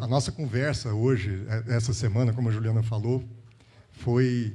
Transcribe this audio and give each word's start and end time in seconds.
a 0.00 0.06
nossa 0.06 0.32
conversa 0.32 0.92
hoje, 0.92 1.44
é, 1.48 1.74
essa 1.74 1.92
semana, 1.92 2.32
como 2.32 2.48
a 2.48 2.52
Juliana 2.52 2.82
falou, 2.82 3.24
foi 3.92 4.54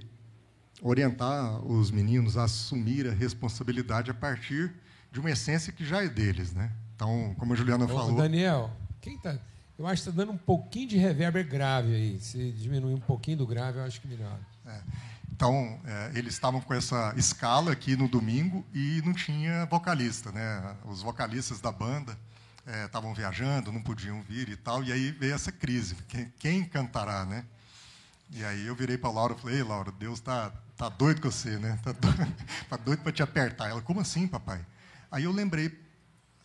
orientar 0.81 1.63
os 1.65 1.91
meninos 1.91 2.37
a 2.37 2.43
assumir 2.43 3.07
a 3.07 3.13
responsabilidade 3.13 4.10
a 4.10 4.13
partir 4.13 4.74
de 5.12 5.20
uma 5.20 5.29
essência 5.29 5.71
que 5.71 5.86
já 5.86 6.04
é 6.04 6.08
deles, 6.08 6.54
né? 6.54 6.71
Então, 6.96 7.36
como 7.38 7.54
a 7.54 7.55
Juliana 7.55 7.86
Ô, 7.86 7.88
falou. 7.88 8.16
Daniel, 8.16 8.71
quem 9.00 9.18
tá? 9.18 9.38
Eu 9.78 9.88
acho 9.88 10.04
que 10.04 10.10
está 10.10 10.21
dando 10.21 10.34
um 10.34 10.38
pouquinho 10.38 10.88
de 10.89 10.97
reverber 10.97 11.48
grave 11.48 11.93
aí. 11.93 12.20
Se 12.20 12.52
diminuir 12.52 12.93
um 12.93 13.00
pouquinho 13.00 13.38
do 13.38 13.48
grave, 13.48 13.80
eu 13.80 13.84
acho 13.84 14.00
que 14.00 14.07
melhor. 14.07 14.39
É, 14.66 14.82
então, 15.32 15.80
é, 15.86 16.12
eles 16.14 16.34
estavam 16.34 16.62
com 16.62 16.73
essa 16.73 17.14
escala 17.18 17.71
aqui 17.71 17.96
no 17.96 18.07
domingo 18.07 18.64
e 18.73 19.02
não 19.04 19.14
tinha 19.14 19.66
vocalista, 19.66 20.32
né? 20.32 20.75
Os 20.86 21.02
vocalistas 21.02 21.59
da 21.59 21.71
banda 21.71 22.16
é, 22.66 22.86
estavam 22.86 23.14
viajando, 23.14 23.71
não 23.71 23.82
podiam 23.82 24.21
vir 24.21 24.50
e 24.50 24.55
tal, 24.55 24.84
e 24.84 24.91
aí 24.91 25.12
veio 25.12 25.34
essa 25.34 25.52
crise. 25.52 25.96
Quem, 26.07 26.34
quem 26.39 26.64
cantará, 26.64 27.26
né? 27.26 27.45
E 28.31 28.44
aí 28.45 28.66
eu 28.66 28.76
virei 28.76 28.98
para 28.98 29.09
a 29.09 29.13
Laura 29.13 29.35
e 29.38 29.41
falei, 29.41 29.58
Ei, 29.58 29.63
Laura, 29.63 29.91
Deus 29.91 30.20
está 30.20 30.52
tá 30.77 30.88
doido 30.90 31.21
com 31.21 31.30
você, 31.30 31.58
né? 31.58 31.76
Está 31.76 31.91
doido, 31.91 32.35
tá 32.70 32.77
doido 32.77 33.02
para 33.02 33.12
te 33.12 33.21
apertar. 33.21 33.70
Ela, 33.70 33.82
como 33.82 33.99
assim, 33.99 34.27
papai? 34.27 34.66
Aí 35.12 35.26
eu 35.26 35.32
lembrei 35.32 35.77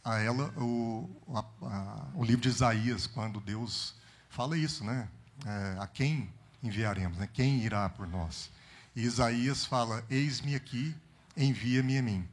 a 0.05 0.19
ela 0.19 0.53
o, 0.57 1.09
a, 1.35 1.45
a, 1.67 2.07
o 2.15 2.25
livro 2.25 2.41
de 2.41 2.49
Isaías, 2.49 3.07
quando 3.07 3.41
Deus 3.41 3.95
fala 4.29 4.57
isso, 4.57 4.85
né? 4.85 5.09
É, 5.45 5.77
a 5.81 5.87
quem 5.87 6.33
enviaremos, 6.63 7.19
né? 7.19 7.29
Quem 7.33 7.65
irá 7.65 7.89
por 7.89 8.07
nós? 8.07 8.51
E 8.95 9.03
Isaías 9.03 9.65
fala: 9.65 10.05
Eis-me 10.11 10.55
aqui, 10.55 10.95
envia-me 11.37 11.99
a 11.99 12.03
mim. 12.03 12.29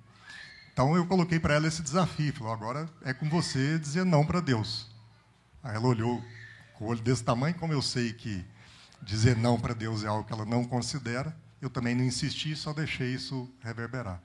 Então 0.73 0.95
eu 0.95 1.05
coloquei 1.05 1.40
para 1.40 1.54
ela 1.54 1.68
esse 1.68 1.82
desafio, 1.82 2.34
falou: 2.34 2.52
agora 2.52 2.90
é 3.05 3.13
com 3.13 3.30
você 3.30 3.80
dizer 3.80 4.04
não 4.04 4.26
para 4.26 4.41
Deus. 4.41 4.91
Aí 5.63 5.76
ela 5.76 5.88
olhou 5.88 6.22
com 6.73 6.86
o 6.86 6.88
olho 6.90 7.02
desse 7.02 7.23
tamanho, 7.23 7.55
como 7.55 7.72
eu 7.72 7.82
sei 7.82 8.12
que 8.12 8.44
dizer 9.02 9.38
não 9.38 9.59
para 9.59 9.73
Deus 9.73 10.04
é 10.04 10.07
algo 10.07 10.24
que 10.24 10.34
ela 10.34 10.46
não 10.46 10.63
considera, 10.63 11.35
eu 11.62 11.70
também 11.70 11.96
não 11.96 12.04
insisti, 12.04 12.55
só 12.55 12.74
deixei 12.74 13.13
isso 13.13 13.49
reverberar. 13.62 14.21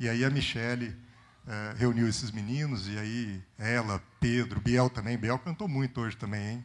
E 0.00 0.08
aí 0.08 0.24
a 0.24 0.30
Michele 0.30 0.96
é, 1.46 1.74
reuniu 1.76 2.08
esses 2.08 2.30
meninos, 2.30 2.88
e 2.88 2.98
aí 2.98 3.42
ela, 3.58 4.02
Pedro, 4.20 4.60
Biel 4.60 4.90
também, 4.90 5.16
Biel 5.16 5.38
cantou 5.38 5.68
muito 5.68 6.00
hoje 6.00 6.16
também, 6.16 6.50
hein? 6.50 6.64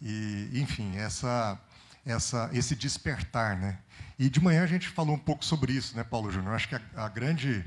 E, 0.00 0.50
enfim, 0.54 0.96
essa, 0.96 1.58
essa, 2.04 2.50
esse 2.52 2.74
despertar, 2.74 3.56
né? 3.56 3.78
E 4.18 4.28
de 4.28 4.40
manhã 4.40 4.62
a 4.62 4.66
gente 4.66 4.88
falou 4.88 5.14
um 5.14 5.18
pouco 5.18 5.44
sobre 5.44 5.72
isso, 5.72 5.96
né, 5.96 6.04
Paulo 6.04 6.30
Júnior? 6.30 6.54
Acho 6.54 6.68
que 6.68 6.74
a, 6.74 6.80
a 6.96 7.08
grande, 7.08 7.64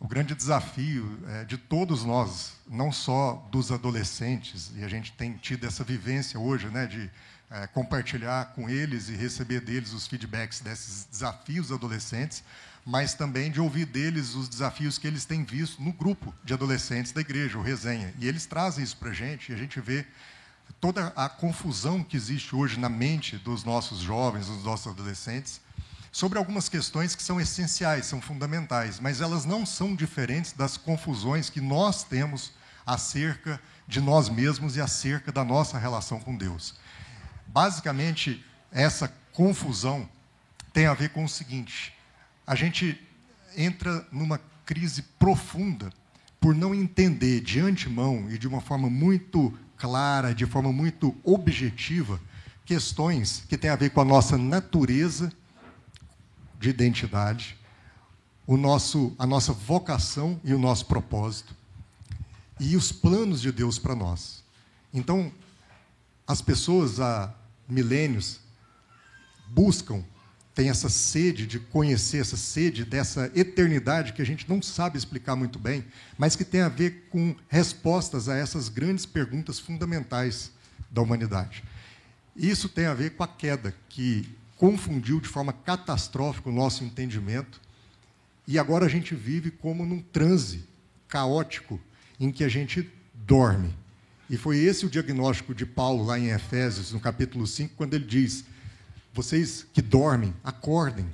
o 0.00 0.08
grande 0.08 0.34
desafio 0.34 1.18
é, 1.28 1.44
de 1.44 1.58
todos 1.58 2.04
nós, 2.04 2.54
não 2.66 2.90
só 2.90 3.46
dos 3.52 3.70
adolescentes, 3.70 4.72
e 4.74 4.82
a 4.82 4.88
gente 4.88 5.12
tem 5.12 5.34
tido 5.34 5.66
essa 5.66 5.84
vivência 5.84 6.40
hoje, 6.40 6.68
né, 6.68 6.86
de 6.86 7.10
é, 7.50 7.66
compartilhar 7.66 8.54
com 8.54 8.68
eles 8.68 9.10
e 9.10 9.14
receber 9.14 9.60
deles 9.60 9.92
os 9.92 10.06
feedbacks 10.06 10.60
desses 10.60 11.04
desafios 11.04 11.70
adolescentes, 11.70 12.42
mas 12.86 13.12
também 13.12 13.50
de 13.50 13.60
ouvir 13.60 13.84
deles 13.84 14.34
os 14.34 14.48
desafios 14.48 14.96
que 14.96 15.06
eles 15.06 15.26
têm 15.26 15.44
visto 15.44 15.82
no 15.82 15.92
grupo 15.92 16.34
de 16.42 16.54
adolescentes 16.54 17.12
da 17.12 17.20
igreja, 17.20 17.58
o 17.58 17.62
Resenha. 17.62 18.14
E 18.18 18.26
eles 18.26 18.46
trazem 18.46 18.82
isso 18.82 18.96
para 18.96 19.10
a 19.10 19.14
gente, 19.14 19.52
e 19.52 19.54
a 19.54 19.58
gente 19.58 19.78
vê 19.82 20.06
toda 20.80 21.08
a 21.14 21.28
confusão 21.28 22.02
que 22.02 22.16
existe 22.16 22.56
hoje 22.56 22.80
na 22.80 22.88
mente 22.88 23.36
dos 23.36 23.64
nossos 23.64 23.98
jovens, 23.98 24.46
dos 24.46 24.64
nossos 24.64 24.86
adolescentes, 24.86 25.60
sobre 26.12 26.38
algumas 26.38 26.68
questões 26.68 27.14
que 27.14 27.22
são 27.22 27.40
essenciais, 27.40 28.06
são 28.06 28.20
fundamentais, 28.20 28.98
mas 28.98 29.20
elas 29.20 29.44
não 29.44 29.64
são 29.64 29.94
diferentes 29.94 30.52
das 30.52 30.76
confusões 30.76 31.48
que 31.48 31.60
nós 31.60 32.02
temos 32.02 32.52
acerca 32.84 33.60
de 33.86 34.00
nós 34.00 34.28
mesmos 34.28 34.76
e 34.76 34.80
acerca 34.80 35.30
da 35.30 35.44
nossa 35.44 35.78
relação 35.78 36.18
com 36.20 36.36
Deus. 36.36 36.74
Basicamente, 37.46 38.44
essa 38.72 39.12
confusão 39.32 40.08
tem 40.72 40.86
a 40.86 40.94
ver 40.94 41.10
com 41.10 41.24
o 41.24 41.28
seguinte: 41.28 41.92
a 42.46 42.54
gente 42.54 43.00
entra 43.56 44.06
numa 44.10 44.40
crise 44.64 45.02
profunda 45.18 45.92
por 46.40 46.54
não 46.54 46.74
entender 46.74 47.40
de 47.40 47.60
antemão 47.60 48.30
e 48.30 48.38
de 48.38 48.48
uma 48.48 48.60
forma 48.60 48.88
muito 48.88 49.56
clara, 49.76 50.34
de 50.34 50.46
forma 50.46 50.72
muito 50.72 51.16
objetiva, 51.22 52.20
questões 52.64 53.44
que 53.48 53.58
têm 53.58 53.70
a 53.70 53.76
ver 53.76 53.90
com 53.90 54.00
a 54.00 54.04
nossa 54.04 54.38
natureza 54.38 55.32
de 56.60 56.68
identidade, 56.68 57.56
o 58.46 58.56
nosso, 58.56 59.14
a 59.18 59.26
nossa 59.26 59.52
vocação 59.52 60.38
e 60.44 60.54
o 60.54 60.58
nosso 60.58 60.86
propósito, 60.86 61.56
e 62.60 62.76
os 62.76 62.92
planos 62.92 63.40
de 63.40 63.50
Deus 63.50 63.78
para 63.78 63.94
nós. 63.94 64.44
Então, 64.92 65.32
as 66.26 66.42
pessoas 66.42 67.00
há 67.00 67.34
milênios 67.66 68.38
buscam 69.48 70.04
tem 70.54 70.68
essa 70.68 70.90
sede 70.90 71.46
de 71.46 71.58
conhecer, 71.58 72.18
essa 72.18 72.36
sede 72.36 72.84
dessa 72.84 73.30
eternidade 73.34 74.12
que 74.12 74.20
a 74.20 74.26
gente 74.26 74.46
não 74.46 74.60
sabe 74.60 74.98
explicar 74.98 75.34
muito 75.34 75.58
bem, 75.58 75.84
mas 76.18 76.36
que 76.36 76.44
tem 76.44 76.60
a 76.60 76.68
ver 76.68 77.06
com 77.08 77.34
respostas 77.48 78.28
a 78.28 78.36
essas 78.36 78.68
grandes 78.68 79.06
perguntas 79.06 79.58
fundamentais 79.58 80.50
da 80.90 81.00
humanidade. 81.00 81.64
Isso 82.36 82.68
tem 82.68 82.84
a 82.84 82.92
ver 82.92 83.10
com 83.10 83.22
a 83.22 83.28
queda, 83.28 83.74
que 83.88 84.28
confundiu 84.60 85.22
de 85.22 85.26
forma 85.26 85.54
catastrófica 85.54 86.50
o 86.50 86.52
nosso 86.52 86.84
entendimento, 86.84 87.58
e 88.46 88.58
agora 88.58 88.84
a 88.84 88.88
gente 88.90 89.14
vive 89.14 89.50
como 89.50 89.86
num 89.86 90.02
transe 90.02 90.66
caótico 91.08 91.80
em 92.20 92.30
que 92.30 92.44
a 92.44 92.48
gente 92.48 92.86
dorme. 93.14 93.74
E 94.28 94.36
foi 94.36 94.58
esse 94.58 94.84
o 94.84 94.90
diagnóstico 94.90 95.54
de 95.54 95.64
Paulo 95.64 96.04
lá 96.04 96.18
em 96.18 96.28
Efésios, 96.28 96.92
no 96.92 97.00
capítulo 97.00 97.46
5, 97.46 97.74
quando 97.74 97.94
ele 97.94 98.04
diz: 98.04 98.44
vocês 99.14 99.66
que 99.72 99.80
dormem, 99.80 100.34
acordem. 100.44 101.08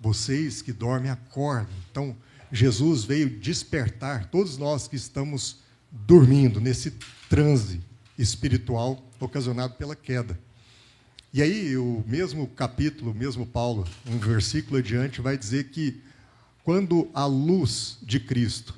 Vocês 0.00 0.62
que 0.62 0.72
dormem, 0.72 1.10
acordem. 1.10 1.76
Então, 1.90 2.16
Jesus 2.50 3.04
veio 3.04 3.28
despertar 3.28 4.30
todos 4.30 4.56
nós 4.56 4.88
que 4.88 4.96
estamos 4.96 5.58
dormindo 5.90 6.62
nesse 6.62 6.92
transe 7.28 7.82
espiritual 8.18 9.06
ocasionado 9.20 9.74
pela 9.74 9.94
queda. 9.94 10.40
E 11.34 11.40
aí, 11.40 11.78
o 11.78 12.04
mesmo 12.06 12.46
capítulo, 12.46 13.12
o 13.12 13.14
mesmo 13.14 13.46
Paulo, 13.46 13.88
um 14.06 14.18
versículo 14.18 14.76
adiante, 14.76 15.22
vai 15.22 15.38
dizer 15.38 15.70
que 15.70 15.98
quando 16.62 17.08
a 17.14 17.24
luz 17.24 17.96
de 18.02 18.20
Cristo 18.20 18.74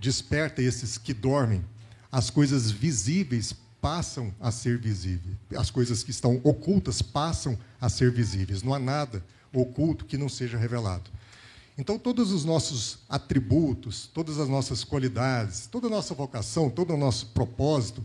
desperta 0.00 0.60
esses 0.60 0.98
que 0.98 1.14
dormem, 1.14 1.64
as 2.10 2.28
coisas 2.28 2.72
visíveis 2.72 3.54
passam 3.80 4.34
a 4.40 4.50
ser 4.50 4.78
visíveis. 4.78 5.36
As 5.56 5.70
coisas 5.70 6.02
que 6.02 6.10
estão 6.10 6.40
ocultas 6.42 7.00
passam 7.00 7.56
a 7.80 7.88
ser 7.88 8.10
visíveis. 8.10 8.64
Não 8.64 8.74
há 8.74 8.80
nada 8.80 9.24
oculto 9.52 10.04
que 10.04 10.18
não 10.18 10.28
seja 10.28 10.58
revelado. 10.58 11.08
Então, 11.78 12.00
todos 12.00 12.32
os 12.32 12.44
nossos 12.44 12.98
atributos, 13.08 14.10
todas 14.12 14.40
as 14.40 14.48
nossas 14.48 14.82
qualidades, 14.82 15.68
toda 15.68 15.86
a 15.86 15.90
nossa 15.90 16.14
vocação, 16.14 16.68
todo 16.68 16.94
o 16.94 16.96
nosso 16.96 17.26
propósito, 17.26 18.04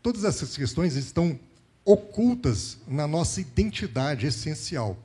todas 0.00 0.22
essas 0.22 0.56
questões 0.56 0.94
estão 0.94 1.36
ocultas 1.84 2.78
na 2.86 3.06
nossa 3.06 3.40
identidade 3.40 4.26
essencial. 4.26 4.98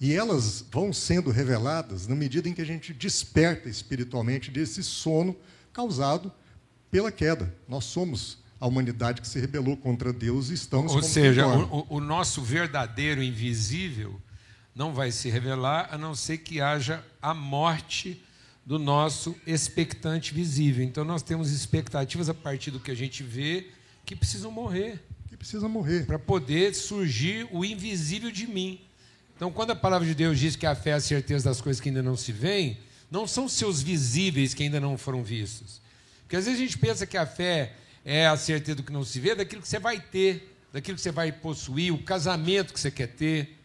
E 0.00 0.14
elas 0.14 0.64
vão 0.70 0.92
sendo 0.92 1.30
reveladas 1.30 2.06
na 2.06 2.14
medida 2.14 2.48
em 2.48 2.52
que 2.52 2.60
a 2.60 2.66
gente 2.66 2.92
desperta 2.92 3.68
espiritualmente 3.68 4.50
desse 4.50 4.82
sono 4.82 5.34
causado 5.72 6.32
pela 6.90 7.10
queda. 7.10 7.54
Nós 7.68 7.84
somos 7.84 8.38
a 8.60 8.66
humanidade 8.66 9.20
que 9.20 9.28
se 9.28 9.40
rebelou 9.40 9.76
contra 9.76 10.12
Deus 10.12 10.50
e 10.50 10.54
estamos 10.54 10.94
Ou 10.94 11.02
seja, 11.02 11.46
o, 11.46 11.86
o, 11.96 12.00
nosso 12.00 12.42
verdadeiro 12.42 13.22
invisível 13.22 14.20
não 14.74 14.92
vai 14.92 15.10
se 15.10 15.28
revelar 15.28 15.88
a 15.90 15.98
não 15.98 16.14
ser 16.14 16.38
que 16.38 16.60
haja 16.60 17.04
a 17.20 17.34
morte 17.34 18.22
do 18.64 18.78
nosso 18.78 19.34
expectante 19.46 20.32
visível. 20.32 20.84
Então 20.84 21.04
nós 21.04 21.22
temos 21.22 21.50
expectativas 21.50 22.28
a 22.28 22.34
partir 22.34 22.70
do 22.70 22.80
que 22.80 22.90
a 22.90 22.94
gente 22.94 23.22
vê 23.22 23.70
que 24.04 24.16
precisam 24.16 24.50
morrer. 24.50 25.02
Que 25.44 25.50
precisam 25.50 25.68
morrer. 25.68 26.06
Para 26.06 26.18
poder 26.18 26.74
surgir 26.74 27.46
o 27.52 27.66
invisível 27.66 28.30
de 28.30 28.46
mim. 28.46 28.80
Então, 29.36 29.52
quando 29.52 29.72
a 29.72 29.76
palavra 29.76 30.08
de 30.08 30.14
Deus 30.14 30.38
diz 30.38 30.56
que 30.56 30.64
a 30.64 30.74
fé 30.74 30.90
é 30.90 30.94
a 30.94 31.00
certeza 31.00 31.44
das 31.44 31.60
coisas 31.60 31.82
que 31.82 31.90
ainda 31.90 32.02
não 32.02 32.16
se 32.16 32.32
veem, 32.32 32.78
não 33.10 33.26
são 33.26 33.46
seus 33.46 33.82
visíveis 33.82 34.54
que 34.54 34.62
ainda 34.62 34.80
não 34.80 34.96
foram 34.96 35.22
vistos. 35.22 35.82
Porque 36.22 36.36
às 36.36 36.46
vezes 36.46 36.58
a 36.58 36.64
gente 36.64 36.78
pensa 36.78 37.06
que 37.06 37.18
a 37.18 37.26
fé 37.26 37.74
é 38.06 38.26
a 38.26 38.38
certeza 38.38 38.76
do 38.76 38.82
que 38.82 38.92
não 38.92 39.04
se 39.04 39.20
vê, 39.20 39.34
daquilo 39.34 39.60
que 39.60 39.68
você 39.68 39.78
vai 39.78 40.00
ter, 40.00 40.56
daquilo 40.72 40.96
que 40.96 41.02
você 41.02 41.12
vai 41.12 41.30
possuir, 41.30 41.92
o 41.92 42.02
casamento 42.02 42.72
que 42.72 42.80
você 42.80 42.90
quer 42.90 43.08
ter, 43.08 43.58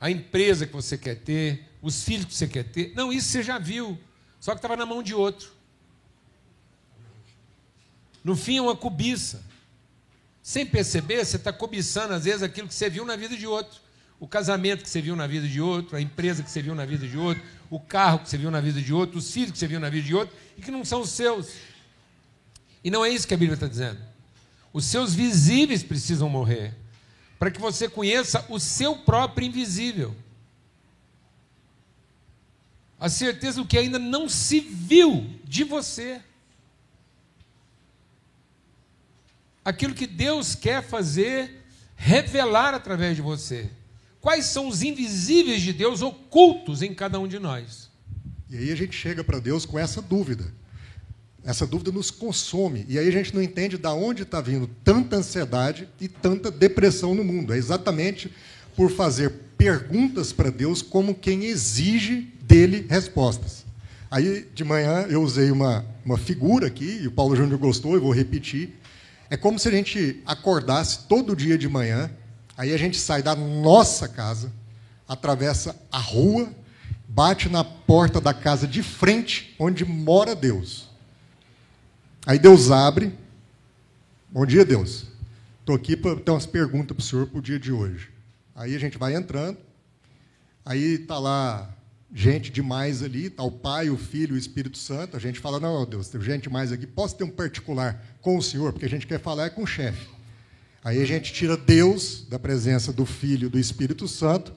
a 0.00 0.10
empresa 0.10 0.66
que 0.66 0.72
você 0.72 0.98
quer 0.98 1.14
ter, 1.20 1.68
os 1.80 2.02
filhos 2.02 2.26
que 2.26 2.34
você 2.34 2.48
quer 2.48 2.64
ter. 2.64 2.92
Não, 2.96 3.12
isso 3.12 3.28
você 3.28 3.44
já 3.44 3.58
viu, 3.58 3.96
só 4.40 4.52
que 4.52 4.58
estava 4.58 4.76
na 4.76 4.86
mão 4.86 5.04
de 5.04 5.14
outro. 5.14 5.52
No 8.24 8.34
fim, 8.34 8.56
é 8.56 8.62
uma 8.62 8.74
cobiça. 8.74 9.49
Sem 10.42 10.64
perceber, 10.64 11.24
você 11.24 11.36
está 11.36 11.52
cobiçando, 11.52 12.14
às 12.14 12.24
vezes, 12.24 12.42
aquilo 12.42 12.68
que 12.68 12.74
você 12.74 12.88
viu 12.88 13.04
na 13.04 13.16
vida 13.16 13.36
de 13.36 13.46
outro. 13.46 13.80
O 14.18 14.26
casamento 14.26 14.82
que 14.82 14.90
você 14.90 15.00
viu 15.00 15.16
na 15.16 15.26
vida 15.26 15.48
de 15.48 15.60
outro, 15.60 15.96
a 15.96 16.00
empresa 16.00 16.42
que 16.42 16.50
você 16.50 16.60
viu 16.60 16.74
na 16.74 16.84
vida 16.84 17.06
de 17.06 17.16
outro, 17.16 17.42
o 17.70 17.80
carro 17.80 18.18
que 18.20 18.28
você 18.28 18.36
viu 18.36 18.50
na 18.50 18.60
vida 18.60 18.80
de 18.80 18.92
outro, 18.92 19.18
os 19.18 19.32
filhos 19.32 19.52
que 19.52 19.58
você 19.58 19.66
viu 19.66 19.80
na 19.80 19.88
vida 19.88 20.06
de 20.06 20.14
outro, 20.14 20.36
e 20.58 20.62
que 20.62 20.70
não 20.70 20.84
são 20.84 21.00
os 21.00 21.10
seus. 21.10 21.48
E 22.82 22.90
não 22.90 23.04
é 23.04 23.10
isso 23.10 23.26
que 23.26 23.34
a 23.34 23.36
Bíblia 23.36 23.54
está 23.54 23.66
dizendo. 23.66 23.98
Os 24.72 24.84
seus 24.84 25.14
visíveis 25.14 25.82
precisam 25.82 26.28
morrer, 26.28 26.74
para 27.38 27.50
que 27.50 27.60
você 27.60 27.88
conheça 27.88 28.44
o 28.48 28.60
seu 28.60 28.96
próprio 28.96 29.46
invisível. 29.46 30.14
A 32.98 33.08
certeza 33.08 33.62
do 33.62 33.66
que 33.66 33.78
ainda 33.78 33.98
não 33.98 34.28
se 34.28 34.60
viu 34.60 35.30
de 35.44 35.64
você. 35.64 36.20
Aquilo 39.70 39.94
que 39.94 40.04
Deus 40.04 40.56
quer 40.56 40.82
fazer, 40.82 41.62
revelar 41.94 42.74
através 42.74 43.14
de 43.14 43.22
você. 43.22 43.70
Quais 44.20 44.46
são 44.46 44.66
os 44.66 44.82
invisíveis 44.82 45.62
de 45.62 45.72
Deus 45.72 46.02
ocultos 46.02 46.82
em 46.82 46.92
cada 46.92 47.20
um 47.20 47.28
de 47.28 47.38
nós? 47.38 47.88
E 48.50 48.56
aí 48.56 48.72
a 48.72 48.74
gente 48.74 48.96
chega 48.96 49.22
para 49.22 49.38
Deus 49.38 49.64
com 49.64 49.78
essa 49.78 50.02
dúvida. 50.02 50.52
Essa 51.44 51.68
dúvida 51.68 51.92
nos 51.92 52.10
consome. 52.10 52.84
E 52.88 52.98
aí 52.98 53.06
a 53.06 53.12
gente 53.12 53.32
não 53.32 53.40
entende 53.40 53.78
de 53.78 53.86
onde 53.86 54.24
está 54.24 54.40
vindo 54.40 54.68
tanta 54.82 55.14
ansiedade 55.14 55.88
e 56.00 56.08
tanta 56.08 56.50
depressão 56.50 57.14
no 57.14 57.22
mundo. 57.22 57.54
É 57.54 57.56
exatamente 57.56 58.28
por 58.74 58.90
fazer 58.90 59.30
perguntas 59.56 60.32
para 60.32 60.50
Deus 60.50 60.82
como 60.82 61.14
quem 61.14 61.44
exige 61.44 62.22
dele 62.42 62.84
respostas. 62.90 63.64
Aí, 64.10 64.48
de 64.52 64.64
manhã, 64.64 65.06
eu 65.08 65.22
usei 65.22 65.52
uma, 65.52 65.86
uma 66.04 66.18
figura 66.18 66.66
aqui, 66.66 67.02
e 67.02 67.06
o 67.06 67.12
Paulo 67.12 67.36
Júnior 67.36 67.60
gostou, 67.60 67.94
eu 67.94 68.00
vou 68.00 68.10
repetir. 68.10 68.79
É 69.30 69.36
como 69.36 69.60
se 69.60 69.68
a 69.68 69.70
gente 69.70 70.20
acordasse 70.26 71.06
todo 71.06 71.36
dia 71.36 71.56
de 71.56 71.68
manhã, 71.68 72.10
aí 72.56 72.74
a 72.74 72.76
gente 72.76 72.98
sai 72.98 73.22
da 73.22 73.36
nossa 73.36 74.08
casa, 74.08 74.52
atravessa 75.06 75.80
a 75.90 75.98
rua, 75.98 76.52
bate 77.08 77.48
na 77.48 77.62
porta 77.62 78.20
da 78.20 78.34
casa 78.34 78.66
de 78.66 78.82
frente, 78.82 79.54
onde 79.56 79.84
mora 79.84 80.34
Deus. 80.34 80.88
Aí 82.26 82.40
Deus 82.40 82.72
abre. 82.72 83.14
Bom 84.30 84.44
dia, 84.44 84.64
Deus. 84.64 85.06
Estou 85.60 85.76
aqui 85.76 85.96
para 85.96 86.16
ter 86.16 86.32
umas 86.32 86.46
perguntas 86.46 86.96
para 86.96 87.02
o 87.02 87.06
senhor 87.06 87.26
para 87.28 87.38
o 87.38 87.42
dia 87.42 87.58
de 87.58 87.70
hoje. 87.70 88.10
Aí 88.54 88.74
a 88.74 88.78
gente 88.80 88.98
vai 88.98 89.14
entrando. 89.14 89.58
Aí 90.64 90.94
está 90.94 91.18
lá 91.18 91.72
gente 92.12 92.50
demais 92.50 93.02
ali, 93.02 93.26
está 93.26 93.42
o 93.42 93.50
Pai, 93.50 93.88
o 93.88 93.96
Filho 93.96 94.34
o 94.34 94.38
Espírito 94.38 94.76
Santo. 94.78 95.16
A 95.16 95.20
gente 95.20 95.38
fala, 95.38 95.60
não, 95.60 95.86
Deus, 95.86 96.08
tem 96.08 96.20
gente 96.20 96.50
mais 96.50 96.72
aqui. 96.72 96.86
Posso 96.86 97.16
ter 97.16 97.24
um 97.24 97.30
particular 97.30 98.02
com 98.20 98.36
o 98.36 98.42
senhor? 98.42 98.72
Porque 98.72 98.86
a 98.86 98.88
gente 98.88 99.06
quer 99.06 99.20
falar 99.20 99.46
é 99.46 99.50
com 99.50 99.62
o 99.62 99.66
chefe. 99.66 100.08
Aí 100.82 101.00
a 101.02 101.06
gente 101.06 101.32
tira 101.32 101.56
Deus 101.56 102.26
da 102.28 102.38
presença 102.38 102.92
do 102.92 103.04
Filho 103.04 103.50
do 103.50 103.58
Espírito 103.58 104.08
Santo. 104.08 104.52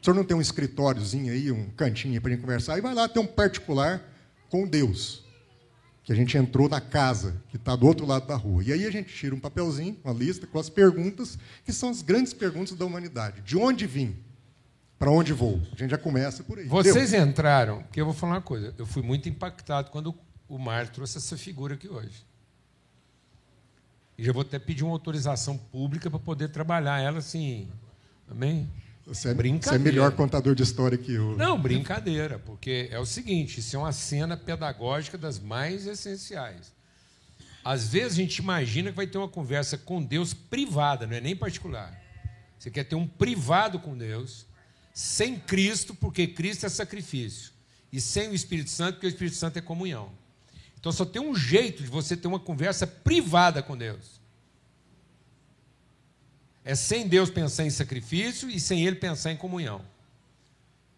O 0.00 0.04
senhor 0.04 0.14
não 0.14 0.24
tem 0.24 0.36
um 0.36 0.40
escritóriozinho 0.40 1.32
aí, 1.32 1.52
um 1.52 1.68
cantinho 1.70 2.20
para 2.20 2.30
gente 2.30 2.40
conversar? 2.40 2.78
E 2.78 2.80
vai 2.80 2.94
lá 2.94 3.08
ter 3.08 3.20
um 3.20 3.26
particular 3.26 4.02
com 4.48 4.66
Deus 4.66 5.28
que 6.08 6.12
a 6.12 6.16
gente 6.16 6.38
entrou 6.38 6.70
na 6.70 6.80
casa, 6.80 7.36
que 7.50 7.58
está 7.58 7.76
do 7.76 7.86
outro 7.86 8.06
lado 8.06 8.26
da 8.26 8.34
rua. 8.34 8.64
E 8.64 8.72
aí 8.72 8.86
a 8.86 8.90
gente 8.90 9.14
tira 9.14 9.34
um 9.34 9.38
papelzinho, 9.38 9.94
uma 10.02 10.14
lista, 10.14 10.46
com 10.46 10.58
as 10.58 10.70
perguntas, 10.70 11.38
que 11.66 11.70
são 11.70 11.90
as 11.90 12.00
grandes 12.00 12.32
perguntas 12.32 12.74
da 12.78 12.86
humanidade. 12.86 13.42
De 13.42 13.58
onde 13.58 13.86
vim? 13.86 14.16
Para 14.98 15.10
onde 15.10 15.32
vou? 15.32 15.60
A 15.72 15.76
gente 15.76 15.90
já 15.90 15.98
começa 15.98 16.42
por 16.42 16.58
aí. 16.58 16.66
Vocês 16.66 17.12
Deus. 17.12 17.26
entraram, 17.26 17.82
porque 17.82 18.00
eu 18.00 18.04
vou 18.04 18.14
falar 18.14 18.34
uma 18.34 18.42
coisa. 18.42 18.74
Eu 18.76 18.86
fui 18.86 19.02
muito 19.02 19.28
impactado 19.28 19.90
quando 19.90 20.14
o 20.48 20.58
Mar 20.58 20.88
trouxe 20.88 21.18
essa 21.18 21.36
figura 21.36 21.74
aqui 21.74 21.88
hoje. 21.88 22.26
E 24.16 24.24
já 24.24 24.32
vou 24.32 24.42
até 24.42 24.58
pedir 24.58 24.82
uma 24.82 24.92
autorização 24.92 25.56
pública 25.56 26.10
para 26.10 26.18
poder 26.18 26.48
trabalhar 26.48 27.00
ela 27.00 27.18
assim. 27.18 27.68
Amém? 28.28 28.68
Você 29.06 29.30
é, 29.30 29.34
você 29.34 29.76
é 29.76 29.78
melhor 29.78 30.12
contador 30.12 30.54
de 30.54 30.62
história 30.62 30.98
que 30.98 31.14
eu. 31.14 31.36
Não, 31.36 31.58
brincadeira, 31.58 32.38
porque 32.38 32.88
é 32.90 32.98
o 32.98 33.06
seguinte: 33.06 33.60
isso 33.60 33.76
é 33.76 33.78
uma 33.78 33.92
cena 33.92 34.36
pedagógica 34.36 35.16
das 35.16 35.38
mais 35.38 35.86
essenciais. 35.86 36.72
Às 37.64 37.88
vezes 37.88 38.14
a 38.14 38.16
gente 38.16 38.38
imagina 38.38 38.90
que 38.90 38.96
vai 38.96 39.06
ter 39.06 39.16
uma 39.16 39.28
conversa 39.28 39.78
com 39.78 40.02
Deus 40.02 40.34
privada, 40.34 41.06
não 41.06 41.14
é 41.14 41.20
nem 41.20 41.36
particular. 41.36 41.96
Você 42.58 42.70
quer 42.70 42.84
ter 42.84 42.96
um 42.96 43.06
privado 43.06 43.78
com 43.78 43.96
Deus, 43.96 44.46
sem 44.98 45.38
Cristo, 45.38 45.94
porque 45.94 46.26
Cristo 46.26 46.66
é 46.66 46.68
sacrifício, 46.68 47.52
e 47.92 48.00
sem 48.00 48.30
o 48.30 48.34
Espírito 48.34 48.68
Santo, 48.68 48.94
porque 48.94 49.06
o 49.06 49.08
Espírito 49.08 49.36
Santo 49.36 49.56
é 49.56 49.62
comunhão. 49.62 50.10
Então 50.76 50.90
só 50.90 51.04
tem 51.04 51.22
um 51.22 51.36
jeito 51.36 51.84
de 51.84 51.88
você 51.88 52.16
ter 52.16 52.26
uma 52.26 52.40
conversa 52.40 52.84
privada 52.84 53.62
com 53.62 53.76
Deus. 53.76 54.20
É 56.64 56.74
sem 56.74 57.06
Deus 57.06 57.30
pensar 57.30 57.64
em 57.64 57.70
sacrifício 57.70 58.50
e 58.50 58.58
sem 58.58 58.84
Ele 58.84 58.96
pensar 58.96 59.30
em 59.30 59.36
comunhão. 59.36 59.84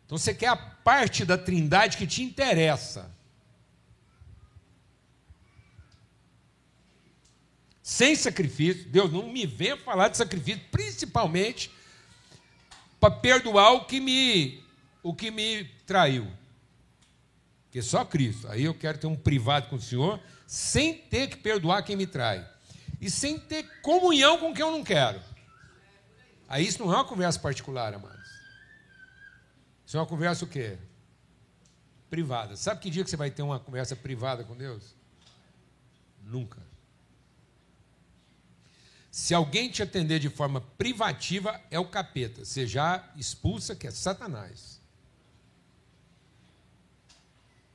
Então 0.07 0.17
você 0.17 0.33
quer 0.33 0.49
a 0.49 0.57
parte 0.57 1.27
da 1.27 1.37
trindade 1.37 1.99
que 1.99 2.07
te 2.07 2.23
interessa. 2.23 3.15
Sem 7.83 8.17
sacrifício, 8.17 8.89
Deus 8.89 9.13
não 9.13 9.31
me 9.31 9.45
venha 9.45 9.77
falar 9.77 10.09
de 10.09 10.17
sacrifício, 10.17 10.63
principalmente 10.73 11.71
para 13.01 13.11
perdoar 13.11 13.73
o 13.73 13.85
que 13.87 13.99
me 13.99 14.63
o 15.03 15.15
que 15.15 15.31
me 15.31 15.65
traiu. 15.87 16.31
Porque 17.65 17.81
só 17.81 18.05
Cristo. 18.05 18.49
Aí 18.49 18.65
eu 18.65 18.75
quero 18.75 18.99
ter 18.99 19.07
um 19.07 19.17
privado 19.17 19.69
com 19.69 19.77
o 19.77 19.81
Senhor, 19.81 20.21
sem 20.47 20.93
ter 20.93 21.29
que 21.29 21.37
perdoar 21.37 21.83
quem 21.83 21.97
me 21.97 22.07
trai. 22.07 22.47
E 23.01 23.09
sem 23.09 23.39
ter 23.39 23.63
comunhão 23.81 24.39
com 24.39 24.53
quem 24.53 24.63
eu 24.65 24.73
não 24.73 24.85
quero. 24.85 25.21
Aí 26.49 26.67
isso 26.67 26.85
não 26.85 26.93
é 26.93 26.97
uma 26.97 27.05
conversa 27.05 27.39
particular, 27.39 27.95
amados. 27.95 28.29
Isso 29.87 29.97
é 29.97 30.01
uma 30.01 30.07
conversa 30.07 30.45
o 30.45 30.49
quê? 30.49 30.77
Privada. 32.11 32.57
Sabe 32.57 32.81
que 32.81 32.91
dia 32.91 33.05
que 33.05 33.09
você 33.09 33.17
vai 33.17 33.31
ter 33.31 33.43
uma 33.43 33.59
conversa 33.59 33.97
privada 33.97 34.45
com 34.45 34.57
Deus? 34.57 34.95
Nunca. 36.23 36.70
Se 39.21 39.35
alguém 39.35 39.69
te 39.69 39.83
atender 39.83 40.19
de 40.19 40.31
forma 40.31 40.63
privativa, 40.63 41.61
é 41.71 41.79
o 41.79 41.85
capeta. 41.85 42.43
Você 42.43 42.67
já 42.67 43.07
expulsa 43.15 43.77
que 43.77 43.87
é 43.87 43.91
Satanás. 43.91 44.81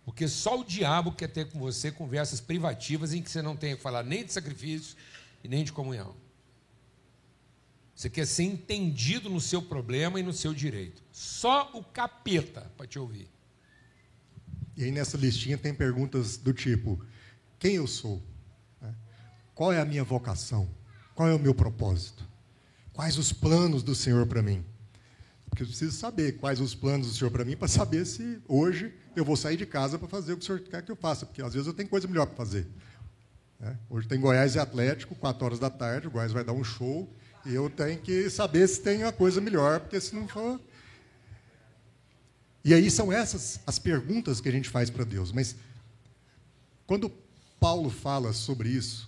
Porque 0.04 0.28
só 0.28 0.60
o 0.60 0.64
diabo 0.64 1.12
quer 1.12 1.28
ter 1.28 1.48
com 1.52 1.60
você 1.60 1.92
conversas 1.92 2.42
privativas 2.42 3.14
em 3.14 3.22
que 3.22 3.30
você 3.30 3.44
não 3.44 3.56
tem 3.56 3.76
que 3.76 3.82
falar 3.82 4.02
nem 4.02 4.26
de 4.26 4.34
sacrifício 4.34 4.98
e 5.44 5.48
nem 5.48 5.64
de 5.64 5.72
comunhão. 5.72 6.16
Você 7.96 8.10
quer 8.10 8.26
ser 8.26 8.46
entendido 8.46 9.30
no 9.30 9.40
seu 9.40 9.62
problema 9.62 10.20
e 10.20 10.24
no 10.24 10.34
seu 10.34 10.52
direito. 10.52 11.04
Só 11.12 11.70
o 11.76 11.84
capeta 11.84 12.72
para 12.76 12.88
te 12.88 12.98
ouvir. 12.98 13.30
E 14.76 14.84
aí 14.84 14.92
nessa 14.92 15.16
listinha 15.16 15.60
tem 15.60 15.76
perguntas 15.76 16.38
do 16.38 16.52
tipo: 16.52 17.06
quem 17.60 17.76
eu 17.76 17.86
sou? 17.86 18.20
Né? 18.82 18.96
Qual 19.54 19.72
é 19.72 19.80
a 19.80 19.86
minha 19.86 20.04
vocação? 20.04 20.68
Qual 21.16 21.30
é 21.30 21.34
o 21.34 21.40
meu 21.40 21.56
propósito? 21.56 22.24
Quais 22.94 23.18
os 23.18 23.32
planos 23.32 23.82
do 23.82 23.96
Senhor 23.96 24.28
para 24.28 24.42
mim? 24.42 24.64
Porque 25.50 25.64
eu 25.64 25.68
preciso 25.68 25.98
saber 25.98 26.34
quais 26.34 26.60
os 26.60 26.76
planos 26.76 27.08
do 27.08 27.14
Senhor 27.14 27.32
para 27.32 27.46
mim 27.46 27.56
para 27.56 27.70
saber 27.70 28.06
se 28.06 28.42
hoje 28.48 28.94
eu 29.16 29.24
vou 29.24 29.38
sair 29.38 29.56
de 29.56 29.66
casa 29.66 29.98
para 29.98 30.08
fazer 30.08 30.34
o 30.34 30.38
que 30.38 30.44
o 30.44 30.46
Senhor 30.46 30.60
quer 30.60 30.84
que 30.84 30.92
eu 30.92 30.96
faça, 30.96 31.26
porque 31.26 31.42
às 31.42 31.54
vezes 31.54 31.66
eu 31.66 31.74
tenho 31.74 31.88
coisa 31.88 32.08
melhor 32.08 32.28
para 32.28 32.36
fazer. 32.36 32.68
Né? 33.58 33.78
Hoje 33.90 34.06
tem 34.08 34.20
Goiás 34.20 34.56
e 34.56 34.60
Atlético, 34.60 35.16
4 35.16 35.46
horas 35.46 35.60
da 35.60 35.70
tarde, 35.70 36.08
o 36.08 36.12
Goiás 36.12 36.34
vai 36.34 36.44
dar 36.44 36.52
um 36.52 36.64
show, 36.64 37.10
e 37.46 37.54
eu 37.54 37.70
tenho 37.70 37.98
que 38.00 38.30
saber 38.30 38.68
se 38.68 38.82
tem 38.82 39.04
uma 39.04 39.14
coisa 39.14 39.40
melhor, 39.40 39.80
porque 39.80 40.02
se 40.02 40.14
não 40.14 40.28
for. 40.28 40.60
E 42.64 42.74
aí 42.74 42.92
são 42.92 43.14
essas 43.14 43.60
as 43.66 43.80
perguntas 43.80 44.42
que 44.42 44.50
a 44.50 44.52
gente 44.52 44.68
faz 44.68 44.90
para 44.90 45.06
Deus. 45.06 45.32
Mas 45.32 45.56
quando 46.86 47.10
Paulo 47.60 47.90
fala 47.90 48.34
sobre 48.34 48.70
isso, 48.70 49.08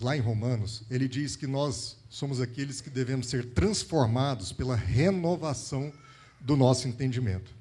lá 0.00 0.16
em 0.16 0.20
Romanos, 0.20 0.82
ele 0.90 1.08
diz 1.08 1.36
que 1.36 1.46
nós 1.46 1.96
somos 2.08 2.40
aqueles 2.40 2.80
que 2.80 2.90
devemos 2.90 3.28
ser 3.28 3.46
transformados 3.46 4.52
pela 4.52 4.76
renovação 4.76 5.92
do 6.40 6.56
nosso 6.56 6.86
entendimento. 6.86 7.52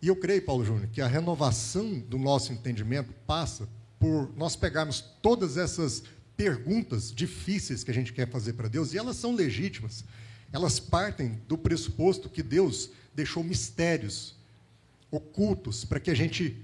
E 0.00 0.08
eu 0.08 0.16
creio, 0.16 0.44
Paulo 0.44 0.64
Júnior, 0.64 0.88
que 0.88 1.00
a 1.00 1.06
renovação 1.06 2.00
do 2.00 2.18
nosso 2.18 2.52
entendimento 2.52 3.12
passa 3.26 3.68
por 4.00 4.32
nós 4.36 4.56
pegarmos 4.56 5.00
todas 5.20 5.56
essas 5.56 6.02
perguntas 6.36 7.12
difíceis 7.12 7.84
que 7.84 7.90
a 7.90 7.94
gente 7.94 8.12
quer 8.12 8.28
fazer 8.28 8.54
para 8.54 8.68
Deus, 8.68 8.92
e 8.92 8.98
elas 8.98 9.16
são 9.16 9.34
legítimas. 9.34 10.04
Elas 10.52 10.80
partem 10.80 11.40
do 11.46 11.56
pressuposto 11.56 12.28
que 12.28 12.42
Deus 12.42 12.90
deixou 13.14 13.44
mistérios 13.44 14.34
ocultos 15.10 15.84
para 15.84 16.00
que 16.00 16.10
a 16.10 16.14
gente 16.14 16.60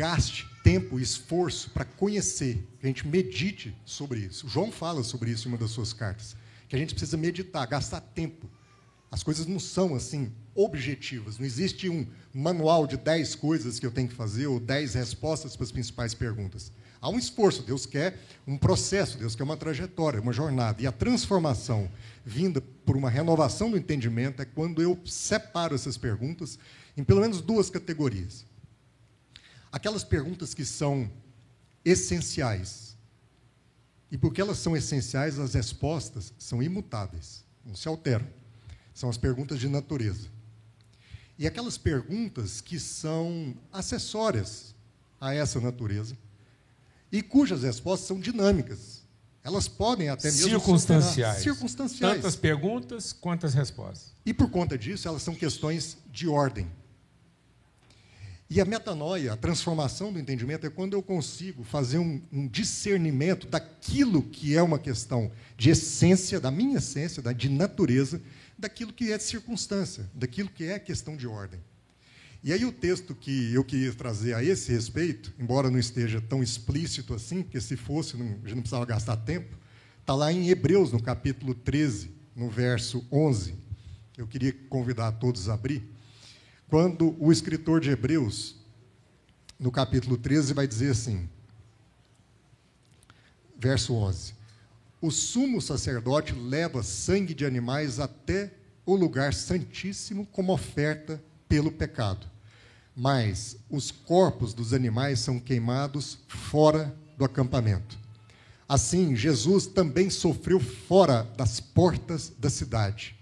gaste 0.00 0.48
tempo 0.64 0.98
esforço 0.98 1.68
para 1.72 1.84
conhecer, 1.84 2.66
que 2.80 2.86
a 2.86 2.88
gente 2.88 3.06
medite 3.06 3.76
sobre 3.84 4.20
isso. 4.20 4.48
João 4.48 4.72
fala 4.72 5.04
sobre 5.04 5.30
isso 5.30 5.46
em 5.46 5.52
uma 5.52 5.58
das 5.58 5.72
suas 5.72 5.92
cartas, 5.92 6.34
que 6.70 6.74
a 6.74 6.78
gente 6.78 6.94
precisa 6.94 7.18
meditar, 7.18 7.66
gastar 7.66 8.00
tempo. 8.00 8.48
As 9.10 9.22
coisas 9.22 9.46
não 9.46 9.60
são 9.60 9.94
assim 9.94 10.32
objetivas, 10.54 11.36
não 11.36 11.44
existe 11.44 11.90
um 11.90 12.06
manual 12.32 12.86
de 12.86 12.96
10 12.96 13.34
coisas 13.34 13.78
que 13.78 13.84
eu 13.84 13.90
tenho 13.90 14.08
que 14.08 14.14
fazer 14.14 14.46
ou 14.46 14.58
10 14.58 14.94
respostas 14.94 15.54
para 15.54 15.64
as 15.64 15.72
principais 15.72 16.14
perguntas. 16.14 16.72
Há 16.98 17.10
um 17.10 17.18
esforço, 17.18 17.62
Deus 17.62 17.84
quer 17.84 18.18
um 18.46 18.56
processo, 18.56 19.18
Deus 19.18 19.34
quer 19.34 19.42
uma 19.42 19.56
trajetória, 19.58 20.18
uma 20.18 20.32
jornada. 20.32 20.80
E 20.80 20.86
a 20.86 20.92
transformação 20.92 21.90
vinda 22.24 22.62
por 22.86 22.96
uma 22.96 23.10
renovação 23.10 23.70
do 23.70 23.76
entendimento 23.76 24.40
é 24.40 24.46
quando 24.46 24.80
eu 24.80 24.98
separo 25.04 25.74
essas 25.74 25.98
perguntas 25.98 26.58
em 26.96 27.04
pelo 27.04 27.20
menos 27.20 27.42
duas 27.42 27.68
categorias. 27.68 28.48
Aquelas 29.72 30.04
perguntas 30.04 30.54
que 30.54 30.64
são 30.64 31.10
essenciais, 31.84 32.90
E 34.12 34.18
porque 34.18 34.40
elas 34.40 34.58
são 34.58 34.76
essenciais, 34.76 35.38
as 35.38 35.54
respostas 35.54 36.32
são 36.36 36.60
imutáveis, 36.60 37.44
não 37.64 37.76
se 37.76 37.86
alteram. 37.86 38.26
São 38.92 39.08
as 39.08 39.16
perguntas 39.16 39.60
de 39.60 39.68
natureza. 39.68 40.28
E 41.38 41.46
aquelas 41.46 41.78
perguntas 41.78 42.60
que 42.60 42.78
são 42.80 43.54
acessórias 43.72 44.74
a 45.20 45.32
essa 45.32 45.60
natureza 45.60 46.18
e 47.12 47.22
cujas 47.22 47.62
respostas 47.62 48.08
são 48.08 48.18
dinâmicas. 48.18 49.00
Elas 49.42 49.68
podem 49.68 50.08
até 50.08 50.30
mesmo 50.30 50.50
circunstanciais. 50.50 51.42
circunstanciais. 51.42 52.16
Tantas 52.16 52.36
perguntas 52.36 53.12
quanto 53.12 53.46
as 53.46 53.54
respostas. 53.54 54.12
E 54.26 54.34
por 54.34 54.50
conta 54.50 54.76
disso, 54.76 55.08
elas 55.08 55.22
são 55.22 55.34
questões 55.34 55.96
de 56.12 56.28
ordem. 56.28 56.70
E 58.50 58.60
a 58.60 58.64
metanoia, 58.64 59.32
a 59.32 59.36
transformação 59.36 60.12
do 60.12 60.18
entendimento, 60.18 60.66
é 60.66 60.70
quando 60.70 60.94
eu 60.94 61.02
consigo 61.02 61.62
fazer 61.62 61.98
um, 61.98 62.20
um, 62.32 62.48
discernimento 62.48 63.46
daquilo 63.46 64.22
que 64.24 64.56
é 64.56 64.62
uma 64.62 64.76
questão 64.76 65.30
de 65.56 65.70
essência, 65.70 66.40
da 66.40 66.50
minha 66.50 66.78
essência, 66.78 67.22
da, 67.22 67.32
de 67.32 67.48
natureza, 67.48 68.20
daquilo 68.58 68.92
que 68.92 69.12
é 69.12 69.16
de 69.16 69.22
circunstância, 69.22 70.10
daquilo 70.12 70.48
que 70.48 70.64
é 70.64 70.80
questão 70.80 71.16
de 71.16 71.28
ordem. 71.28 71.60
E 72.42 72.52
aí 72.52 72.64
o 72.64 72.72
texto 72.72 73.14
que 73.14 73.54
eu 73.54 73.62
queria 73.62 73.92
trazer 73.92 74.34
a 74.34 74.42
esse 74.42 74.72
respeito, 74.72 75.32
embora 75.38 75.70
não 75.70 75.78
esteja 75.78 76.20
tão 76.20 76.42
explícito 76.42 77.14
assim, 77.14 77.44
porque 77.44 77.60
se 77.60 77.76
fosse, 77.76 78.16
não, 78.16 78.26
a 78.26 78.30
gente 78.30 78.54
não 78.56 78.62
precisava 78.62 78.84
gastar 78.84 79.16
tempo, 79.18 79.56
está 80.00 80.12
lá 80.12 80.32
em 80.32 80.48
Hebreus, 80.48 80.90
no 80.90 81.00
capítulo 81.00 81.54
13, 81.54 82.10
no 82.34 82.50
verso 82.50 83.06
11. 83.12 83.54
Eu 84.18 84.26
queria 84.26 84.52
convidar 84.68 85.12
todos 85.12 85.48
a 85.48 85.54
abrir. 85.54 85.84
Quando 86.70 87.16
o 87.18 87.32
escritor 87.32 87.80
de 87.80 87.90
Hebreus, 87.90 88.54
no 89.58 89.72
capítulo 89.72 90.16
13, 90.16 90.54
vai 90.54 90.68
dizer 90.68 90.92
assim, 90.92 91.28
verso 93.58 93.92
11: 93.92 94.34
O 95.02 95.10
sumo 95.10 95.60
sacerdote 95.60 96.32
leva 96.32 96.84
sangue 96.84 97.34
de 97.34 97.44
animais 97.44 97.98
até 97.98 98.54
o 98.86 98.94
lugar 98.94 99.34
santíssimo 99.34 100.24
como 100.26 100.52
oferta 100.52 101.20
pelo 101.48 101.72
pecado. 101.72 102.24
Mas 102.94 103.56
os 103.68 103.90
corpos 103.90 104.54
dos 104.54 104.72
animais 104.72 105.18
são 105.18 105.40
queimados 105.40 106.20
fora 106.28 106.96
do 107.18 107.24
acampamento. 107.24 107.98
Assim, 108.68 109.16
Jesus 109.16 109.66
também 109.66 110.08
sofreu 110.08 110.60
fora 110.60 111.24
das 111.36 111.58
portas 111.58 112.32
da 112.38 112.48
cidade, 112.48 113.16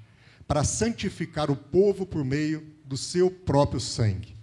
para 0.46 0.64
santificar 0.64 1.50
o 1.50 1.56
povo 1.56 2.04
por 2.04 2.22
meio 2.22 2.76
do 2.88 2.96
seu 2.96 3.30
próprio 3.30 3.78
sangue. 3.78 4.34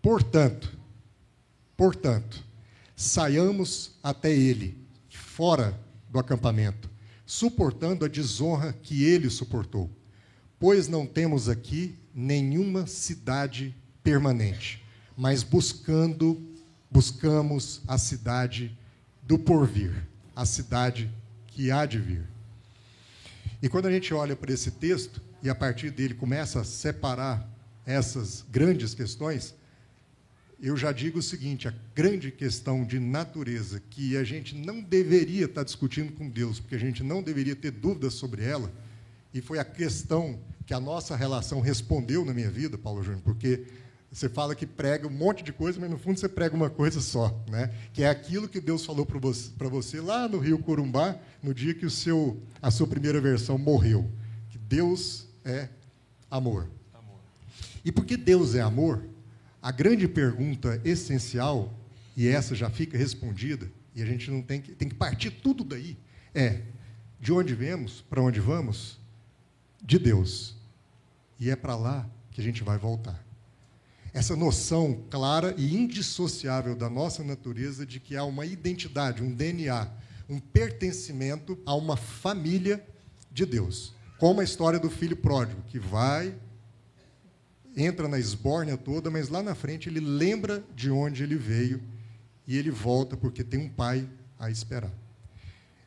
Portanto, 0.00 0.76
portanto, 1.76 2.42
saiamos 2.96 3.92
até 4.02 4.34
ele, 4.34 4.76
fora 5.08 5.78
do 6.08 6.18
acampamento, 6.18 6.90
suportando 7.26 8.04
a 8.04 8.08
desonra 8.08 8.72
que 8.72 9.04
ele 9.04 9.28
suportou. 9.28 9.90
Pois 10.58 10.88
não 10.88 11.06
temos 11.06 11.48
aqui 11.48 11.96
nenhuma 12.14 12.86
cidade 12.86 13.74
permanente, 14.02 14.82
mas 15.14 15.42
buscando, 15.42 16.42
buscamos 16.90 17.82
a 17.86 17.98
cidade 17.98 18.76
do 19.22 19.38
porvir, 19.38 20.08
a 20.34 20.46
cidade 20.46 21.08
que 21.48 21.70
há 21.70 21.84
de 21.84 21.98
vir. 21.98 22.26
E 23.62 23.68
quando 23.68 23.86
a 23.86 23.92
gente 23.92 24.14
olha 24.14 24.34
para 24.34 24.52
esse 24.52 24.70
texto 24.70 25.20
e 25.42 25.50
a 25.50 25.54
partir 25.54 25.90
dele 25.90 26.14
começa 26.14 26.60
a 26.60 26.64
separar 26.64 27.57
essas 27.88 28.44
grandes 28.50 28.94
questões, 28.94 29.54
eu 30.60 30.76
já 30.76 30.92
digo 30.92 31.20
o 31.20 31.22
seguinte: 31.22 31.66
a 31.66 31.74
grande 31.94 32.30
questão 32.30 32.84
de 32.84 33.00
natureza 33.00 33.80
que 33.88 34.14
a 34.16 34.22
gente 34.22 34.54
não 34.54 34.82
deveria 34.82 35.46
estar 35.46 35.64
discutindo 35.64 36.12
com 36.12 36.28
Deus, 36.28 36.60
porque 36.60 36.74
a 36.74 36.78
gente 36.78 37.02
não 37.02 37.22
deveria 37.22 37.56
ter 37.56 37.70
dúvidas 37.70 38.12
sobre 38.12 38.44
ela, 38.44 38.70
e 39.32 39.40
foi 39.40 39.58
a 39.58 39.64
questão 39.64 40.38
que 40.66 40.74
a 40.74 40.80
nossa 40.80 41.16
relação 41.16 41.60
respondeu 41.60 42.26
na 42.26 42.34
minha 42.34 42.50
vida, 42.50 42.76
Paulo 42.76 43.02
Júnior, 43.02 43.22
porque 43.22 43.64
você 44.12 44.28
fala 44.28 44.54
que 44.54 44.66
prega 44.66 45.06
um 45.06 45.10
monte 45.10 45.42
de 45.42 45.52
coisa, 45.52 45.80
mas 45.80 45.88
no 45.88 45.98
fundo 45.98 46.20
você 46.20 46.28
prega 46.28 46.54
uma 46.54 46.68
coisa 46.68 47.00
só, 47.00 47.42
né? 47.48 47.72
que 47.94 48.02
é 48.02 48.08
aquilo 48.08 48.48
que 48.48 48.60
Deus 48.60 48.84
falou 48.84 49.06
para 49.06 49.68
você, 49.68 50.00
lá 50.00 50.28
no 50.28 50.38
Rio 50.38 50.58
Corumbá, 50.58 51.18
no 51.42 51.54
dia 51.54 51.72
que 51.72 51.86
o 51.86 51.90
seu, 51.90 52.38
a 52.60 52.70
sua 52.70 52.86
primeira 52.86 53.20
versão 53.20 53.56
morreu. 53.56 54.10
Que 54.50 54.58
Deus 54.58 55.26
é 55.44 55.68
amor. 56.30 56.68
E 57.84 57.92
porque 57.92 58.16
Deus 58.16 58.54
é 58.54 58.60
amor, 58.60 59.04
a 59.60 59.70
grande 59.70 60.06
pergunta 60.06 60.80
essencial, 60.84 61.74
e 62.16 62.26
essa 62.28 62.54
já 62.54 62.70
fica 62.70 62.96
respondida, 62.96 63.70
e 63.94 64.02
a 64.02 64.06
gente 64.06 64.30
não 64.30 64.42
tem 64.42 64.60
que, 64.60 64.72
tem 64.72 64.88
que 64.88 64.94
partir 64.94 65.30
tudo 65.30 65.64
daí, 65.64 65.96
é 66.34 66.62
de 67.20 67.32
onde 67.32 67.54
vemos, 67.54 68.00
para 68.08 68.22
onde 68.22 68.40
vamos? 68.40 68.98
De 69.82 69.98
Deus. 69.98 70.56
E 71.38 71.50
é 71.50 71.56
para 71.56 71.76
lá 71.76 72.08
que 72.30 72.40
a 72.40 72.44
gente 72.44 72.62
vai 72.62 72.78
voltar. 72.78 73.24
Essa 74.12 74.34
noção 74.34 75.04
clara 75.10 75.54
e 75.56 75.76
indissociável 75.76 76.74
da 76.74 76.88
nossa 76.88 77.22
natureza 77.22 77.84
de 77.84 78.00
que 78.00 78.16
há 78.16 78.24
uma 78.24 78.46
identidade, 78.46 79.22
um 79.22 79.32
DNA, 79.32 79.88
um 80.28 80.38
pertencimento 80.38 81.58
a 81.66 81.74
uma 81.74 81.96
família 81.96 82.84
de 83.30 83.44
Deus. 83.44 83.94
Como 84.18 84.40
a 84.40 84.44
história 84.44 84.78
do 84.78 84.90
filho 84.90 85.16
pródigo, 85.16 85.62
que 85.68 85.78
vai, 85.78 86.34
entra 87.78 88.08
na 88.08 88.18
esbórnia 88.18 88.76
toda, 88.76 89.10
mas 89.10 89.28
lá 89.28 89.42
na 89.42 89.54
frente 89.54 89.88
ele 89.88 90.00
lembra 90.00 90.64
de 90.74 90.90
onde 90.90 91.22
ele 91.22 91.36
veio 91.36 91.80
e 92.46 92.56
ele 92.56 92.70
volta 92.70 93.16
porque 93.16 93.44
tem 93.44 93.60
um 93.60 93.68
pai 93.68 94.08
a 94.38 94.50
esperar. 94.50 94.92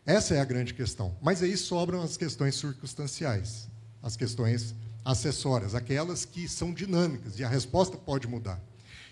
Essa 0.06 0.36
é 0.36 0.40
a 0.40 0.46
grande 0.46 0.74
questão. 0.74 1.16
Mas 1.22 1.44
aí 1.44 1.56
sobram 1.58 2.02
as 2.02 2.16
questões 2.16 2.56
circunstanciais, 2.56 3.68
as 4.02 4.16
questões 4.16 4.74
acessórias, 5.04 5.76
aquelas 5.76 6.26
que 6.26 6.48
são 6.48 6.74
dinâmicas 6.74 7.38
e 7.38 7.44
a 7.44 7.50
resposta 7.50 7.98
pode 7.98 8.28
mudar. 8.28 8.60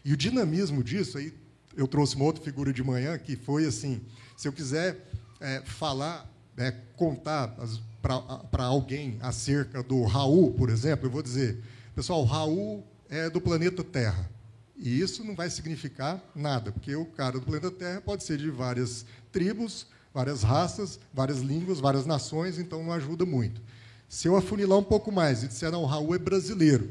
E 0.06 0.14
o 0.14 0.18
dinamismo 0.18 0.84
disso, 0.84 1.18
aí 1.18 1.34
eu 1.76 1.88
trouxe 1.88 2.16
uma 2.16 2.26
outra 2.26 2.44
figura 2.44 2.72
de 2.72 2.84
manhã 2.84 3.18
que 3.18 3.36
foi 3.36 3.66
assim: 3.66 4.02
se 4.38 4.48
eu 4.48 4.54
quiser 4.54 4.98
é, 5.40 5.62
falar, 5.66 6.30
é, 6.58 6.72
contar 6.96 7.56
para 8.02 8.64
alguém 8.64 9.18
acerca 9.22 9.84
do 9.84 10.04
Raul, 10.04 10.54
por 10.54 10.70
exemplo, 10.70 11.08
eu 11.08 11.12
vou 11.12 11.22
dizer, 11.22 11.62
pessoal, 11.96 12.24
Raul 12.24 12.86
é 13.10 13.30
do 13.30 13.42
planeta 13.42 13.84
Terra. 13.84 14.30
E 14.78 15.02
isso 15.02 15.24
não 15.24 15.36
vai 15.36 15.50
significar 15.50 16.24
nada, 16.34 16.72
porque 16.72 16.96
o 16.96 17.06
cara 17.06 17.40
do 17.40 17.46
planeta 17.46 17.70
Terra 17.70 18.02
pode 18.02 18.24
ser 18.24 18.38
de 18.38 18.50
várias 18.50 19.06
tribos, 19.32 19.88
várias 20.14 20.42
raças, 20.42 21.00
várias 21.14 21.40
línguas, 21.40 21.80
várias 21.80 22.06
nações, 22.06 22.58
então 22.58 22.84
não 22.84 22.94
ajuda 22.94 23.26
muito. 23.26 23.62
Se 24.08 24.28
eu 24.28 24.36
afunilar 24.36 24.78
um 24.78 24.84
pouco 24.84 25.12
mais 25.12 25.44
e 25.44 25.48
disser, 25.48 25.72
não, 25.72 25.84
o 25.84 25.86
Raul 25.86 26.16
é 26.16 26.18
brasileiro, 26.18 26.90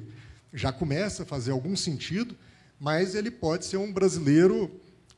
já 0.53 0.71
começa 0.71 1.23
a 1.23 1.27
fazer 1.27 1.51
algum 1.51 1.75
sentido, 1.75 2.37
mas 2.79 3.15
ele 3.15 3.31
pode 3.31 3.65
ser 3.65 3.77
um 3.77 3.93
brasileiro 3.93 4.71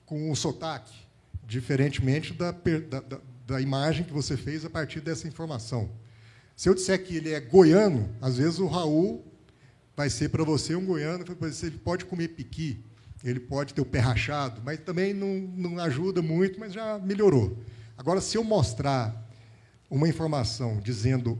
com 0.06 0.30
um 0.30 0.34
sotaque, 0.34 0.94
diferentemente 1.44 2.32
da, 2.32 2.52
da, 2.52 3.20
da 3.46 3.60
imagem 3.60 4.04
que 4.04 4.12
você 4.12 4.36
fez 4.36 4.64
a 4.64 4.70
partir 4.70 5.00
dessa 5.00 5.26
informação. 5.28 5.90
Se 6.56 6.68
eu 6.68 6.74
disser 6.74 7.04
que 7.04 7.16
ele 7.16 7.32
é 7.32 7.40
goiano, 7.40 8.08
às 8.20 8.36
vezes 8.36 8.58
o 8.58 8.66
Raul 8.66 9.24
vai 10.00 10.08
ser 10.08 10.30
para 10.30 10.42
você 10.42 10.74
um 10.74 10.86
goiano, 10.86 11.22
ele 11.62 11.78
pode 11.78 12.06
comer 12.06 12.28
piqui, 12.28 12.82
ele 13.22 13.38
pode 13.38 13.74
ter 13.74 13.82
o 13.82 13.84
pé 13.84 13.98
rachado, 13.98 14.62
mas 14.64 14.80
também 14.80 15.12
não, 15.12 15.28
não 15.54 15.78
ajuda 15.78 16.22
muito, 16.22 16.58
mas 16.58 16.72
já 16.72 16.98
melhorou. 16.98 17.58
Agora, 17.98 18.18
se 18.18 18.38
eu 18.38 18.42
mostrar 18.42 19.30
uma 19.90 20.08
informação 20.08 20.80
dizendo 20.80 21.38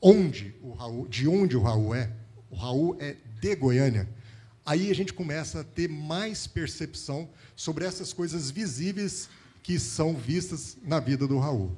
onde 0.00 0.54
o 0.62 0.70
Raul, 0.70 1.08
de 1.08 1.26
onde 1.26 1.56
o 1.56 1.62
Raul 1.62 1.92
é, 1.92 2.12
o 2.48 2.54
Raul 2.54 2.96
é 3.00 3.16
de 3.40 3.56
Goiânia, 3.56 4.08
aí 4.64 4.88
a 4.88 4.94
gente 4.94 5.12
começa 5.12 5.62
a 5.62 5.64
ter 5.64 5.88
mais 5.88 6.46
percepção 6.46 7.28
sobre 7.56 7.84
essas 7.84 8.12
coisas 8.12 8.52
visíveis 8.52 9.28
que 9.64 9.80
são 9.80 10.14
vistas 10.14 10.76
na 10.84 11.00
vida 11.00 11.26
do 11.26 11.40
Raul. 11.40 11.76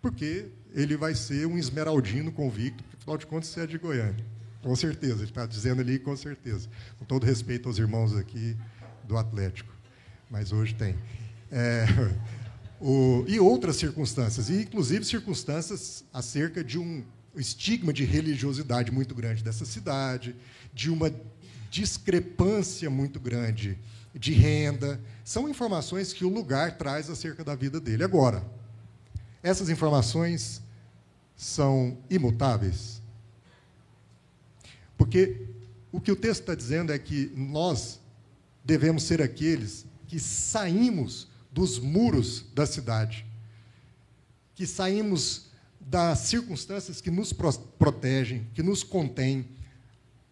Porque 0.00 0.46
ele 0.74 0.96
vai 0.96 1.14
ser 1.14 1.46
um 1.46 1.56
esmeraldino 1.56 2.32
convicto, 2.32 2.82
porque, 2.82 2.96
afinal 2.96 3.16
de 3.16 3.26
contas, 3.26 3.50
você 3.50 3.60
é 3.60 3.66
de 3.68 3.78
Goiânia. 3.78 4.41
Com 4.62 4.74
certeza, 4.76 5.16
ele 5.16 5.24
está 5.24 5.44
dizendo 5.44 5.80
ali 5.80 5.98
com 5.98 6.16
certeza. 6.16 6.68
Com 6.98 7.04
todo 7.04 7.26
respeito 7.26 7.68
aos 7.68 7.78
irmãos 7.78 8.16
aqui 8.16 8.56
do 9.04 9.18
Atlético. 9.18 9.72
Mas 10.30 10.52
hoje 10.52 10.74
tem. 10.74 10.96
É, 11.50 11.84
o, 12.80 13.24
e 13.26 13.40
outras 13.40 13.76
circunstâncias, 13.76 14.48
e 14.48 14.62
inclusive 14.62 15.04
circunstâncias 15.04 16.04
acerca 16.12 16.62
de 16.62 16.78
um 16.78 17.04
estigma 17.34 17.92
de 17.92 18.04
religiosidade 18.04 18.92
muito 18.92 19.14
grande 19.14 19.42
dessa 19.42 19.64
cidade, 19.64 20.36
de 20.72 20.90
uma 20.90 21.12
discrepância 21.70 22.88
muito 22.88 23.18
grande 23.18 23.76
de 24.14 24.32
renda. 24.32 25.00
São 25.24 25.48
informações 25.48 26.12
que 26.12 26.24
o 26.24 26.28
lugar 26.28 26.76
traz 26.78 27.10
acerca 27.10 27.42
da 27.42 27.56
vida 27.56 27.80
dele. 27.80 28.04
Agora, 28.04 28.44
essas 29.42 29.68
informações 29.68 30.62
são 31.36 31.98
imutáveis? 32.08 33.01
Porque 35.02 35.46
o 35.90 36.00
que 36.00 36.12
o 36.12 36.16
texto 36.16 36.42
está 36.42 36.54
dizendo 36.54 36.92
é 36.92 36.98
que 36.98 37.32
nós 37.34 38.00
devemos 38.64 39.02
ser 39.02 39.20
aqueles 39.20 39.84
que 40.06 40.20
saímos 40.20 41.26
dos 41.50 41.78
muros 41.78 42.44
da 42.54 42.64
cidade 42.64 43.26
que 44.54 44.66
saímos 44.66 45.46
das 45.80 46.20
circunstâncias 46.20 47.00
que 47.00 47.10
nos 47.10 47.32
protegem, 47.32 48.46
que 48.54 48.62
nos 48.62 48.84
contêm, 48.84 49.48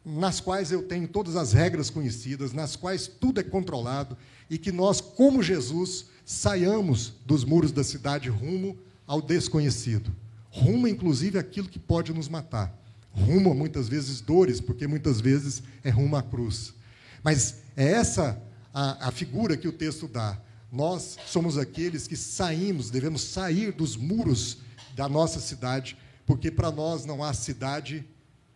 nas 0.04 0.38
quais 0.40 0.70
eu 0.70 0.84
tenho 0.84 1.08
todas 1.08 1.34
as 1.34 1.52
regras 1.52 1.90
conhecidas, 1.90 2.52
nas 2.52 2.76
quais 2.76 3.08
tudo 3.08 3.40
é 3.40 3.42
controlado, 3.42 4.16
e 4.48 4.56
que 4.56 4.70
nós, 4.70 5.00
como 5.00 5.42
Jesus, 5.42 6.06
saiamos 6.24 7.14
dos 7.26 7.44
muros 7.44 7.72
da 7.72 7.82
cidade 7.82 8.28
rumo 8.28 8.78
ao 9.04 9.20
desconhecido, 9.20 10.14
rumo 10.48 10.86
inclusive 10.86 11.36
àquilo 11.36 11.68
que 11.68 11.78
pode 11.78 12.12
nos 12.14 12.28
matar, 12.28 12.79
rumo 13.12 13.52
a 13.52 13.54
muitas 13.54 13.88
vezes 13.88 14.20
dores, 14.20 14.60
porque 14.60 14.86
muitas 14.86 15.20
vezes 15.20 15.62
é 15.82 15.90
rumo 15.90 16.16
à 16.16 16.22
cruz. 16.22 16.74
Mas 17.22 17.56
é 17.76 17.92
essa 17.92 18.40
a, 18.72 19.08
a 19.08 19.10
figura 19.10 19.56
que 19.56 19.68
o 19.68 19.72
texto 19.72 20.08
dá. 20.08 20.40
Nós 20.72 21.18
somos 21.26 21.58
aqueles 21.58 22.06
que 22.06 22.16
saímos, 22.16 22.90
devemos 22.90 23.22
sair 23.22 23.72
dos 23.72 23.96
muros 23.96 24.58
da 24.94 25.08
nossa 25.08 25.40
cidade, 25.40 25.96
porque 26.24 26.50
para 26.50 26.70
nós 26.70 27.04
não 27.04 27.24
há 27.24 27.32
cidade 27.32 28.04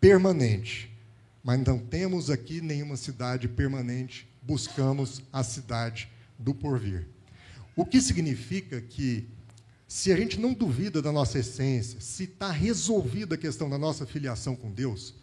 permanente. 0.00 0.90
Mas 1.42 1.60
não 1.60 1.78
temos 1.78 2.30
aqui 2.30 2.60
nenhuma 2.60 2.96
cidade 2.96 3.48
permanente, 3.48 4.28
buscamos 4.40 5.22
a 5.32 5.42
cidade 5.42 6.08
do 6.38 6.54
porvir. 6.54 7.06
O 7.76 7.84
que 7.84 8.00
significa 8.00 8.80
que, 8.80 9.28
se 9.94 10.10
a 10.10 10.16
gente 10.16 10.40
não 10.40 10.52
duvida 10.52 11.00
da 11.00 11.12
nossa 11.12 11.38
essência, 11.38 12.00
se 12.00 12.24
está 12.24 12.50
resolvida 12.50 13.36
a 13.36 13.38
questão 13.38 13.70
da 13.70 13.78
nossa 13.78 14.04
filiação 14.04 14.56
com 14.56 14.68
Deus, 14.68 15.14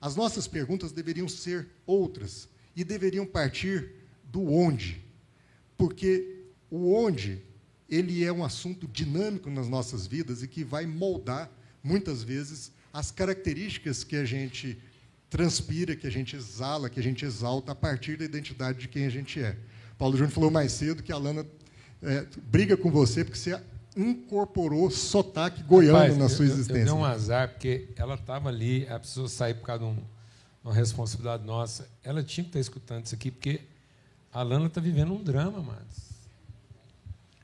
as 0.00 0.14
nossas 0.14 0.46
perguntas 0.46 0.92
deveriam 0.92 1.26
ser 1.28 1.66
outras 1.84 2.48
e 2.76 2.84
deveriam 2.84 3.26
partir 3.26 3.90
do 4.30 4.48
onde. 4.48 5.04
Porque 5.76 6.44
o 6.70 6.94
onde, 6.94 7.42
ele 7.90 8.24
é 8.24 8.32
um 8.32 8.44
assunto 8.44 8.86
dinâmico 8.86 9.50
nas 9.50 9.68
nossas 9.68 10.06
vidas 10.06 10.40
e 10.40 10.46
que 10.46 10.62
vai 10.62 10.86
moldar, 10.86 11.50
muitas 11.82 12.22
vezes, 12.22 12.70
as 12.92 13.10
características 13.10 14.04
que 14.04 14.14
a 14.14 14.24
gente 14.24 14.78
transpira, 15.28 15.96
que 15.96 16.06
a 16.06 16.12
gente 16.12 16.36
exala, 16.36 16.88
que 16.88 17.00
a 17.00 17.02
gente 17.02 17.24
exalta 17.24 17.72
a 17.72 17.74
partir 17.74 18.16
da 18.16 18.24
identidade 18.24 18.78
de 18.78 18.86
quem 18.86 19.04
a 19.04 19.10
gente 19.10 19.40
é. 19.40 19.58
Paulo 19.98 20.16
Júnior 20.16 20.32
falou 20.32 20.50
mais 20.50 20.70
cedo 20.70 21.02
que 21.02 21.10
a 21.10 21.18
Lana 21.18 21.44
é, 22.00 22.24
briga 22.48 22.76
com 22.76 22.88
você 22.88 23.24
porque 23.24 23.38
você 23.38 23.60
incorporou 23.96 24.90
sotaque 24.90 25.62
goiano 25.62 25.98
Rapaz, 25.98 26.16
na 26.16 26.28
sua 26.28 26.44
existência. 26.44 26.72
Eu, 26.72 26.78
eu 26.78 26.84
dei 26.84 26.94
um 26.94 27.04
azar, 27.04 27.48
porque 27.48 27.88
ela 27.96 28.14
estava 28.14 28.48
ali, 28.48 28.86
ela 28.86 28.98
precisou 28.98 29.28
sair 29.28 29.54
por 29.54 29.66
causa 29.66 29.84
de 29.84 29.90
um, 29.90 29.98
uma 30.64 30.72
responsabilidade 30.72 31.44
nossa. 31.44 31.88
Ela 32.02 32.22
tinha 32.22 32.44
que 32.44 32.50
estar 32.50 32.60
escutando 32.60 33.06
isso 33.06 33.14
aqui, 33.14 33.30
porque 33.30 33.60
a 34.32 34.42
Lana 34.42 34.66
está 34.66 34.80
vivendo 34.80 35.12
um 35.12 35.22
drama, 35.22 35.62
mas 35.62 36.12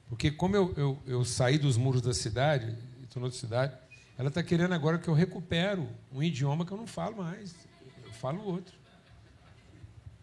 Porque 0.08 0.30
como 0.30 0.56
eu, 0.56 0.74
eu, 0.76 0.98
eu 1.06 1.24
saí 1.24 1.58
dos 1.58 1.76
muros 1.76 2.00
da 2.00 2.14
cidade, 2.14 2.74
estou 3.04 3.22
outra 3.22 3.38
cidade, 3.38 3.74
ela 4.16 4.28
está 4.28 4.42
querendo 4.42 4.72
agora 4.72 4.98
que 4.98 5.08
eu 5.08 5.14
recupero 5.14 5.88
um 6.12 6.22
idioma 6.22 6.64
que 6.64 6.72
eu 6.72 6.78
não 6.78 6.86
falo 6.86 7.18
mais. 7.18 7.54
Eu 8.04 8.12
falo 8.12 8.42
outro. 8.42 8.74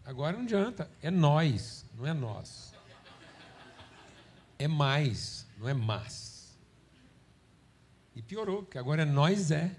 Agora 0.04 0.36
não 0.36 0.44
adianta. 0.44 0.90
É 1.00 1.10
nós, 1.10 1.84
não 1.96 2.06
é 2.06 2.12
nós. 2.12 2.74
É 4.58 4.68
mais, 4.68 5.45
não 5.56 5.68
é 5.68 5.74
mas. 5.74 6.56
E 8.14 8.22
piorou, 8.22 8.62
porque 8.62 8.78
agora 8.78 9.02
é 9.02 9.04
nós 9.04 9.50
é. 9.50 9.74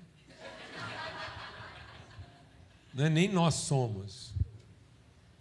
Não 2.93 3.05
é 3.05 3.09
nem 3.09 3.27
nós 3.27 3.53
somos. 3.53 4.33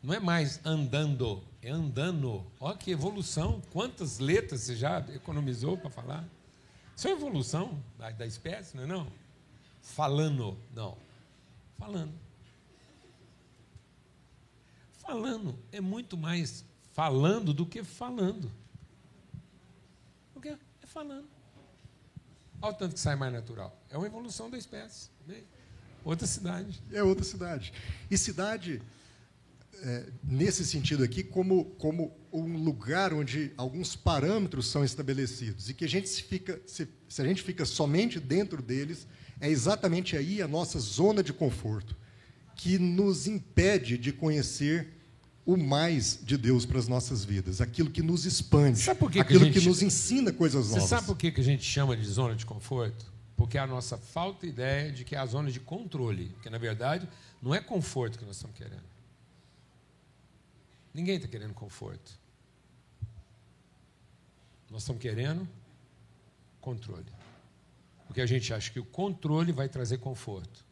Não 0.02 0.14
é 0.14 0.21
mais 0.21 0.61
andando, 0.64 1.43
é 1.62 1.71
andando. 1.71 2.45
Olha 2.61 2.76
que 2.76 2.90
evolução. 2.90 3.62
Quantas 3.73 4.19
letras 4.19 4.61
você 4.61 4.76
já 4.76 5.00
economizou 5.14 5.76
para 5.76 5.90
falar? 5.90 6.25
Isso 6.95 7.09
é 7.09 7.12
evolução 7.12 7.83
da, 7.99 8.11
da 8.11 8.26
espécie, 8.26 8.76
não 8.76 8.85
é 8.85 8.87
não? 8.87 9.07
Falando, 9.83 10.57
não. 10.75 10.97
Falando. 11.78 12.12
Falando 14.93 15.58
é 15.71 15.80
muito 15.80 16.17
mais 16.17 16.65
falando 16.93 17.52
do 17.52 17.67
que 17.67 17.84
falando. 17.84 18.50
É 20.97 21.04
falando. 21.04 21.28
Olha 22.63 22.73
o 22.73 22.75
tanto 22.75 22.95
que 22.95 23.00
sai 23.00 23.17
mais 23.17 23.30
natural. 23.30 23.78
É 23.91 23.99
uma 23.99 24.06
evolução 24.06 24.49
da 24.49 24.56
espécie. 24.56 25.11
Né? 25.26 25.43
Outra 26.02 26.26
cidade. 26.26 26.82
É 26.91 27.02
outra 27.02 27.23
cidade. 27.23 27.71
E 28.11 28.17
cidade 28.17 28.80
é, 29.82 30.06
nesse 30.25 30.65
sentido 30.65 31.04
aqui, 31.04 31.23
como, 31.23 31.67
como 31.76 32.17
um 32.32 32.56
lugar 32.56 33.13
onde 33.13 33.52
alguns 33.59 33.95
parâmetros 33.95 34.69
são 34.69 34.82
estabelecidos 34.82 35.69
e 35.69 35.75
que 35.75 35.85
a 35.85 35.89
gente 35.89 36.09
se 36.09 36.23
fica, 36.23 36.63
se, 36.67 36.89
se 37.06 37.21
a 37.21 37.26
gente 37.26 37.43
fica 37.43 37.67
somente 37.67 38.19
dentro 38.19 38.63
deles, 38.63 39.06
é 39.39 39.50
exatamente 39.50 40.17
aí 40.17 40.41
a 40.41 40.49
nossa 40.49 40.78
zona 40.78 41.23
de 41.23 41.32
conforto, 41.35 41.95
que 42.54 42.78
nos 42.78 43.26
impede 43.26 43.99
de 43.99 44.15
conhecer 44.15 44.96
o 45.47 45.56
mais 45.56 46.19
de 46.25 46.37
Deus 46.37 46.67
para 46.67 46.80
as 46.80 46.89
nossas 46.89 47.25
vidas, 47.25 47.61
aquilo 47.61 47.89
que 47.89 48.02
nos 48.02 48.26
expande, 48.26 48.82
que 48.82 49.21
aquilo 49.21 49.25
que, 49.25 49.39
gente, 49.39 49.61
que, 49.61 49.69
nos 49.69 49.80
ensina 49.80 50.32
coisas 50.32 50.69
novas. 50.71 50.82
Você 50.82 50.89
sabe 50.89 51.06
por 51.06 51.17
que 51.17 51.32
a 51.35 51.43
gente 51.43 51.63
chama 51.63 51.97
de 51.97 52.04
zona 52.04 52.35
de 52.35 52.45
conforto? 52.45 53.06
Porque 53.37 53.56
é 53.56 53.61
a 53.61 53.67
nossa 53.67 53.97
falta 53.97 54.45
de 54.45 54.52
ideia 54.52 54.91
de 54.91 55.04
que 55.04 55.15
é 55.15 55.19
a 55.19 55.25
zona 55.25 55.50
de 55.52 55.61
controle, 55.61 56.35
que 56.43 56.50
na 56.50 56.59
verdade 56.59 57.09
não 57.41 57.54
é 57.54 57.61
conforto 57.61 58.19
que 58.19 58.25
nós 58.25 58.35
estamos 58.35 58.56
querendo. 58.56 58.82
Ninguém 60.93 61.17
está 61.17 61.28
querendo 61.28 61.54
conforto. 61.54 62.19
Nós 64.69 64.82
estamos 64.82 65.00
querendo 65.00 65.47
controle. 66.61 67.06
Porque 68.09 68.21
a 68.21 68.26
gente 68.26 68.52
acha 68.52 68.73
que 68.73 68.80
o 68.80 68.85
controle 68.85 69.52
vai 69.52 69.69
trazer 69.69 69.99
conforto. 69.99 70.65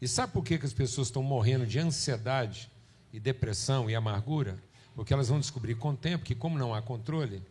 E 0.00 0.06
sabe 0.06 0.32
por 0.32 0.44
que, 0.44 0.56
que 0.56 0.66
as 0.66 0.72
pessoas 0.72 1.08
estão 1.08 1.22
morrendo 1.22 1.66
de 1.66 1.80
ansiedade 1.80 2.70
e 3.12 3.20
depressão 3.20 3.88
e 3.88 3.94
amargura? 3.94 4.62
Porque 4.94 5.12
elas 5.12 5.28
vão 5.28 5.38
descobrir 5.38 5.76
com 5.76 5.90
o 5.90 5.96
tempo 5.96 6.24
que, 6.24 6.34
como 6.34 6.58
não 6.58 6.74
há 6.74 6.82
controle, 6.82 7.42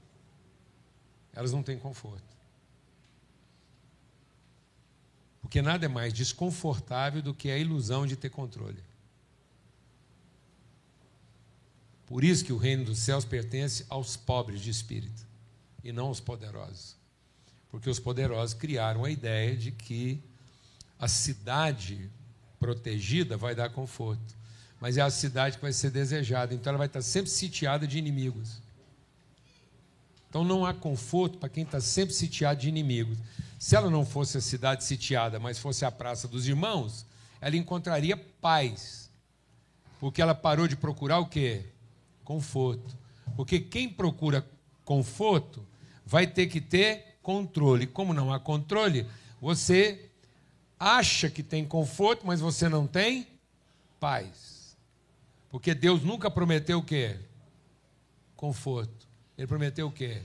elas 1.34 1.52
não 1.52 1.64
têm 1.64 1.78
conforto. 1.78 2.36
Porque 5.42 5.62
nada 5.62 5.86
é 5.86 5.88
mais 5.88 6.12
desconfortável 6.12 7.22
do 7.22 7.34
que 7.34 7.50
a 7.50 7.58
ilusão 7.58 8.06
de 8.06 8.18
ter 8.18 8.30
controle. 8.30 8.84
Por 12.06 12.24
isso 12.24 12.44
que 12.44 12.54
o 12.54 12.58
reino 12.58 12.86
dos 12.86 13.00
céus 13.00 13.26
pertence 13.26 13.86
aos 13.90 14.16
pobres 14.16 14.62
de 14.62 14.70
espírito 14.70 15.26
e 15.84 15.92
não 15.92 16.08
aos 16.08 16.20
poderosos. 16.20 16.96
Porque 17.70 17.90
os 17.90 18.00
poderosos 18.00 18.54
criaram 18.54 19.04
a 19.04 19.12
ideia 19.12 19.56
de 19.56 19.72
que 19.72 20.22
a 20.98 21.08
cidade 21.08 22.10
protegida 22.60 23.38
vai 23.38 23.54
dar 23.54 23.70
conforto, 23.70 24.37
mas 24.80 24.98
é 24.98 25.02
a 25.02 25.10
cidade 25.10 25.58
que 25.58 25.62
vai 25.62 25.74
ser 25.74 25.90
desejada, 25.92 26.54
então 26.54 26.72
ela 26.72 26.78
vai 26.78 26.88
estar 26.88 27.02
sempre 27.02 27.30
sitiada 27.30 27.88
de 27.88 27.98
inimigos. 27.98 28.62
Então 30.30 30.44
não 30.44 30.66
há 30.66 30.74
conforto 30.74 31.38
para 31.38 31.50
quem 31.50 31.64
está 31.64 31.80
sempre 31.80 32.14
sitiado 32.14 32.62
de 32.62 32.70
inimigos. 32.70 33.18
Se 33.58 33.76
ela 33.76 33.90
não 33.90 34.06
fosse 34.06 34.38
a 34.38 34.42
cidade 34.42 34.84
sitiada, 34.84 35.40
mas 35.40 35.58
fosse 35.58 35.84
a 35.86 35.92
praça 35.92 36.28
dos 36.28 36.48
irmãos, 36.48 37.06
ela 37.42 37.56
encontraria 37.56 38.16
paz. 38.18 39.10
Porque 40.00 40.22
ela 40.22 40.36
parou 40.36 40.68
de 40.68 40.76
procurar 40.76 41.20
o 41.20 41.26
quê? 41.26 41.66
conforto. 42.28 42.94
Porque 43.38 43.58
quem 43.58 43.88
procura 43.88 44.46
conforto 44.84 45.66
vai 46.06 46.28
ter 46.28 46.48
que 46.48 46.60
ter 46.60 47.16
controle. 47.24 47.88
Como 47.88 48.14
não 48.14 48.34
há 48.34 48.40
controle, 48.40 49.08
você 49.40 50.10
acha 50.78 51.30
que 51.30 51.42
tem 51.42 51.66
conforto, 51.66 52.28
mas 52.28 52.42
você 52.42 52.68
não 52.68 52.86
tem 52.86 53.26
paz. 53.98 54.57
Porque 55.50 55.74
Deus 55.74 56.04
nunca 56.04 56.30
prometeu 56.30 56.80
o 56.80 56.84
quê? 56.84 57.20
Conforto. 58.36 59.08
Ele 59.38 59.48
prometeu 59.48 59.88
o 59.88 59.92
quê? 59.92 60.22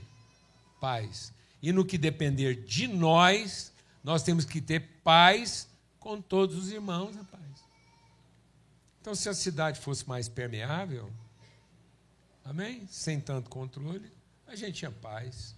Paz. 0.79 1.33
E 1.61 1.71
no 1.71 1.85
que 1.85 1.97
depender 1.97 2.63
de 2.65 2.87
nós, 2.87 3.71
nós 4.03 4.23
temos 4.23 4.45
que 4.45 4.59
ter 4.59 4.81
paz 5.03 5.67
com 5.99 6.21
todos 6.21 6.57
os 6.57 6.71
irmãos, 6.71 7.15
rapaz. 7.15 7.43
Então, 8.99 9.15
se 9.15 9.29
a 9.29 9.33
cidade 9.33 9.79
fosse 9.79 10.07
mais 10.07 10.27
permeável, 10.27 11.11
Amém? 12.43 12.85
Sem 12.89 13.19
tanto 13.19 13.49
controle, 13.49 14.11
a 14.45 14.55
gente 14.55 14.73
tinha 14.73 14.91
paz. 14.91 15.55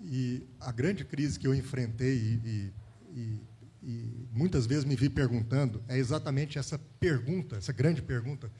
E 0.00 0.42
a 0.60 0.72
grande 0.72 1.04
crise 1.04 1.38
que 1.38 1.46
eu 1.46 1.54
enfrentei 1.54 2.40
e, 2.44 2.72
e, 3.14 3.40
e, 3.84 4.28
muitas 4.32 4.66
vezes 4.66 4.84
me 4.84 4.96
vi 4.96 5.08
perguntando 5.08 5.82
é 5.88 5.96
exatamente 5.96 6.58
essa 6.58 6.78
pergunta, 6.98 7.56
essa 7.56 7.72
grande 7.72 8.02
pergunta, 8.02 8.50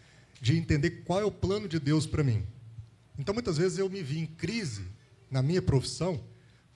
de 0.42 0.58
entender 0.58 1.04
qual 1.04 1.20
é 1.20 1.24
o 1.24 1.30
plano 1.30 1.68
de 1.68 1.78
Deus 1.78 2.04
para 2.04 2.24
mim. 2.24 2.44
Então, 3.16 3.32
muitas 3.32 3.58
vezes 3.58 3.78
eu 3.78 3.88
me 3.88 4.02
vi 4.02 4.18
em 4.18 4.26
crise 4.26 4.84
na 5.30 5.40
minha 5.40 5.62
profissão 5.62 6.20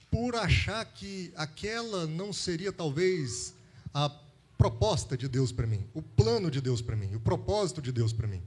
por 0.09 0.35
achar 0.37 0.85
que 0.85 1.33
aquela 1.35 2.07
não 2.07 2.31
seria 2.31 2.71
talvez 2.71 3.53
a 3.93 4.09
proposta 4.57 5.17
de 5.17 5.27
Deus 5.27 5.51
para 5.51 5.67
mim, 5.67 5.85
o 5.93 6.01
plano 6.01 6.49
de 6.49 6.61
Deus 6.61 6.81
para 6.81 6.95
mim, 6.95 7.13
o 7.13 7.19
propósito 7.19 7.81
de 7.81 7.91
Deus 7.91 8.13
para 8.13 8.25
mim. 8.25 8.41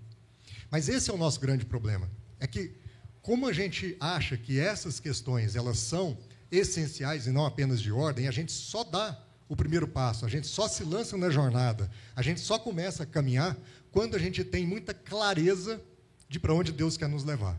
Mas 0.71 0.89
esse 0.89 1.11
é 1.11 1.13
o 1.13 1.19
nosso 1.19 1.39
grande 1.39 1.67
problema. 1.67 2.11
É 2.39 2.47
que, 2.47 2.73
como 3.21 3.47
a 3.47 3.53
gente 3.53 3.99
acha 4.01 4.39
que 4.39 4.59
essas 4.59 4.99
questões 4.99 5.55
elas 5.55 5.79
são 5.79 6.17
essenciais 6.51 7.27
e 7.27 7.31
não 7.31 7.45
apenas 7.45 7.83
de 7.83 7.93
ordem, 7.93 8.27
a 8.27 8.31
gente 8.33 8.53
só 8.53 8.83
dá 8.83 9.23
o 9.51 9.55
primeiro 9.57 9.87
passo, 9.87 10.25
a 10.25 10.29
gente 10.29 10.47
só 10.47 10.67
se 10.67 10.83
lança 10.83 11.17
na 11.17 11.29
jornada, 11.29 11.91
a 12.17 12.23
gente 12.23 12.41
só 12.41 12.59
começa 12.59 13.03
a 13.03 13.07
caminhar 13.07 13.57
quando 13.93 14.17
a 14.17 14.19
gente 14.19 14.45
tem 14.45 14.67
muita 14.67 14.95
clareza 14.95 15.83
de 16.29 16.39
para 16.39 16.55
onde 16.55 16.73
Deus 16.73 16.97
quer 16.97 17.09
nos 17.09 17.25
levar. 17.25 17.59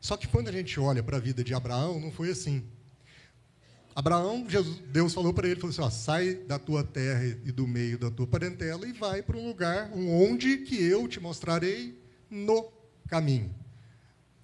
Só 0.00 0.16
que 0.16 0.26
quando 0.26 0.48
a 0.48 0.52
gente 0.52 0.78
olha 0.78 1.02
para 1.02 1.16
a 1.16 1.20
vida 1.20 1.44
de 1.44 1.54
Abraão, 1.54 2.00
não 2.00 2.10
foi 2.10 2.30
assim. 2.30 2.64
Abraão, 3.94 4.48
Jesus, 4.48 4.78
Deus 4.90 5.12
falou 5.12 5.34
para 5.34 5.46
ele, 5.46 5.60
falou 5.60 5.70
assim, 5.70 5.82
ó, 5.82 5.90
sai 5.90 6.34
da 6.34 6.58
tua 6.58 6.82
terra 6.82 7.24
e 7.24 7.52
do 7.52 7.66
meio 7.66 7.98
da 7.98 8.10
tua 8.10 8.26
parentela 8.26 8.86
e 8.86 8.92
vai 8.92 9.22
para 9.22 9.36
um 9.36 9.46
lugar 9.46 9.90
onde 9.92 10.58
que 10.58 10.82
eu 10.82 11.06
te 11.06 11.20
mostrarei 11.20 11.98
no 12.30 12.72
caminho. 13.06 13.54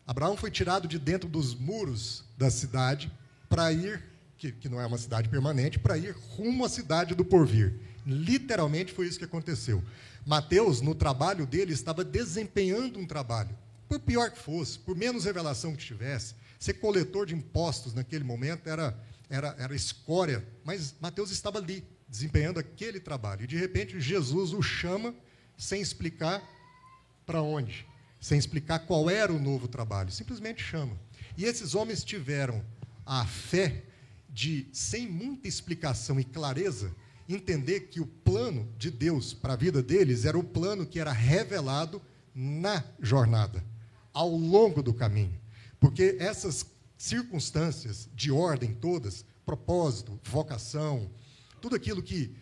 Abraão 0.06 0.36
foi 0.36 0.50
tirado 0.50 0.86
de 0.86 0.98
dentro 0.98 1.28
dos 1.28 1.54
muros 1.54 2.24
da 2.36 2.50
cidade 2.50 3.10
para 3.48 3.72
ir, 3.72 4.02
que, 4.36 4.52
que 4.52 4.68
não 4.68 4.80
é 4.80 4.86
uma 4.86 4.98
cidade 4.98 5.28
permanente, 5.28 5.78
para 5.78 5.98
ir 5.98 6.14
rumo 6.36 6.64
à 6.64 6.68
cidade 6.68 7.14
do 7.14 7.24
porvir. 7.24 7.74
Literalmente 8.06 8.92
foi 8.92 9.06
isso 9.06 9.18
que 9.18 9.24
aconteceu. 9.24 9.82
Mateus, 10.28 10.80
no 10.80 10.94
trabalho 10.94 11.46
dele, 11.46 11.72
estava 11.72 12.04
desempenhando 12.04 13.00
um 13.00 13.06
trabalho. 13.06 13.56
Por 13.88 13.98
pior 13.98 14.30
que 14.30 14.38
fosse, 14.38 14.78
por 14.78 14.94
menos 14.94 15.24
revelação 15.24 15.74
que 15.74 15.84
tivesse, 15.84 16.34
ser 16.58 16.74
coletor 16.74 17.26
de 17.26 17.34
impostos 17.34 17.94
naquele 17.94 18.22
momento 18.22 18.68
era 18.68 18.96
era, 19.28 19.54
era 19.58 19.74
escória, 19.74 20.46
mas 20.64 20.94
Mateus 21.00 21.30
estava 21.30 21.58
ali, 21.58 21.84
desempenhando 22.08 22.58
aquele 22.58 22.98
trabalho. 22.98 23.44
E 23.44 23.46
de 23.46 23.56
repente 23.56 24.00
Jesus 24.00 24.52
o 24.52 24.62
chama 24.62 25.14
sem 25.56 25.80
explicar 25.80 26.42
para 27.26 27.42
onde, 27.42 27.86
sem 28.20 28.38
explicar 28.38 28.80
qual 28.80 29.10
era 29.10 29.32
o 29.32 29.38
novo 29.38 29.68
trabalho, 29.68 30.10
simplesmente 30.10 30.62
chama. 30.62 30.96
E 31.36 31.44
esses 31.44 31.74
homens 31.74 32.02
tiveram 32.02 32.64
a 33.04 33.26
fé 33.26 33.84
de, 34.30 34.66
sem 34.72 35.06
muita 35.08 35.46
explicação 35.46 36.18
e 36.18 36.24
clareza, 36.24 36.94
entender 37.28 37.88
que 37.88 38.00
o 38.00 38.06
plano 38.06 38.72
de 38.78 38.90
Deus 38.90 39.34
para 39.34 39.52
a 39.52 39.56
vida 39.56 39.82
deles 39.82 40.24
era 40.24 40.38
o 40.38 40.44
plano 40.44 40.86
que 40.86 40.98
era 40.98 41.12
revelado 41.12 42.00
na 42.34 42.82
jornada, 43.00 43.62
ao 44.12 44.30
longo 44.30 44.82
do 44.82 44.94
caminho. 44.94 45.38
Porque 45.78 46.16
essas 46.18 46.66
circunstâncias 46.96 48.08
de 48.14 48.32
ordem 48.32 48.74
todas, 48.74 49.24
propósito, 49.44 50.18
vocação, 50.24 51.10
tudo 51.60 51.76
aquilo 51.76 52.02
que, 52.02 52.34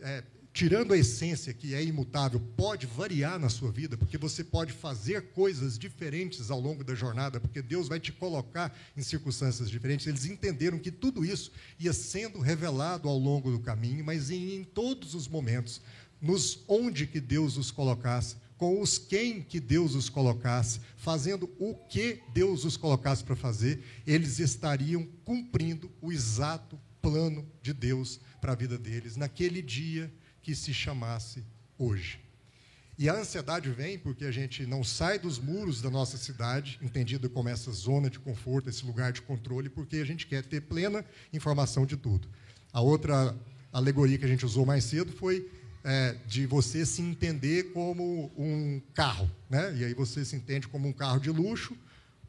é, 0.00 0.24
tirando 0.52 0.92
a 0.92 0.98
essência 0.98 1.54
que 1.54 1.74
é 1.74 1.82
imutável, 1.82 2.38
pode 2.56 2.86
variar 2.86 3.38
na 3.38 3.48
sua 3.48 3.72
vida, 3.72 3.96
porque 3.96 4.18
você 4.18 4.44
pode 4.44 4.72
fazer 4.72 5.32
coisas 5.32 5.78
diferentes 5.78 6.50
ao 6.50 6.60
longo 6.60 6.84
da 6.84 6.94
jornada, 6.94 7.40
porque 7.40 7.62
Deus 7.62 7.88
vai 7.88 7.98
te 7.98 8.12
colocar 8.12 8.76
em 8.96 9.02
circunstâncias 9.02 9.70
diferentes. 9.70 10.06
Eles 10.06 10.26
entenderam 10.26 10.78
que 10.78 10.90
tudo 10.90 11.24
isso 11.24 11.50
ia 11.78 11.92
sendo 11.92 12.38
revelado 12.38 13.08
ao 13.08 13.16
longo 13.16 13.50
do 13.50 13.60
caminho, 13.60 14.04
mas 14.04 14.30
em, 14.30 14.56
em 14.56 14.64
todos 14.64 15.14
os 15.14 15.26
momentos, 15.26 15.80
nos 16.20 16.62
onde 16.68 17.06
que 17.06 17.20
Deus 17.20 17.56
os 17.56 17.70
colocasse, 17.70 18.36
com 18.58 18.80
os 18.80 18.98
quem 18.98 19.42
que 19.42 19.58
Deus 19.58 19.94
os 19.94 20.08
colocasse, 20.08 20.80
fazendo 20.96 21.50
o 21.58 21.74
que 21.74 22.20
Deus 22.32 22.64
os 22.64 22.76
colocasse 22.76 23.24
para 23.24 23.34
fazer, 23.34 23.82
eles 24.06 24.38
estariam 24.38 25.04
cumprindo 25.24 25.90
o 26.00 26.12
exato 26.12 26.78
plano 27.00 27.44
de 27.60 27.72
Deus 27.72 28.20
para 28.40 28.52
a 28.52 28.54
vida 28.56 28.78
deles, 28.78 29.16
naquele 29.16 29.60
dia 29.60 30.12
que 30.42 30.54
se 30.54 30.74
chamasse 30.74 31.44
hoje. 31.78 32.20
E 32.98 33.08
a 33.08 33.14
ansiedade 33.14 33.70
vem 33.70 33.98
porque 33.98 34.24
a 34.24 34.30
gente 34.30 34.66
não 34.66 34.84
sai 34.84 35.18
dos 35.18 35.38
muros 35.38 35.80
da 35.80 35.90
nossa 35.90 36.16
cidade, 36.18 36.78
entendido 36.82 37.28
como 37.30 37.48
essa 37.48 37.72
zona 37.72 38.10
de 38.10 38.18
conforto, 38.18 38.68
esse 38.68 38.84
lugar 38.84 39.12
de 39.12 39.22
controle, 39.22 39.68
porque 39.68 39.96
a 39.96 40.04
gente 40.04 40.26
quer 40.26 40.44
ter 40.44 40.60
plena 40.60 41.04
informação 41.32 41.86
de 41.86 41.96
tudo. 41.96 42.28
A 42.72 42.80
outra 42.80 43.34
alegoria 43.72 44.18
que 44.18 44.24
a 44.24 44.28
gente 44.28 44.44
usou 44.44 44.66
mais 44.66 44.84
cedo 44.84 45.10
foi 45.12 45.50
é, 45.84 46.16
de 46.26 46.46
você 46.46 46.84
se 46.84 47.02
entender 47.02 47.72
como 47.72 48.30
um 48.36 48.80
carro, 48.94 49.30
né? 49.48 49.74
E 49.76 49.84
aí 49.84 49.94
você 49.94 50.24
se 50.24 50.36
entende 50.36 50.68
como 50.68 50.86
um 50.86 50.92
carro 50.92 51.18
de 51.18 51.30
luxo, 51.30 51.76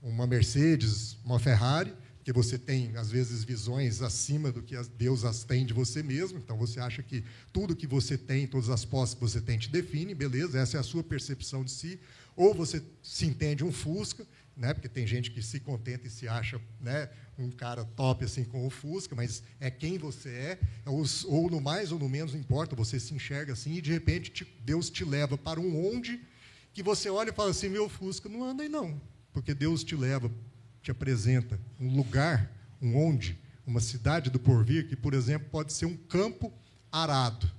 uma 0.01 0.25
Mercedes, 0.25 1.17
uma 1.23 1.39
Ferrari, 1.39 1.93
porque 2.23 2.31
você 2.31 2.57
tem 2.57 2.95
às 2.95 3.11
vezes 3.11 3.43
visões 3.43 4.01
acima 4.01 4.49
do 4.49 4.63
que 4.63 4.81
Deus 4.97 5.25
as 5.25 5.43
tem 5.43 5.65
de 5.65 5.73
você 5.73 6.01
mesmo. 6.01 6.39
Então 6.39 6.57
você 6.57 6.79
acha 6.79 7.03
que 7.03 7.21
tudo 7.51 7.75
que 7.75 7.85
você 7.85 8.17
tem, 8.17 8.47
todas 8.47 8.69
as 8.69 8.85
posses 8.85 9.13
que 9.13 9.19
você 9.19 9.41
tem 9.41 9.59
te 9.59 9.69
define, 9.69 10.15
beleza? 10.15 10.57
Essa 10.57 10.77
é 10.77 10.79
a 10.79 10.83
sua 10.83 11.03
percepção 11.03 11.65
de 11.65 11.71
si. 11.71 11.99
Ou 12.33 12.53
você 12.53 12.81
se 13.01 13.25
entende 13.25 13.61
um 13.61 13.73
Fusca, 13.73 14.25
né? 14.55 14.73
Porque 14.73 14.87
tem 14.87 15.05
gente 15.05 15.31
que 15.31 15.41
se 15.41 15.59
contenta 15.59 16.07
e 16.07 16.09
se 16.09 16.25
acha, 16.25 16.61
né, 16.79 17.09
um 17.37 17.51
cara 17.51 17.83
top 17.83 18.23
assim 18.23 18.45
com 18.45 18.65
o 18.65 18.69
Fusca, 18.69 19.13
mas 19.13 19.43
é 19.59 19.69
quem 19.69 19.97
você 19.97 20.29
é, 20.29 20.59
ou, 20.85 21.03
ou 21.25 21.51
no 21.51 21.59
mais 21.59 21.91
ou 21.91 21.99
no 21.99 22.07
menos 22.07 22.31
não 22.31 22.39
importa, 22.39 22.73
você 22.73 23.01
se 23.01 23.13
enxerga 23.13 23.51
assim 23.51 23.73
e 23.73 23.81
de 23.81 23.91
repente 23.91 24.31
te, 24.31 24.45
Deus 24.63 24.89
te 24.89 25.03
leva 25.03 25.37
para 25.37 25.59
um 25.59 25.93
onde 25.93 26.21
que 26.71 26.81
você 26.81 27.09
olha 27.09 27.31
e 27.31 27.33
fala 27.33 27.49
assim, 27.49 27.67
meu 27.67 27.89
Fusca 27.89 28.29
não 28.29 28.45
anda 28.45 28.63
aí 28.63 28.69
não, 28.69 29.01
porque 29.33 29.53
Deus 29.53 29.83
te 29.83 29.95
leva, 29.95 30.31
te 30.83 30.91
apresenta 30.91 31.57
um 31.79 31.95
lugar, 31.95 32.51
um 32.81 32.95
onde, 32.97 33.39
uma 33.65 33.79
cidade 33.79 34.29
do 34.29 34.37
porvir 34.37 34.87
que, 34.87 34.95
por 34.95 35.13
exemplo, 35.13 35.47
pode 35.49 35.71
ser 35.71 35.85
um 35.85 35.95
campo 35.95 36.51
arado. 36.91 37.49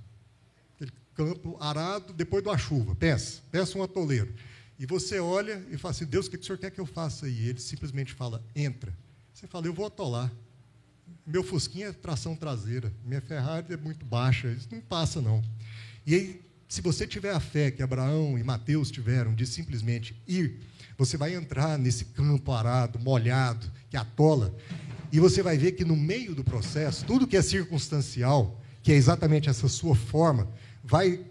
Aquele 0.75 0.91
campo 1.15 1.57
arado 1.59 2.13
depois 2.13 2.43
da 2.43 2.55
chuva. 2.57 2.95
Pensa, 2.95 3.41
pensa 3.51 3.77
um 3.77 3.83
atoleiro. 3.83 4.33
E 4.77 4.85
você 4.85 5.19
olha 5.19 5.65
e 5.71 5.77
fala 5.77 5.91
assim: 5.93 6.05
Deus, 6.05 6.27
o 6.27 6.29
que 6.29 6.37
o 6.37 6.43
senhor 6.43 6.59
quer 6.59 6.69
que 6.69 6.79
eu 6.79 6.85
faça? 6.85 7.27
E 7.27 7.47
ele 7.47 7.59
simplesmente 7.59 8.13
fala: 8.13 8.43
entra. 8.55 8.93
Você 9.33 9.47
fala: 9.47 9.65
eu 9.65 9.73
vou 9.73 9.87
atolar. 9.87 10.31
Meu 11.25 11.43
Fusquinha 11.43 11.87
é 11.87 11.91
tração 11.91 12.35
traseira, 12.35 12.93
minha 13.03 13.19
Ferrari 13.21 13.73
é 13.73 13.77
muito 13.77 14.05
baixa, 14.05 14.47
isso 14.49 14.67
não 14.71 14.79
passa 14.79 15.19
não. 15.19 15.43
E 16.05 16.13
aí, 16.13 16.41
se 16.67 16.81
você 16.81 17.07
tiver 17.07 17.31
a 17.31 17.39
fé 17.39 17.71
que 17.71 17.81
Abraão 17.81 18.37
e 18.37 18.43
Mateus 18.43 18.91
tiveram 18.91 19.33
de 19.33 19.47
simplesmente 19.47 20.15
ir, 20.27 20.59
você 20.97 21.17
vai 21.17 21.35
entrar 21.35 21.77
nesse 21.77 22.05
campo 22.05 22.51
arado, 22.51 22.99
molhado, 22.99 23.71
que 23.89 23.97
atola, 23.97 24.55
e 25.11 25.19
você 25.19 25.41
vai 25.41 25.57
ver 25.57 25.73
que 25.73 25.85
no 25.85 25.95
meio 25.95 26.35
do 26.35 26.43
processo, 26.43 27.05
tudo 27.05 27.27
que 27.27 27.37
é 27.37 27.41
circunstancial, 27.41 28.61
que 28.83 28.91
é 28.91 28.95
exatamente 28.95 29.49
essa 29.49 29.67
sua 29.67 29.95
forma, 29.95 30.47
vai 30.83 31.21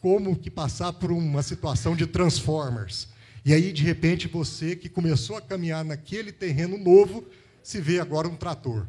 como 0.00 0.36
que 0.36 0.50
passar 0.50 0.92
por 0.94 1.12
uma 1.12 1.42
situação 1.42 1.94
de 1.94 2.06
Transformers. 2.06 3.08
E 3.44 3.54
aí, 3.54 3.72
de 3.72 3.82
repente, 3.82 4.28
você 4.28 4.74
que 4.74 4.88
começou 4.88 5.36
a 5.36 5.42
caminhar 5.42 5.84
naquele 5.84 6.32
terreno 6.32 6.78
novo, 6.78 7.24
se 7.62 7.80
vê 7.80 8.00
agora 8.00 8.28
um 8.28 8.36
trator. 8.36 8.86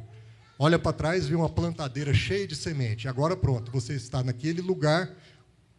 Olha 0.58 0.78
para 0.78 0.94
trás, 0.94 1.28
vê 1.28 1.36
uma 1.36 1.50
plantadeira 1.50 2.14
cheia 2.14 2.48
de 2.48 2.56
semente. 2.56 3.08
Agora 3.08 3.36
pronto, 3.36 3.72
você 3.72 3.94
está 3.94 4.24
naquele 4.24 4.62
lugar 4.62 5.10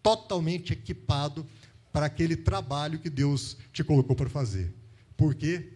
totalmente 0.03 0.73
equipado 0.73 1.47
para 1.93 2.07
aquele 2.07 2.37
trabalho 2.37 2.99
que 2.99 3.11
Deus 3.11 3.57
te 3.73 3.85
colocou 3.85 4.17
para 4.17 4.31
fazer. 4.31 4.75
Por 5.17 5.35
quê? 5.35 5.75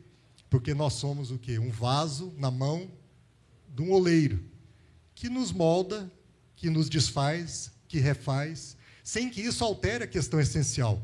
Porque 0.49 0.73
nós 0.73 0.95
somos 0.95 1.31
o 1.31 1.39
quê? 1.39 1.59
Um 1.59 1.71
vaso 1.71 2.33
na 2.39 2.51
mão 2.51 2.91
de 3.69 3.83
um 3.83 3.93
oleiro 3.93 4.43
que 5.15 5.29
nos 5.29 5.53
molda, 5.53 6.11
que 6.55 6.71
nos 6.71 6.89
desfaz, 6.89 7.71
que 7.89 7.99
refaz 7.99 8.77
sem 9.07 9.31
que 9.31 9.41
isso 9.41 9.63
altere 9.63 10.03
a 10.03 10.07
questão 10.09 10.41
essencial. 10.41 11.01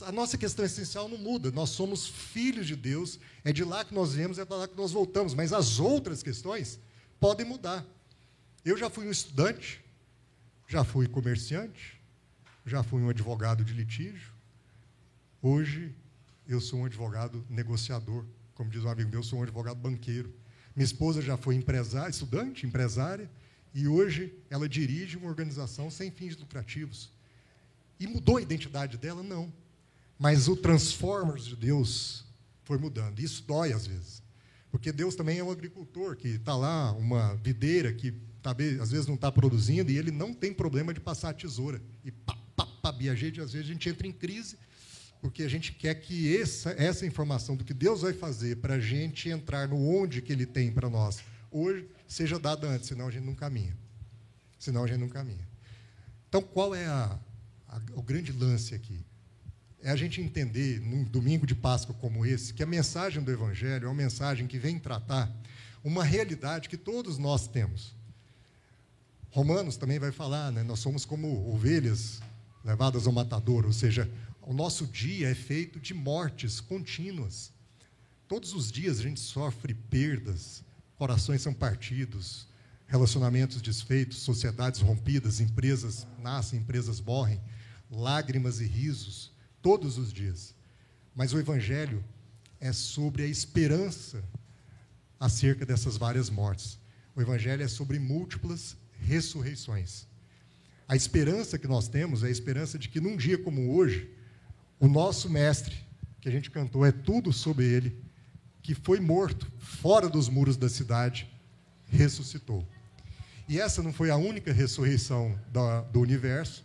A 0.00 0.10
nossa 0.10 0.38
questão 0.38 0.64
essencial 0.64 1.10
não 1.10 1.18
muda, 1.18 1.50
nós 1.50 1.68
somos 1.68 2.06
filhos 2.06 2.66
de 2.66 2.74
Deus, 2.74 3.20
é 3.44 3.52
de 3.52 3.62
lá 3.62 3.84
que 3.84 3.94
nós 3.94 4.14
viemos, 4.14 4.38
é 4.38 4.46
de 4.46 4.50
lá 4.50 4.66
que 4.66 4.74
nós 4.74 4.92
voltamos, 4.92 5.34
mas 5.34 5.52
as 5.52 5.78
outras 5.78 6.22
questões 6.22 6.80
podem 7.20 7.44
mudar. 7.44 7.84
Eu 8.64 8.78
já 8.78 8.88
fui 8.88 9.06
um 9.06 9.10
estudante, 9.10 9.84
já 10.66 10.84
fui 10.84 11.06
comerciante, 11.06 12.00
já 12.64 12.82
fui 12.82 13.02
um 13.02 13.08
advogado 13.08 13.64
de 13.64 13.72
litígio, 13.72 14.32
hoje 15.40 15.94
eu 16.46 16.60
sou 16.60 16.80
um 16.80 16.84
advogado 16.84 17.44
negociador, 17.48 18.24
como 18.54 18.70
diz 18.70 18.84
um 18.84 18.88
amigo 18.88 19.10
meu, 19.10 19.22
sou 19.22 19.40
um 19.40 19.42
advogado 19.42 19.76
banqueiro. 19.76 20.32
Minha 20.74 20.84
esposa 20.84 21.20
já 21.20 21.36
foi 21.36 21.54
empresária, 21.54 22.10
estudante, 22.10 22.66
empresária, 22.66 23.30
e 23.74 23.88
hoje 23.88 24.32
ela 24.50 24.68
dirige 24.68 25.16
uma 25.16 25.28
organização 25.28 25.90
sem 25.90 26.10
fins 26.10 26.36
lucrativos. 26.36 27.10
E 27.98 28.06
mudou 28.06 28.36
a 28.36 28.42
identidade 28.42 28.98
dela? 28.98 29.22
Não. 29.22 29.52
Mas 30.18 30.48
o 30.48 30.56
Transformers 30.56 31.44
de 31.46 31.56
Deus 31.56 32.24
foi 32.64 32.78
mudando. 32.78 33.20
Isso 33.20 33.42
dói 33.46 33.72
às 33.72 33.86
vezes. 33.86 34.22
Porque 34.70 34.90
Deus 34.90 35.14
também 35.14 35.38
é 35.38 35.44
um 35.44 35.50
agricultor 35.50 36.16
que 36.16 36.28
está 36.28 36.56
lá, 36.56 36.92
uma 36.92 37.34
videira 37.36 37.92
que 37.92 38.14
às 38.80 38.90
vezes 38.90 39.06
não 39.06 39.14
está 39.14 39.30
produzindo 39.30 39.90
e 39.90 39.98
ele 39.98 40.10
não 40.10 40.32
tem 40.34 40.52
problema 40.52 40.92
de 40.92 41.00
passar 41.00 41.30
a 41.30 41.34
tesoura. 41.34 41.80
E 42.04 42.10
pá, 42.10 42.36
pá, 42.82 42.90
a 42.90 43.14
gente, 43.14 43.40
às 43.40 43.52
vezes 43.52 43.70
a 43.70 43.72
gente 43.72 43.88
entra 43.88 44.06
em 44.06 44.12
crise 44.12 44.58
porque 45.20 45.44
a 45.44 45.48
gente 45.48 45.72
quer 45.72 45.94
que 45.94 46.36
essa, 46.36 46.70
essa 46.70 47.06
informação 47.06 47.54
do 47.54 47.64
que 47.64 47.72
Deus 47.72 48.02
vai 48.02 48.12
fazer 48.12 48.56
para 48.56 48.74
a 48.74 48.80
gente 48.80 49.28
entrar 49.28 49.68
no 49.68 49.78
onde 49.88 50.20
que 50.20 50.32
Ele 50.32 50.44
tem 50.44 50.72
para 50.72 50.90
nós 50.90 51.20
hoje 51.52 51.88
seja 52.08 52.38
dada 52.38 52.66
antes, 52.66 52.88
senão 52.88 53.06
a 53.06 53.10
gente 53.10 53.24
não 53.24 53.34
caminha. 53.34 53.76
Senão 54.58 54.84
a 54.84 54.86
gente 54.86 54.98
não 54.98 55.08
caminha. 55.08 55.46
Então, 56.28 56.42
qual 56.42 56.74
é 56.74 56.86
a, 56.86 57.18
a, 57.68 57.80
o 57.94 58.02
grande 58.02 58.32
lance 58.32 58.74
aqui? 58.74 58.98
É 59.82 59.90
a 59.90 59.96
gente 59.96 60.20
entender, 60.20 60.80
num 60.80 61.04
domingo 61.04 61.46
de 61.46 61.54
Páscoa 61.54 61.94
como 62.00 62.24
esse, 62.24 62.54
que 62.54 62.62
a 62.62 62.66
mensagem 62.66 63.22
do 63.22 63.30
Evangelho 63.30 63.84
é 63.84 63.88
uma 63.88 63.94
mensagem 63.94 64.46
que 64.46 64.58
vem 64.58 64.78
tratar 64.78 65.30
uma 65.84 66.04
realidade 66.04 66.68
que 66.68 66.76
todos 66.76 67.18
nós 67.18 67.48
temos. 67.48 67.94
Romanos 69.30 69.76
também 69.76 69.98
vai 69.98 70.12
falar, 70.12 70.52
né? 70.52 70.62
nós 70.62 70.78
somos 70.78 71.04
como 71.04 71.52
ovelhas 71.52 72.20
levadas 72.64 73.06
ao 73.06 73.12
matador, 73.12 73.66
ou 73.66 73.72
seja, 73.72 74.10
o 74.42 74.52
nosso 74.52 74.86
dia 74.86 75.28
é 75.28 75.34
feito 75.34 75.78
de 75.78 75.94
mortes 75.94 76.60
contínuas. 76.60 77.52
Todos 78.26 78.52
os 78.52 78.70
dias 78.70 78.98
a 78.98 79.02
gente 79.02 79.20
sofre 79.20 79.74
perdas, 79.74 80.64
corações 80.96 81.42
são 81.42 81.52
partidos, 81.52 82.46
relacionamentos 82.86 83.62
desfeitos, 83.62 84.18
sociedades 84.18 84.80
rompidas, 84.80 85.40
empresas 85.40 86.06
nascem, 86.18 86.58
empresas 86.58 87.00
morrem, 87.00 87.40
lágrimas 87.90 88.60
e 88.60 88.66
risos, 88.66 89.32
todos 89.60 89.98
os 89.98 90.12
dias. 90.12 90.54
Mas 91.14 91.32
o 91.32 91.38
Evangelho 91.38 92.04
é 92.60 92.72
sobre 92.72 93.22
a 93.22 93.26
esperança 93.26 94.22
acerca 95.18 95.64
dessas 95.64 95.96
várias 95.96 96.28
mortes. 96.30 96.78
O 97.14 97.20
Evangelho 97.20 97.62
é 97.62 97.68
sobre 97.68 97.98
múltiplas 97.98 98.76
ressurreições. 99.00 100.06
A 100.92 100.94
esperança 100.94 101.58
que 101.58 101.66
nós 101.66 101.88
temos 101.88 102.22
é 102.22 102.26
a 102.26 102.30
esperança 102.30 102.78
de 102.78 102.86
que 102.86 103.00
num 103.00 103.16
dia 103.16 103.38
como 103.38 103.74
hoje, 103.74 104.10
o 104.78 104.86
nosso 104.86 105.30
mestre, 105.30 105.74
que 106.20 106.28
a 106.28 106.30
gente 106.30 106.50
cantou, 106.50 106.84
é 106.84 106.92
tudo 106.92 107.32
sobre 107.32 107.64
ele, 107.64 107.96
que 108.60 108.74
foi 108.74 109.00
morto 109.00 109.50
fora 109.58 110.06
dos 110.06 110.28
muros 110.28 110.54
da 110.54 110.68
cidade, 110.68 111.26
ressuscitou. 111.88 112.68
E 113.48 113.58
essa 113.58 113.82
não 113.82 113.90
foi 113.90 114.10
a 114.10 114.18
única 114.18 114.52
ressurreição 114.52 115.34
do 115.90 115.98
universo, 115.98 116.62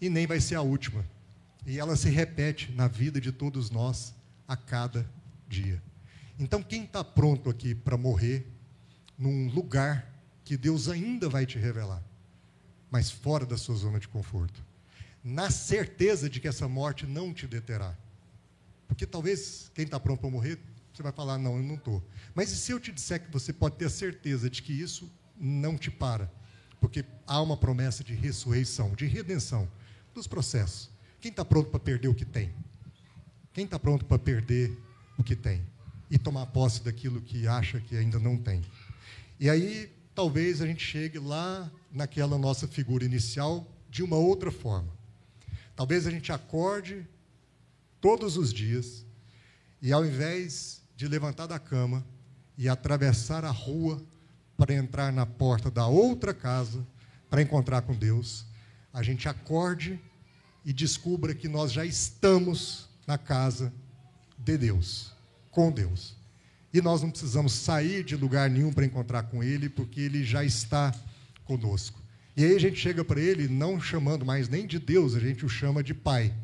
e 0.00 0.08
nem 0.08 0.26
vai 0.26 0.40
ser 0.40 0.56
a 0.56 0.62
última. 0.62 1.04
E 1.64 1.78
ela 1.78 1.94
se 1.94 2.10
repete 2.10 2.72
na 2.72 2.88
vida 2.88 3.20
de 3.20 3.30
todos 3.30 3.70
nós 3.70 4.12
a 4.48 4.56
cada 4.56 5.08
dia. 5.46 5.80
Então, 6.36 6.64
quem 6.64 6.82
está 6.82 7.04
pronto 7.04 7.48
aqui 7.48 7.76
para 7.76 7.96
morrer 7.96 8.44
num 9.16 9.48
lugar 9.50 10.12
que 10.44 10.56
Deus 10.56 10.88
ainda 10.88 11.28
vai 11.28 11.46
te 11.46 11.60
revelar, 11.60 12.02
mas 12.92 13.10
fora 13.10 13.46
da 13.46 13.56
sua 13.56 13.74
zona 13.74 13.98
de 13.98 14.06
conforto. 14.06 14.62
Na 15.24 15.50
certeza 15.50 16.28
de 16.28 16.38
que 16.38 16.46
essa 16.46 16.68
morte 16.68 17.06
não 17.06 17.32
te 17.32 17.46
deterá. 17.46 17.96
Porque 18.86 19.06
talvez 19.06 19.70
quem 19.74 19.86
está 19.86 19.98
pronto 19.98 20.20
para 20.20 20.28
morrer, 20.28 20.58
você 20.92 21.02
vai 21.02 21.10
falar, 21.10 21.38
não, 21.38 21.56
eu 21.56 21.62
não 21.62 21.76
estou. 21.76 22.04
Mas 22.34 22.52
e 22.52 22.56
se 22.56 22.70
eu 22.70 22.78
te 22.78 22.92
disser 22.92 23.24
que 23.24 23.32
você 23.32 23.50
pode 23.50 23.76
ter 23.76 23.86
a 23.86 23.90
certeza 23.90 24.50
de 24.50 24.62
que 24.62 24.74
isso 24.74 25.10
não 25.40 25.78
te 25.78 25.90
para? 25.90 26.30
Porque 26.78 27.02
há 27.26 27.40
uma 27.40 27.56
promessa 27.56 28.04
de 28.04 28.12
ressurreição, 28.12 28.94
de 28.94 29.06
redenção 29.06 29.66
dos 30.14 30.26
processos. 30.26 30.90
Quem 31.18 31.30
está 31.30 31.46
pronto 31.46 31.70
para 31.70 31.80
perder 31.80 32.08
o 32.08 32.14
que 32.14 32.26
tem? 32.26 32.52
Quem 33.54 33.64
está 33.64 33.78
pronto 33.78 34.04
para 34.04 34.18
perder 34.18 34.76
o 35.16 35.24
que 35.24 35.34
tem? 35.34 35.62
E 36.10 36.18
tomar 36.18 36.44
posse 36.46 36.82
daquilo 36.82 37.22
que 37.22 37.46
acha 37.46 37.80
que 37.80 37.96
ainda 37.96 38.18
não 38.18 38.36
tem? 38.36 38.60
E 39.40 39.48
aí 39.48 39.90
talvez 40.14 40.60
a 40.60 40.66
gente 40.66 40.84
chegue 40.84 41.18
lá 41.18 41.72
naquela 41.92 42.38
nossa 42.38 42.66
figura 42.66 43.04
inicial 43.04 43.66
de 43.90 44.02
uma 44.02 44.16
outra 44.16 44.50
forma. 44.50 44.90
Talvez 45.76 46.06
a 46.06 46.10
gente 46.10 46.32
acorde 46.32 47.06
todos 48.00 48.36
os 48.36 48.52
dias 48.52 49.04
e, 49.80 49.92
ao 49.92 50.04
invés 50.04 50.82
de 50.96 51.06
levantar 51.06 51.46
da 51.46 51.58
cama 51.58 52.04
e 52.56 52.68
atravessar 52.68 53.44
a 53.44 53.50
rua 53.50 54.02
para 54.56 54.74
entrar 54.74 55.12
na 55.12 55.26
porta 55.26 55.70
da 55.70 55.86
outra 55.86 56.32
casa 56.32 56.86
para 57.28 57.42
encontrar 57.42 57.82
com 57.82 57.94
Deus, 57.94 58.44
a 58.92 59.02
gente 59.02 59.28
acorde 59.28 59.98
e 60.64 60.72
descubra 60.72 61.34
que 61.34 61.48
nós 61.48 61.72
já 61.72 61.84
estamos 61.84 62.88
na 63.06 63.18
casa 63.18 63.72
de 64.38 64.56
Deus, 64.56 65.12
com 65.50 65.70
Deus. 65.72 66.14
E 66.72 66.80
nós 66.80 67.02
não 67.02 67.10
precisamos 67.10 67.52
sair 67.52 68.04
de 68.04 68.16
lugar 68.16 68.48
nenhum 68.48 68.72
para 68.72 68.86
encontrar 68.86 69.24
com 69.24 69.42
Ele, 69.42 69.68
porque 69.68 70.00
Ele 70.00 70.24
já 70.24 70.44
está 70.44 70.94
conosco. 71.44 72.02
E 72.36 72.44
aí 72.44 72.54
a 72.54 72.60
gente 72.60 72.76
chega 72.76 73.04
para 73.04 73.20
Ele, 73.20 73.48
não 73.48 73.80
chamando 73.80 74.24
mais 74.24 74.48
nem 74.48 74.66
de 74.66 74.78
Deus, 74.78 75.14
a 75.14 75.20
gente 75.20 75.44
o 75.44 75.48
chama 75.48 75.82
de 75.82 75.92
Pai. 75.92 76.34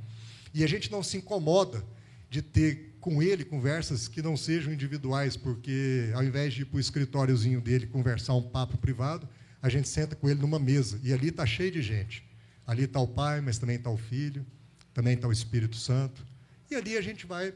E 0.52 0.62
a 0.62 0.66
gente 0.66 0.90
não 0.90 1.02
se 1.02 1.16
incomoda 1.16 1.84
de 2.30 2.42
ter 2.42 2.96
com 3.00 3.22
Ele 3.22 3.44
conversas 3.44 4.06
que 4.06 4.20
não 4.20 4.36
sejam 4.36 4.72
individuais, 4.72 5.36
porque 5.36 6.10
ao 6.14 6.22
invés 6.22 6.52
de 6.52 6.62
ir 6.62 6.64
para 6.66 6.76
o 6.76 6.80
escritóriozinho 6.80 7.60
dele 7.60 7.86
conversar 7.86 8.34
um 8.34 8.42
papo 8.42 8.76
privado, 8.76 9.26
a 9.62 9.68
gente 9.68 9.88
senta 9.88 10.14
com 10.14 10.28
Ele 10.28 10.40
numa 10.40 10.58
mesa. 10.58 11.00
E 11.02 11.12
ali 11.12 11.28
está 11.28 11.46
cheio 11.46 11.72
de 11.72 11.80
gente. 11.80 12.22
Ali 12.66 12.84
está 12.84 13.00
o 13.00 13.08
Pai, 13.08 13.40
mas 13.40 13.58
também 13.58 13.76
está 13.76 13.88
o 13.88 13.96
Filho, 13.96 14.44
também 14.92 15.14
está 15.14 15.26
o 15.26 15.32
Espírito 15.32 15.76
Santo. 15.76 16.26
E 16.70 16.74
ali 16.74 16.98
a 16.98 17.00
gente 17.00 17.24
vai 17.24 17.54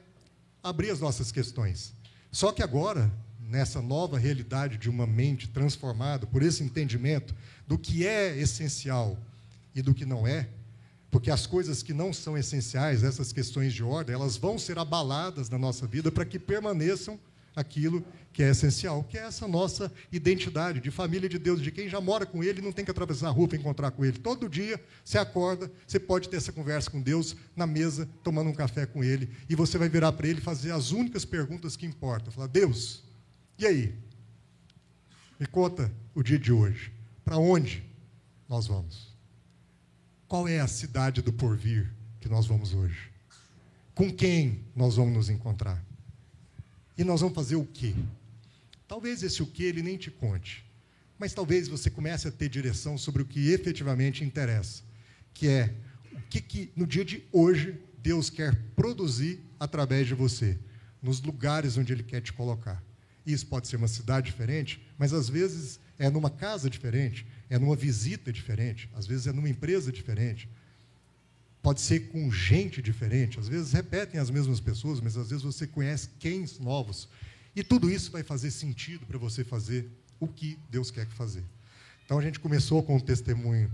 abrir 0.63 0.91
as 0.91 1.01
nossas 1.01 1.31
questões. 1.31 1.93
Só 2.31 2.51
que 2.51 2.63
agora, 2.63 3.13
nessa 3.53 3.83
nova 3.83 4.19
realidade 4.19 4.79
de 4.79 4.89
uma 4.89 5.07
mente 5.07 5.47
transformada 5.47 6.27
por 6.27 6.43
esse 6.43 6.63
entendimento 6.63 7.35
do 7.69 7.77
que 7.77 8.07
é 8.07 8.35
essencial 8.39 9.19
e 9.75 9.83
do 9.83 9.93
que 9.93 10.07
não 10.07 10.27
é, 10.27 10.49
porque 11.11 11.31
as 11.31 11.47
coisas 11.47 11.83
que 11.83 11.93
não 11.93 12.15
são 12.15 12.39
essenciais, 12.39 13.05
essas 13.05 13.31
questões 13.31 13.75
de 13.75 13.85
ordem, 13.85 14.15
elas 14.15 14.39
vão 14.39 14.59
ser 14.59 14.79
abaladas 14.79 15.51
na 15.51 15.59
nossa 15.59 15.87
vida 15.87 16.11
para 16.11 16.25
que 16.25 16.39
permaneçam 16.39 17.21
aquilo 17.55 18.03
que 18.33 18.43
é 18.43 18.49
essencial, 18.49 19.05
que 19.05 19.19
é 19.19 19.25
essa 19.27 19.47
nossa 19.47 19.93
identidade 20.11 20.81
de 20.81 20.91
família 20.91 21.29
de 21.29 21.39
Deus, 21.39 21.61
de 21.61 21.71
quem 21.71 21.91
já 21.91 22.01
mora 22.01 22.25
com 22.25 22.43
Ele, 22.43 22.63
não 22.63 22.73
tem 22.73 22.87
que 22.87 22.91
atravessar 22.91 23.29
a 23.29 23.31
rua 23.31 23.49
para 23.49 23.59
encontrar 23.59 23.91
com 23.91 24.03
Ele. 24.03 24.17
Todo 24.17 24.49
dia 24.49 24.83
você 25.05 25.19
acorda, 25.19 25.71
você 25.87 26.01
pode 26.01 26.31
ter 26.31 26.39
essa 26.39 26.51
conversa 26.51 26.91
com 26.91 27.03
Deus 27.03 27.37
na 27.55 27.67
mesa, 27.67 28.09
tomando 28.25 28.49
um 28.49 28.55
café 28.55 28.87
com 28.87 29.05
Ele, 29.05 29.29
e 29.47 29.55
você 29.55 29.77
vai 29.77 29.91
virar 29.91 30.13
para 30.13 30.27
Ele 30.27 30.41
fazer 30.41 30.71
as 30.71 30.91
únicas 30.91 31.27
perguntas 31.27 31.77
que 31.77 31.85
importam. 31.85 32.33
Falar, 32.33 32.47
Deus, 32.47 33.12
e 33.63 33.67
aí? 33.67 33.95
Me 35.39 35.47
conta 35.47 35.93
o 36.15 36.23
dia 36.23 36.39
de 36.39 36.53
hoje. 36.53 36.93
Para 37.25 37.39
onde 37.39 37.83
nós 38.49 38.67
vamos? 38.67 39.17
Qual 40.27 40.49
é 40.49 40.61
a 40.61 40.67
cidade 40.67 41.23
do 41.23 41.33
porvir 41.33 41.93
que 42.21 42.29
nós 42.29 42.47
vamos 42.47 42.75
hoje? 42.75 43.11
Com 43.95 44.13
quem 44.13 44.65
nós 44.75 44.97
vamos 44.97 45.15
nos 45.15 45.31
encontrar? 45.31 45.85
E 46.97 47.05
nós 47.05 47.21
vamos 47.21 47.35
fazer 47.35 47.57
o 47.57 47.65
quê? 47.65 47.95
Talvez 48.89 49.23
esse 49.23 49.43
o 49.43 49.47
quê 49.47 49.65
ele 49.65 49.83
nem 49.83 49.97
te 49.97 50.11
conte, 50.11 50.65
mas 51.19 51.33
talvez 51.33 51.69
você 51.69 51.89
comece 51.89 52.29
a 52.29 52.33
ter 52.33 52.49
direção 52.49 52.99
sobre 52.99 53.23
o 53.23 53.27
que 53.27 53.53
efetivamente 53.53 54.25
interessa, 54.25 54.83
que 55.33 55.49
é 55.49 55.75
o 56.13 56.21
que, 56.29 56.41
que 56.41 56.73
no 56.77 56.87
dia 56.87 57.05
de 57.05 57.25
hoje 57.33 57.81
Deus 57.99 58.29
quer 58.29 58.55
produzir 58.75 59.41
através 59.59 60.07
de 60.07 60.15
você, 60.15 60.59
nos 61.01 61.23
lugares 61.23 61.77
onde 61.77 61.93
Ele 61.93 62.03
quer 62.03 62.21
te 62.21 62.33
colocar. 62.33 62.83
Isso 63.25 63.47
pode 63.47 63.69
ser 63.69 63.77
uma 63.77 63.89
cidade 63.89 64.27
diferente, 64.27 64.81
mas 64.99 65.13
às 65.13 65.29
vezes 65.29 65.79
é 65.99 66.11
numa 66.11 66.31
casa 66.31 66.69
diferente, 66.69 67.27
é 67.49 67.59
numa 67.59 67.77
visita 67.77 68.33
diferente, 68.33 68.89
às 68.95 69.07
vezes 69.07 69.27
é 69.27 69.33
numa 69.33 69.49
empresa 69.49 69.93
diferente, 69.93 70.49
pode 71.63 71.81
ser 71.81 72.09
com 72.09 72.31
gente 72.31 72.83
diferente, 72.83 73.39
às 73.39 73.49
vezes 73.49 73.73
repetem 73.73 74.19
as 74.21 74.31
mesmas 74.31 74.59
pessoas, 74.59 75.01
mas 75.01 75.17
às 75.17 75.31
vezes 75.31 75.45
você 75.45 75.67
conhece 75.67 76.09
quem 76.19 76.45
novos. 76.59 77.09
E 77.55 77.63
tudo 77.63 77.89
isso 77.91 78.11
vai 78.11 78.23
fazer 78.23 78.51
sentido 78.51 79.07
para 79.07 79.19
você 79.19 79.45
fazer 79.45 79.89
o 80.19 80.27
que 80.27 80.59
Deus 80.71 80.91
quer 80.91 81.07
fazer. 81.11 81.45
Então 82.05 82.19
a 82.19 82.23
gente 82.23 82.41
começou 82.41 82.83
com 82.83 82.97
o 82.97 83.01
testemunho 83.01 83.71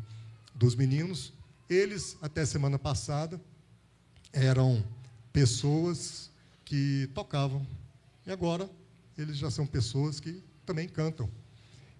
dos 0.54 0.74
meninos. 0.74 1.32
Eles, 1.68 2.16
até 2.20 2.44
semana 2.44 2.78
passada, 2.78 3.40
eram 4.32 4.84
pessoas 5.32 6.30
que 6.64 7.08
tocavam. 7.14 7.66
E 8.26 8.30
agora 8.30 8.68
eles 9.18 9.36
já 9.36 9.50
são 9.50 9.66
pessoas 9.66 10.20
que 10.20 10.42
também 10.64 10.88
cantam. 10.88 11.30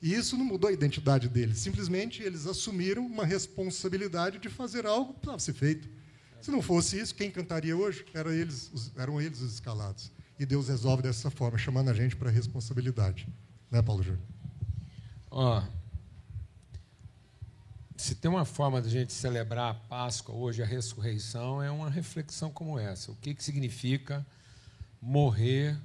E 0.01 0.15
isso 0.15 0.37
não 0.37 0.45
mudou 0.45 0.71
a 0.71 0.73
identidade 0.73 1.29
deles, 1.29 1.59
simplesmente 1.59 2.23
eles 2.23 2.47
assumiram 2.47 3.05
uma 3.05 3.27
responsabilidade 3.27 4.39
de 4.39 4.49
fazer 4.49 4.87
algo 4.87 5.13
que 5.13 5.21
precisava 5.21 5.41
ser 5.41 5.55
feito. 5.55 5.89
Se 6.41 6.53
não 6.53 6.63
fosse 6.63 6.99
isso, 6.99 7.15
quem 7.15 7.31
cantaria 7.31 7.77
hoje? 7.77 8.07
Eram 8.15 8.31
eles, 8.31 8.93
eram 8.97 9.21
eles 9.21 9.41
os 9.41 9.55
escalados. 9.55 10.13
E 10.39 10.47
Deus 10.47 10.69
resolve 10.69 11.03
dessa 11.03 11.31
forma, 11.31 11.59
chamando 11.59 11.91
a 11.91 11.95
gente 11.95 12.15
para 12.15 12.29
a 12.29 12.33
responsabilidade. 12.33 13.27
Né, 13.69 13.83
Paulo 13.83 14.05
Júnior? 14.05 14.23
Ó, 15.31 15.63
se 17.97 18.15
tem 18.15 18.31
uma 18.31 18.45
forma 18.45 18.81
da 18.81 18.89
gente 18.89 19.13
celebrar 19.13 19.73
a 19.73 19.75
Páscoa 19.75 20.33
hoje, 20.33 20.63
a 20.63 20.67
ressurreição, 20.67 21.61
é 21.61 21.69
uma 21.69 21.91
reflexão 21.91 22.51
como 22.51 22.79
essa. 22.79 23.11
O 23.11 23.17
que, 23.17 23.35
que 23.35 23.43
significa 23.43 24.25
morrer 25.01 25.77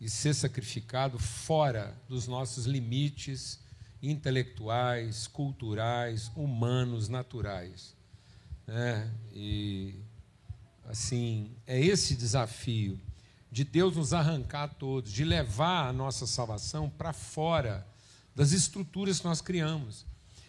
e 0.00 0.08
ser 0.08 0.34
sacrificado 0.34 1.18
fora 1.18 1.96
dos 2.08 2.26
nossos 2.26 2.66
limites 2.66 3.60
intelectuais, 4.02 5.26
culturais, 5.26 6.30
humanos, 6.36 7.08
naturais. 7.08 7.96
Né? 8.66 9.10
E, 9.32 9.94
assim, 10.84 11.50
é 11.66 11.80
esse 11.80 12.14
desafio 12.14 13.00
de 13.50 13.64
Deus 13.64 13.96
nos 13.96 14.12
arrancar 14.12 14.74
todos, 14.74 15.12
de 15.12 15.24
levar 15.24 15.88
a 15.88 15.92
nossa 15.92 16.26
salvação 16.26 16.90
para 16.90 17.12
fora 17.12 17.86
das 18.34 18.52
estruturas 18.52 19.20
que 19.20 19.26
nós 19.26 19.40
criamos. 19.40 20.04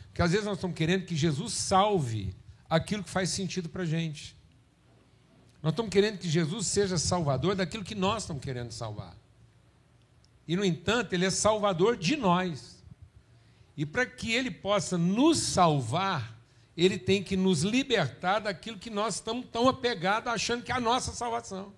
Porque 0.07 0.21
às 0.21 0.31
vezes 0.31 0.45
nós 0.45 0.57
estamos 0.57 0.75
querendo 0.75 1.05
que 1.05 1.15
Jesus 1.15 1.53
salve 1.53 2.35
aquilo 2.69 3.03
que 3.03 3.09
faz 3.09 3.29
sentido 3.29 3.69
para 3.69 3.83
a 3.83 3.85
gente. 3.85 4.35
Nós 5.61 5.71
estamos 5.71 5.91
querendo 5.91 6.17
que 6.17 6.29
Jesus 6.29 6.67
seja 6.67 6.97
salvador 6.97 7.55
daquilo 7.55 7.83
que 7.83 7.95
nós 7.95 8.23
estamos 8.23 8.43
querendo 8.43 8.71
salvar. 8.71 9.15
E, 10.47 10.55
no 10.55 10.63
entanto, 10.63 11.13
ele 11.13 11.25
é 11.25 11.29
salvador 11.29 11.97
de 11.97 12.15
nós. 12.15 12.83
E 13.75 13.85
para 13.85 14.05
que 14.05 14.31
ele 14.31 14.51
possa 14.51 14.97
nos 14.97 15.39
salvar, 15.39 16.39
ele 16.77 16.97
tem 16.97 17.23
que 17.23 17.35
nos 17.35 17.63
libertar 17.63 18.39
daquilo 18.39 18.77
que 18.77 18.89
nós 18.89 19.15
estamos 19.15 19.45
tão 19.51 19.67
apegados, 19.67 20.31
achando 20.31 20.63
que 20.63 20.71
é 20.71 20.75
a 20.75 20.79
nossa 20.79 21.11
salvação. 21.13 21.73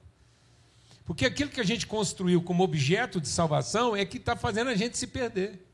Porque 1.06 1.26
aquilo 1.26 1.50
que 1.50 1.62
a 1.62 1.66
gente 1.66 1.88
construiu 1.88 2.42
como 2.42 2.64
objeto 2.64 3.22
de 3.22 3.30
salvação 3.30 3.96
é 3.96 4.06
que 4.06 4.18
está 4.18 4.36
fazendo 4.36 4.70
a 4.70 4.76
gente 4.76 4.98
se 4.98 5.08
perder. 5.08 5.66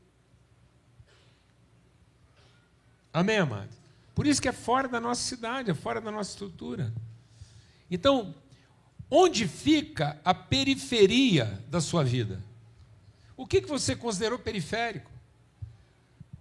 Amém, 3.12 3.38
amados? 3.38 3.76
Por 4.14 4.26
isso 4.26 4.40
que 4.40 4.48
é 4.48 4.52
fora 4.52 4.86
da 4.86 5.00
nossa 5.00 5.22
cidade, 5.22 5.70
é 5.70 5.74
fora 5.74 6.00
da 6.00 6.10
nossa 6.10 6.30
estrutura. 6.30 6.94
Então, 7.90 8.34
onde 9.10 9.48
fica 9.48 10.20
a 10.24 10.32
periferia 10.32 11.60
da 11.68 11.80
sua 11.80 12.04
vida? 12.04 12.42
O 13.36 13.46
que, 13.46 13.60
que 13.60 13.68
você 13.68 13.96
considerou 13.96 14.38
periférico? 14.38 15.10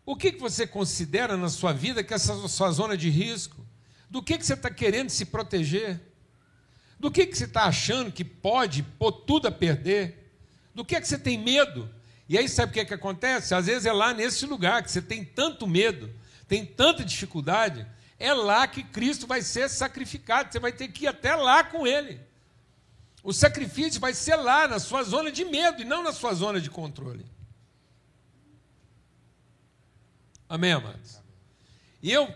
O 0.06 0.16
que, 0.16 0.32
que 0.32 0.40
você 0.40 0.68
considera 0.68 1.38
na 1.38 1.50
sua 1.50 1.74
vida 1.74 2.04
que 2.04 2.14
é 2.14 2.16
essa 2.16 2.48
sua 2.48 2.72
zona 2.72 2.98
de 2.98 3.10
risco? 3.10 3.66
Do 4.10 4.22
que, 4.22 4.38
que 4.38 4.46
você 4.46 4.54
está 4.54 4.70
querendo 4.70 5.10
se 5.10 5.26
proteger? 5.26 6.00
Do 7.00 7.10
que, 7.10 7.26
que 7.26 7.38
você 7.38 7.46
está 7.46 7.64
achando 7.64 8.12
que 8.12 8.24
pode 8.24 8.84
pôr 8.84 9.12
tudo 9.12 9.48
a 9.48 9.52
perder? 9.52 10.32
Do 10.76 10.86
que, 10.86 11.00
que 11.00 11.08
você 11.08 11.18
tem 11.18 11.38
medo? 11.38 11.90
E 12.28 12.38
aí 12.38 12.48
sabe 12.48 12.72
o 12.72 12.74
que, 12.74 12.86
que 12.86 12.94
acontece? 12.94 13.56
Às 13.56 13.66
vezes 13.66 13.86
é 13.86 13.92
lá 13.92 14.14
nesse 14.14 14.46
lugar 14.46 14.84
que 14.84 14.92
você 14.92 15.02
tem 15.02 15.24
tanto 15.24 15.68
medo, 15.68 16.14
tem 16.48 16.66
tanta 16.66 17.04
dificuldade, 17.04 17.86
é 18.20 18.34
lá 18.34 18.68
que 18.68 18.84
Cristo 18.84 19.28
vai 19.28 19.42
ser 19.42 19.70
sacrificado. 19.70 20.52
Você 20.52 20.60
vai 20.60 20.72
ter 20.72 20.88
que 20.90 21.06
ir 21.06 21.08
até 21.08 21.36
lá 21.36 21.64
com 21.64 21.86
Ele. 21.86 22.20
O 23.24 23.32
sacrifício 23.32 24.02
vai 24.02 24.14
ser 24.14 24.36
lá, 24.36 24.68
na 24.68 24.80
sua 24.80 25.02
zona 25.02 25.32
de 25.32 25.46
medo 25.46 25.82
e 25.82 25.86
não 25.86 26.04
na 26.04 26.12
sua 26.12 26.34
zona 26.34 26.60
de 26.60 26.70
controle. 26.70 27.26
Amém, 30.50 30.74
amados? 30.74 31.20
E 32.02 32.12
eu 32.12 32.32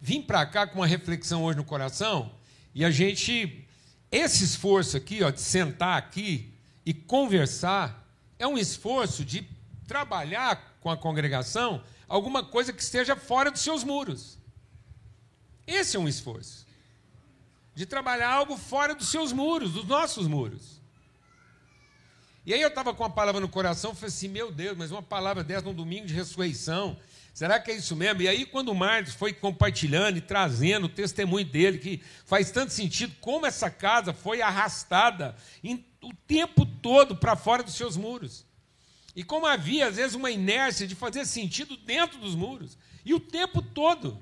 vim 0.00 0.22
para 0.22 0.46
cá 0.46 0.64
com 0.64 0.76
uma 0.76 0.86
reflexão 0.86 1.42
hoje 1.42 1.56
no 1.56 1.64
coração, 1.64 2.32
e 2.72 2.84
a 2.84 2.90
gente, 2.90 3.66
esse 4.12 4.44
esforço 4.44 4.96
aqui, 4.96 5.24
ó, 5.24 5.30
de 5.30 5.40
sentar 5.40 5.98
aqui 5.98 6.54
e 6.86 6.94
conversar, 6.94 8.08
é 8.38 8.46
um 8.46 8.56
esforço 8.56 9.24
de 9.24 9.44
trabalhar 9.88 10.78
com 10.80 10.88
a 10.88 10.96
congregação 10.96 11.82
alguma 12.06 12.44
coisa 12.44 12.72
que 12.72 12.80
esteja 12.80 13.16
fora 13.16 13.50
dos 13.50 13.60
seus 13.60 13.82
muros. 13.82 14.38
Esse 15.66 15.96
é 15.96 16.00
um 16.00 16.06
esforço. 16.06 16.67
De 17.78 17.86
trabalhar 17.86 18.30
algo 18.32 18.56
fora 18.56 18.92
dos 18.92 19.08
seus 19.08 19.32
muros, 19.32 19.72
dos 19.72 19.86
nossos 19.86 20.26
muros. 20.26 20.80
E 22.44 22.52
aí 22.52 22.60
eu 22.60 22.66
estava 22.66 22.92
com 22.92 23.04
uma 23.04 23.10
palavra 23.10 23.40
no 23.40 23.48
coração, 23.48 23.94
falei 23.94 24.08
assim, 24.08 24.26
meu 24.26 24.50
Deus, 24.50 24.76
mas 24.76 24.90
uma 24.90 25.02
palavra 25.02 25.44
dessa 25.44 25.66
num 25.66 25.74
domingo 25.74 26.04
de 26.04 26.12
ressurreição, 26.12 26.98
Será 27.38 27.60
que 27.60 27.70
é 27.70 27.76
isso 27.76 27.94
mesmo? 27.94 28.20
E 28.20 28.26
aí, 28.26 28.44
quando 28.44 28.70
o 28.70 28.74
Marcos 28.74 29.14
foi 29.14 29.32
compartilhando 29.32 30.18
e 30.18 30.20
trazendo 30.20 30.86
o 30.86 30.88
testemunho 30.88 31.46
dele, 31.46 31.78
que 31.78 32.02
faz 32.24 32.50
tanto 32.50 32.72
sentido, 32.72 33.14
como 33.20 33.46
essa 33.46 33.70
casa 33.70 34.12
foi 34.12 34.42
arrastada 34.42 35.36
em, 35.62 35.86
o 36.02 36.12
tempo 36.26 36.66
todo 36.66 37.14
para 37.14 37.36
fora 37.36 37.62
dos 37.62 37.76
seus 37.76 37.96
muros. 37.96 38.44
E 39.14 39.22
como 39.22 39.46
havia, 39.46 39.86
às 39.86 39.94
vezes, 39.94 40.16
uma 40.16 40.32
inércia 40.32 40.84
de 40.84 40.96
fazer 40.96 41.24
sentido 41.26 41.76
dentro 41.76 42.18
dos 42.18 42.34
muros. 42.34 42.76
E 43.04 43.14
o 43.14 43.20
tempo 43.20 43.62
todo. 43.62 44.20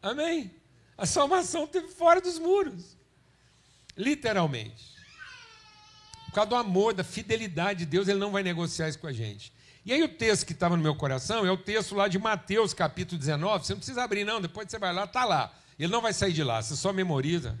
Amém? 0.00 0.50
A 0.98 1.06
salvação 1.06 1.64
teve 1.64 1.86
fora 1.88 2.20
dos 2.20 2.40
muros. 2.40 2.96
Literalmente. 3.96 4.98
Por 6.26 6.32
causa 6.34 6.50
do 6.50 6.56
amor, 6.56 6.92
da 6.92 7.04
fidelidade 7.04 7.80
de 7.80 7.86
Deus, 7.86 8.08
Ele 8.08 8.18
não 8.18 8.32
vai 8.32 8.42
negociar 8.42 8.88
isso 8.88 8.98
com 8.98 9.06
a 9.06 9.12
gente. 9.12 9.52
E 9.84 9.92
aí 9.92 10.02
o 10.02 10.08
texto 10.08 10.44
que 10.44 10.52
estava 10.52 10.76
no 10.76 10.82
meu 10.82 10.94
coração 10.96 11.46
é 11.46 11.50
o 11.50 11.56
texto 11.56 11.94
lá 11.94 12.08
de 12.08 12.18
Mateus, 12.18 12.74
capítulo 12.74 13.18
19. 13.18 13.64
Você 13.64 13.72
não 13.72 13.78
precisa 13.78 14.02
abrir, 14.02 14.24
não, 14.24 14.40
depois 14.40 14.68
você 14.68 14.78
vai 14.78 14.92
lá, 14.92 15.04
está 15.04 15.24
lá. 15.24 15.54
Ele 15.78 15.90
não 15.90 16.02
vai 16.02 16.12
sair 16.12 16.32
de 16.32 16.42
lá, 16.42 16.60
você 16.60 16.74
só 16.74 16.92
memoriza. 16.92 17.56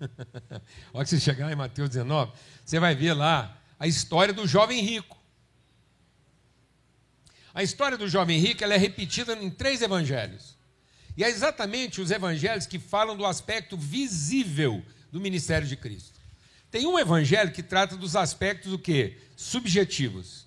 Olha 0.92 1.04
que 1.04 1.10
você 1.10 1.20
chegar 1.20 1.52
em 1.52 1.54
Mateus 1.54 1.90
19, 1.90 2.32
você 2.64 2.80
vai 2.80 2.94
ver 2.94 3.12
lá 3.12 3.56
a 3.78 3.86
história 3.86 4.32
do 4.32 4.46
jovem 4.46 4.80
rico. 4.82 5.16
A 7.54 7.62
história 7.62 7.96
do 7.96 8.08
jovem 8.08 8.38
rico 8.40 8.64
ela 8.64 8.74
é 8.74 8.78
repetida 8.78 9.34
em 9.34 9.50
três 9.50 9.82
evangelhos. 9.82 10.55
E 11.16 11.24
é 11.24 11.30
exatamente 11.30 12.00
os 12.00 12.10
evangelhos 12.10 12.66
que 12.66 12.78
falam 12.78 13.16
do 13.16 13.24
aspecto 13.24 13.76
visível 13.76 14.82
do 15.10 15.20
ministério 15.20 15.66
de 15.66 15.76
Cristo. 15.76 16.20
Tem 16.70 16.86
um 16.86 16.98
evangelho 16.98 17.52
que 17.52 17.62
trata 17.62 17.96
dos 17.96 18.14
aspectos 18.14 18.72
o 18.72 18.78
quê? 18.78 19.16
Subjetivos 19.34 20.46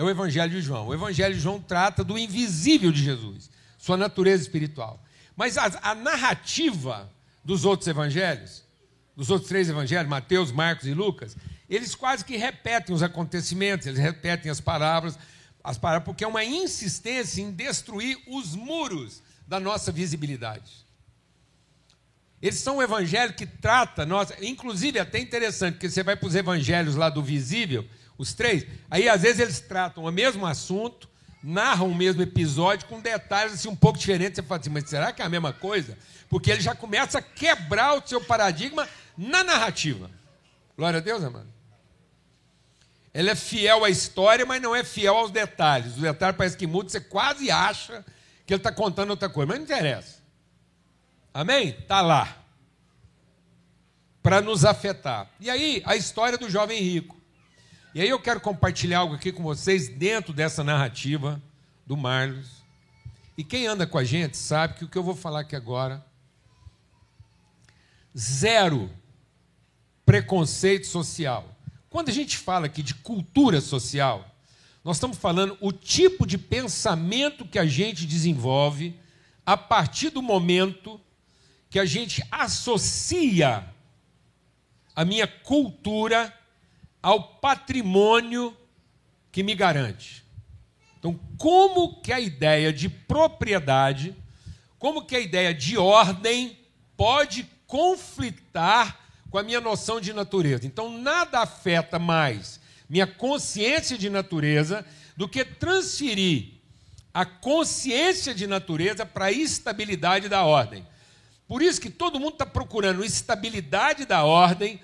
é 0.00 0.02
o 0.02 0.08
Evangelho 0.08 0.50
de 0.50 0.62
João. 0.62 0.88
O 0.88 0.94
Evangelho 0.94 1.34
de 1.34 1.40
João 1.40 1.60
trata 1.60 2.02
do 2.02 2.16
invisível 2.16 2.90
de 2.90 3.02
Jesus, 3.02 3.50
sua 3.76 3.96
natureza 3.96 4.42
espiritual. 4.42 5.02
Mas 5.36 5.58
a, 5.58 5.70
a 5.82 5.94
narrativa 5.94 7.10
dos 7.44 7.64
outros 7.64 7.86
evangelhos, 7.86 8.64
dos 9.14 9.30
outros 9.30 9.48
três 9.48 9.68
evangelhos, 9.68 10.08
Mateus, 10.08 10.52
Marcos 10.52 10.86
e 10.86 10.94
Lucas, 10.94 11.36
eles 11.68 11.94
quase 11.94 12.24
que 12.24 12.36
repetem 12.36 12.94
os 12.94 13.02
acontecimentos, 13.02 13.86
eles 13.86 13.98
repetem 13.98 14.50
as 14.50 14.60
palavras, 14.60 15.18
as 15.62 15.76
palavras, 15.76 16.04
porque 16.04 16.24
é 16.24 16.28
uma 16.28 16.44
insistência 16.44 17.42
em 17.42 17.52
destruir 17.52 18.18
os 18.26 18.54
muros 18.54 19.22
da 19.50 19.58
nossa 19.58 19.90
visibilidade. 19.90 20.86
Eles 22.40 22.60
são 22.60 22.76
um 22.76 22.82
evangelho 22.82 23.34
que 23.34 23.44
trata, 23.44 24.06
nossa, 24.06 24.32
inclusive 24.40 24.96
é 24.96 25.02
até 25.02 25.18
interessante, 25.18 25.74
porque 25.74 25.90
você 25.90 26.04
vai 26.04 26.14
para 26.14 26.28
os 26.28 26.36
evangelhos 26.36 26.94
lá 26.94 27.10
do 27.10 27.20
visível, 27.20 27.84
os 28.16 28.32
três. 28.32 28.64
Aí, 28.88 29.08
às 29.08 29.22
vezes, 29.22 29.40
eles 29.40 29.58
tratam 29.60 30.04
o 30.04 30.12
mesmo 30.12 30.46
assunto, 30.46 31.08
narram 31.42 31.88
o 31.88 31.94
mesmo 31.94 32.22
episódio 32.22 32.86
com 32.86 33.00
detalhes 33.00 33.54
assim, 33.54 33.68
um 33.68 33.74
pouco 33.74 33.98
diferentes. 33.98 34.36
Você 34.36 34.42
fala 34.44 34.60
assim, 34.60 34.70
mas 34.70 34.88
será 34.88 35.12
que 35.12 35.20
é 35.20 35.24
a 35.24 35.28
mesma 35.28 35.52
coisa? 35.52 35.98
Porque 36.28 36.52
ele 36.52 36.60
já 36.60 36.74
começa 36.74 37.18
a 37.18 37.22
quebrar 37.22 37.94
o 37.94 38.06
seu 38.06 38.20
paradigma 38.20 38.88
na 39.18 39.42
narrativa. 39.42 40.08
Glória 40.78 40.98
a 40.98 41.02
Deus, 41.02 41.24
amado. 41.24 41.48
Ele 43.12 43.28
é 43.28 43.34
fiel 43.34 43.84
à 43.84 43.90
história, 43.90 44.46
mas 44.46 44.62
não 44.62 44.76
é 44.76 44.84
fiel 44.84 45.16
aos 45.16 45.32
detalhes. 45.32 45.96
Os 45.96 46.02
detalhes 46.02 46.36
parece 46.36 46.56
que 46.56 46.68
mudam, 46.68 46.88
você 46.88 47.00
quase 47.00 47.50
acha 47.50 48.04
que 48.50 48.54
ele 48.54 48.58
está 48.58 48.72
contando 48.72 49.10
outra 49.10 49.28
coisa, 49.28 49.46
mas 49.46 49.58
não 49.58 49.64
interessa. 49.64 50.18
Amém? 51.32 51.68
Está 51.68 52.00
lá. 52.00 52.36
Para 54.20 54.40
nos 54.40 54.64
afetar. 54.64 55.30
E 55.38 55.48
aí, 55.48 55.80
a 55.86 55.94
história 55.94 56.36
do 56.36 56.50
jovem 56.50 56.82
rico. 56.82 57.16
E 57.94 58.00
aí 58.00 58.08
eu 58.08 58.18
quero 58.18 58.40
compartilhar 58.40 58.98
algo 58.98 59.14
aqui 59.14 59.30
com 59.30 59.44
vocês 59.44 59.88
dentro 59.88 60.32
dessa 60.32 60.64
narrativa 60.64 61.40
do 61.86 61.96
Marlos. 61.96 62.64
E 63.38 63.44
quem 63.44 63.68
anda 63.68 63.86
com 63.86 63.98
a 63.98 64.02
gente 64.02 64.36
sabe 64.36 64.74
que 64.74 64.84
o 64.84 64.88
que 64.88 64.98
eu 64.98 65.04
vou 65.04 65.14
falar 65.14 65.40
aqui 65.40 65.54
agora 65.54 66.04
zero 68.18 68.90
preconceito 70.04 70.88
social. 70.88 71.56
Quando 71.88 72.08
a 72.08 72.12
gente 72.12 72.36
fala 72.36 72.66
aqui 72.66 72.82
de 72.82 72.96
cultura 72.96 73.60
social, 73.60 74.29
nós 74.82 74.96
estamos 74.96 75.18
falando 75.18 75.58
o 75.60 75.72
tipo 75.72 76.26
de 76.26 76.38
pensamento 76.38 77.46
que 77.46 77.58
a 77.58 77.66
gente 77.66 78.06
desenvolve 78.06 78.98
a 79.44 79.56
partir 79.56 80.10
do 80.10 80.22
momento 80.22 81.00
que 81.68 81.78
a 81.78 81.84
gente 81.84 82.22
associa 82.30 83.68
a 84.96 85.04
minha 85.04 85.26
cultura 85.26 86.34
ao 87.02 87.22
patrimônio 87.22 88.56
que 89.30 89.42
me 89.42 89.54
garante. 89.54 90.24
Então, 90.98 91.18
como 91.38 92.00
que 92.00 92.12
a 92.12 92.20
ideia 92.20 92.72
de 92.72 92.88
propriedade, 92.88 94.14
como 94.78 95.04
que 95.04 95.16
a 95.16 95.20
ideia 95.20 95.54
de 95.54 95.78
ordem 95.78 96.58
pode 96.96 97.48
conflitar 97.66 98.98
com 99.30 99.38
a 99.38 99.42
minha 99.42 99.60
noção 99.60 100.00
de 100.00 100.12
natureza? 100.12 100.66
Então, 100.66 100.98
nada 100.98 101.40
afeta 101.40 101.98
mais 101.98 102.59
minha 102.90 103.06
consciência 103.06 103.96
de 103.96 104.10
natureza 104.10 104.84
do 105.16 105.28
que 105.28 105.44
transferir 105.44 106.54
a 107.14 107.24
consciência 107.24 108.34
de 108.34 108.48
natureza 108.48 109.06
para 109.06 109.26
a 109.26 109.32
estabilidade 109.32 110.28
da 110.28 110.42
ordem. 110.42 110.84
Por 111.46 111.62
isso 111.62 111.80
que 111.80 111.88
todo 111.88 112.18
mundo 112.18 112.32
está 112.32 112.46
procurando 112.46 113.04
estabilidade 113.04 114.04
da 114.04 114.24
ordem 114.24 114.80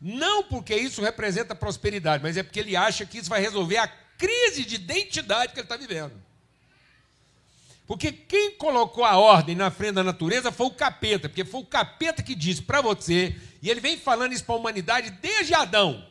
não 0.00 0.44
porque 0.44 0.76
isso 0.76 1.02
representa 1.02 1.56
prosperidade, 1.56 2.22
mas 2.22 2.36
é 2.36 2.44
porque 2.44 2.60
ele 2.60 2.76
acha 2.76 3.04
que 3.04 3.18
isso 3.18 3.28
vai 3.28 3.40
resolver 3.40 3.78
a 3.78 3.88
crise 3.88 4.64
de 4.64 4.76
identidade 4.76 5.52
que 5.52 5.58
ele 5.58 5.64
está 5.64 5.76
vivendo. 5.76 6.12
Porque 7.88 8.12
quem 8.12 8.52
colocou 8.52 9.04
a 9.04 9.16
ordem 9.16 9.56
na 9.56 9.70
frente 9.70 9.94
da 9.94 10.04
natureza 10.04 10.52
foi 10.52 10.66
o 10.66 10.70
capeta, 10.70 11.28
porque 11.28 11.44
foi 11.44 11.60
o 11.60 11.66
capeta 11.66 12.22
que 12.22 12.36
disse 12.36 12.62
para 12.62 12.80
você, 12.80 13.34
e 13.60 13.68
ele 13.68 13.80
vem 13.80 13.96
falando 13.96 14.32
isso 14.32 14.44
para 14.44 14.54
a 14.54 14.58
humanidade 14.58 15.10
desde 15.10 15.54
Adão. 15.54 16.07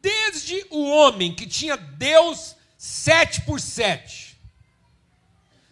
Desde 0.00 0.66
o 0.70 0.84
homem 0.88 1.34
que 1.34 1.46
tinha 1.46 1.76
Deus 1.76 2.56
sete 2.76 3.40
por 3.42 3.60
sete. 3.60 4.38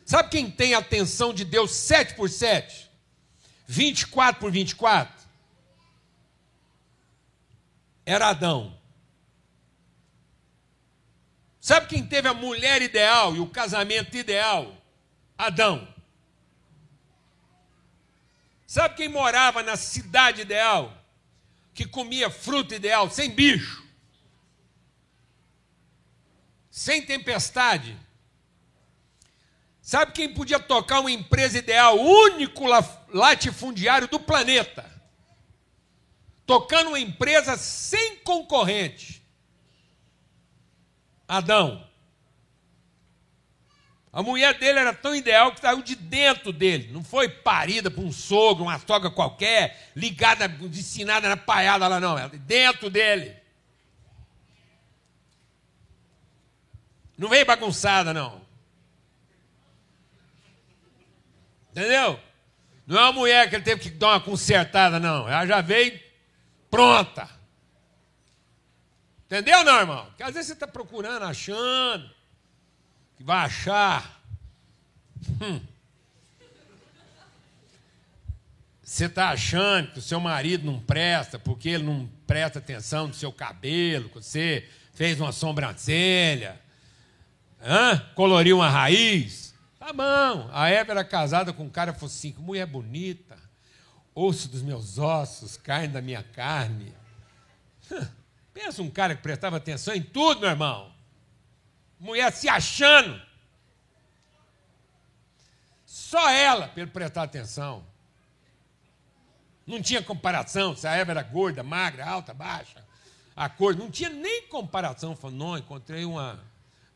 Sabe 0.04 0.30
quem 0.30 0.50
tem 0.50 0.74
a 0.74 0.78
atenção 0.78 1.32
de 1.32 1.44
Deus 1.44 1.72
sete 1.72 2.14
por 2.14 2.30
sete? 2.30 2.90
24 3.68 4.40
por 4.40 4.52
24? 4.52 5.16
era 8.06 8.28
Adão. 8.28 8.72
Sabe 11.60 11.88
quem 11.88 12.06
teve 12.06 12.28
a 12.28 12.34
mulher 12.34 12.80
ideal 12.80 13.34
e 13.34 13.40
o 13.40 13.48
casamento 13.48 14.16
ideal? 14.16 14.80
Adão. 15.36 15.92
Sabe 18.64 18.94
quem 18.94 19.08
morava 19.08 19.64
na 19.64 19.76
cidade 19.76 20.42
ideal? 20.42 20.96
Que 21.74 21.84
comia 21.84 22.30
fruta 22.30 22.76
ideal, 22.76 23.10
sem 23.10 23.30
bicho, 23.30 23.84
sem 26.76 27.00
tempestade. 27.00 27.96
Sabe 29.80 30.12
quem 30.12 30.34
podia 30.34 30.60
tocar 30.60 31.00
uma 31.00 31.10
empresa 31.10 31.56
ideal, 31.56 31.98
único 31.98 32.64
latifundiário 33.14 34.06
do 34.08 34.20
planeta? 34.20 34.84
Tocando 36.44 36.88
uma 36.88 37.00
empresa 37.00 37.56
sem 37.56 38.16
concorrente. 38.16 39.22
Adão. 41.26 41.88
A 44.12 44.22
mulher 44.22 44.58
dele 44.58 44.78
era 44.78 44.92
tão 44.92 45.16
ideal 45.16 45.52
que 45.52 45.60
saiu 45.60 45.80
de 45.80 45.94
dentro 45.94 46.52
dele. 46.52 46.92
Não 46.92 47.02
foi 47.02 47.26
parida 47.26 47.90
por 47.90 48.04
um 48.04 48.12
sogro, 48.12 48.64
uma 48.64 48.78
sogra 48.78 49.10
qualquer, 49.10 49.90
ligada, 49.96 50.44
ensinada 50.44 51.26
na 51.26 51.38
paiada 51.38 51.88
lá, 51.88 51.98
não. 51.98 52.18
Era 52.18 52.28
dentro 52.28 52.90
dele. 52.90 53.45
Não 57.16 57.28
veio 57.28 57.46
bagunçada, 57.46 58.12
não. 58.12 58.40
Entendeu? 61.70 62.20
Não 62.86 62.98
é 62.98 63.02
uma 63.02 63.12
mulher 63.12 63.48
que 63.48 63.56
ele 63.56 63.64
teve 63.64 63.82
que 63.82 63.90
dar 63.90 64.08
uma 64.08 64.20
consertada, 64.20 65.00
não. 65.00 65.28
Ela 65.28 65.46
já 65.46 65.60
veio 65.60 65.98
pronta. 66.70 67.28
Entendeu, 69.26 69.64
não, 69.64 69.80
irmão? 69.80 70.06
Porque 70.06 70.22
às 70.22 70.34
vezes 70.34 70.48
você 70.48 70.52
está 70.52 70.68
procurando, 70.68 71.24
achando, 71.24 72.08
que 73.16 73.24
vai 73.24 73.38
achar. 73.38 74.22
Hum. 75.42 75.60
Você 78.82 79.06
está 79.06 79.30
achando 79.30 79.90
que 79.92 79.98
o 79.98 80.02
seu 80.02 80.20
marido 80.20 80.64
não 80.64 80.78
presta 80.78 81.40
porque 81.40 81.70
ele 81.70 81.82
não 81.82 82.08
presta 82.24 82.60
atenção 82.60 83.08
no 83.08 83.14
seu 83.14 83.32
cabelo, 83.32 84.08
que 84.08 84.14
você 84.14 84.68
fez 84.94 85.20
uma 85.20 85.32
sobrancelha, 85.32 86.60
hã? 87.66 87.98
coloriu 88.14 88.58
uma 88.58 88.70
raiz. 88.70 89.54
Tá 89.78 89.92
bom. 89.92 90.48
A 90.52 90.68
Eva 90.68 90.92
era 90.92 91.04
casada 91.04 91.52
com 91.52 91.64
um 91.64 91.70
cara 91.70 91.92
que 91.92 92.00
falou 92.00 92.12
assim: 92.12 92.34
mulher 92.38 92.66
bonita, 92.66 93.38
osso 94.14 94.48
dos 94.48 94.62
meus 94.62 94.98
ossos, 94.98 95.56
carne 95.56 95.88
da 95.88 96.00
minha 96.00 96.22
carne. 96.22 96.94
Pensa 98.54 98.82
um 98.82 98.90
cara 98.90 99.14
que 99.14 99.22
prestava 99.22 99.58
atenção 99.58 99.94
em 99.94 100.02
tudo, 100.02 100.40
meu 100.40 100.50
irmão. 100.50 100.92
Mulher 102.00 102.32
se 102.32 102.48
achando. 102.48 103.20
Só 105.84 106.30
ela 106.30 106.68
para 106.68 106.82
ele 106.82 106.90
prestar 106.90 107.22
atenção. 107.22 107.84
Não 109.66 109.82
tinha 109.82 110.02
comparação 110.02 110.76
se 110.76 110.86
a 110.86 110.92
Eva 110.92 111.10
era 111.10 111.22
gorda, 111.22 111.62
magra, 111.62 112.06
alta, 112.06 112.32
baixa, 112.32 112.84
a 113.34 113.48
cor. 113.48 113.76
Não 113.76 113.90
tinha 113.90 114.10
nem 114.10 114.46
comparação. 114.48 115.16
Falou, 115.16 115.36
não, 115.36 115.58
encontrei 115.58 116.04
uma 116.04 116.40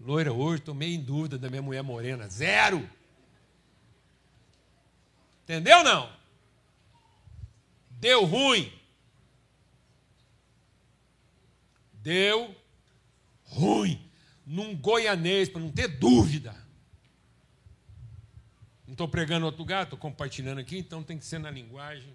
loira 0.01 0.32
hoje, 0.32 0.61
estou 0.61 0.74
meio 0.74 0.94
em 0.94 1.03
dúvida 1.03 1.38
da 1.38 1.48
minha 1.51 1.62
mulher 1.62 1.82
morena. 1.82 2.28
Zero. 2.28 2.88
Entendeu 5.44 5.84
não? 5.84 6.11
Deu 7.90 8.24
ruim. 8.24 8.80
deu 12.03 12.55
ruim. 13.44 14.01
Num 14.44 14.76
goianês, 14.76 15.48
para 15.48 15.61
não 15.61 15.70
ter 15.70 15.86
dúvida. 15.88 16.55
Não 18.86 18.92
estou 18.92 19.09
pregando 19.09 19.46
outro 19.46 19.61
lugar, 19.61 19.84
estou 19.84 19.98
compartilhando 19.98 20.59
aqui, 20.59 20.78
então 20.78 21.03
tem 21.03 21.18
que 21.18 21.24
ser 21.24 21.38
na 21.38 21.51
linguagem. 21.51 22.12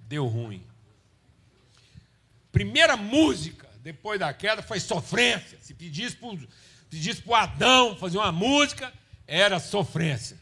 Deu 0.00 0.26
ruim. 0.26 0.64
Primeira 2.50 2.96
música 2.96 3.68
depois 3.86 4.18
da 4.18 4.34
queda 4.34 4.62
foi 4.62 4.80
sofrência. 4.80 5.56
Se 5.62 5.72
pedisse 5.72 6.16
para 6.16 7.30
o 7.30 7.34
Adão 7.36 7.96
fazer 7.96 8.18
uma 8.18 8.32
música, 8.32 8.92
era 9.28 9.60
sofrência. 9.60 10.36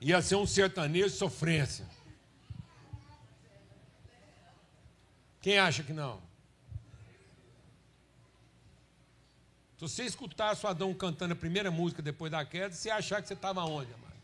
Ia 0.00 0.22
ser 0.22 0.36
um 0.36 0.46
sertanejo 0.46 1.10
sofrência. 1.10 1.84
Quem 5.40 5.58
acha 5.58 5.82
que 5.82 5.92
não? 5.92 6.22
Se 9.74 9.80
você 9.80 10.04
escutasse 10.04 10.64
o 10.64 10.68
Adão 10.68 10.94
cantando 10.94 11.32
a 11.32 11.36
primeira 11.36 11.68
música 11.68 12.00
depois 12.00 12.30
da 12.30 12.44
queda, 12.44 12.72
você 12.72 12.90
ia 12.90 12.94
achar 12.94 13.20
que 13.20 13.26
você 13.26 13.34
estava 13.34 13.64
onde, 13.64 13.92
amado? 13.92 14.17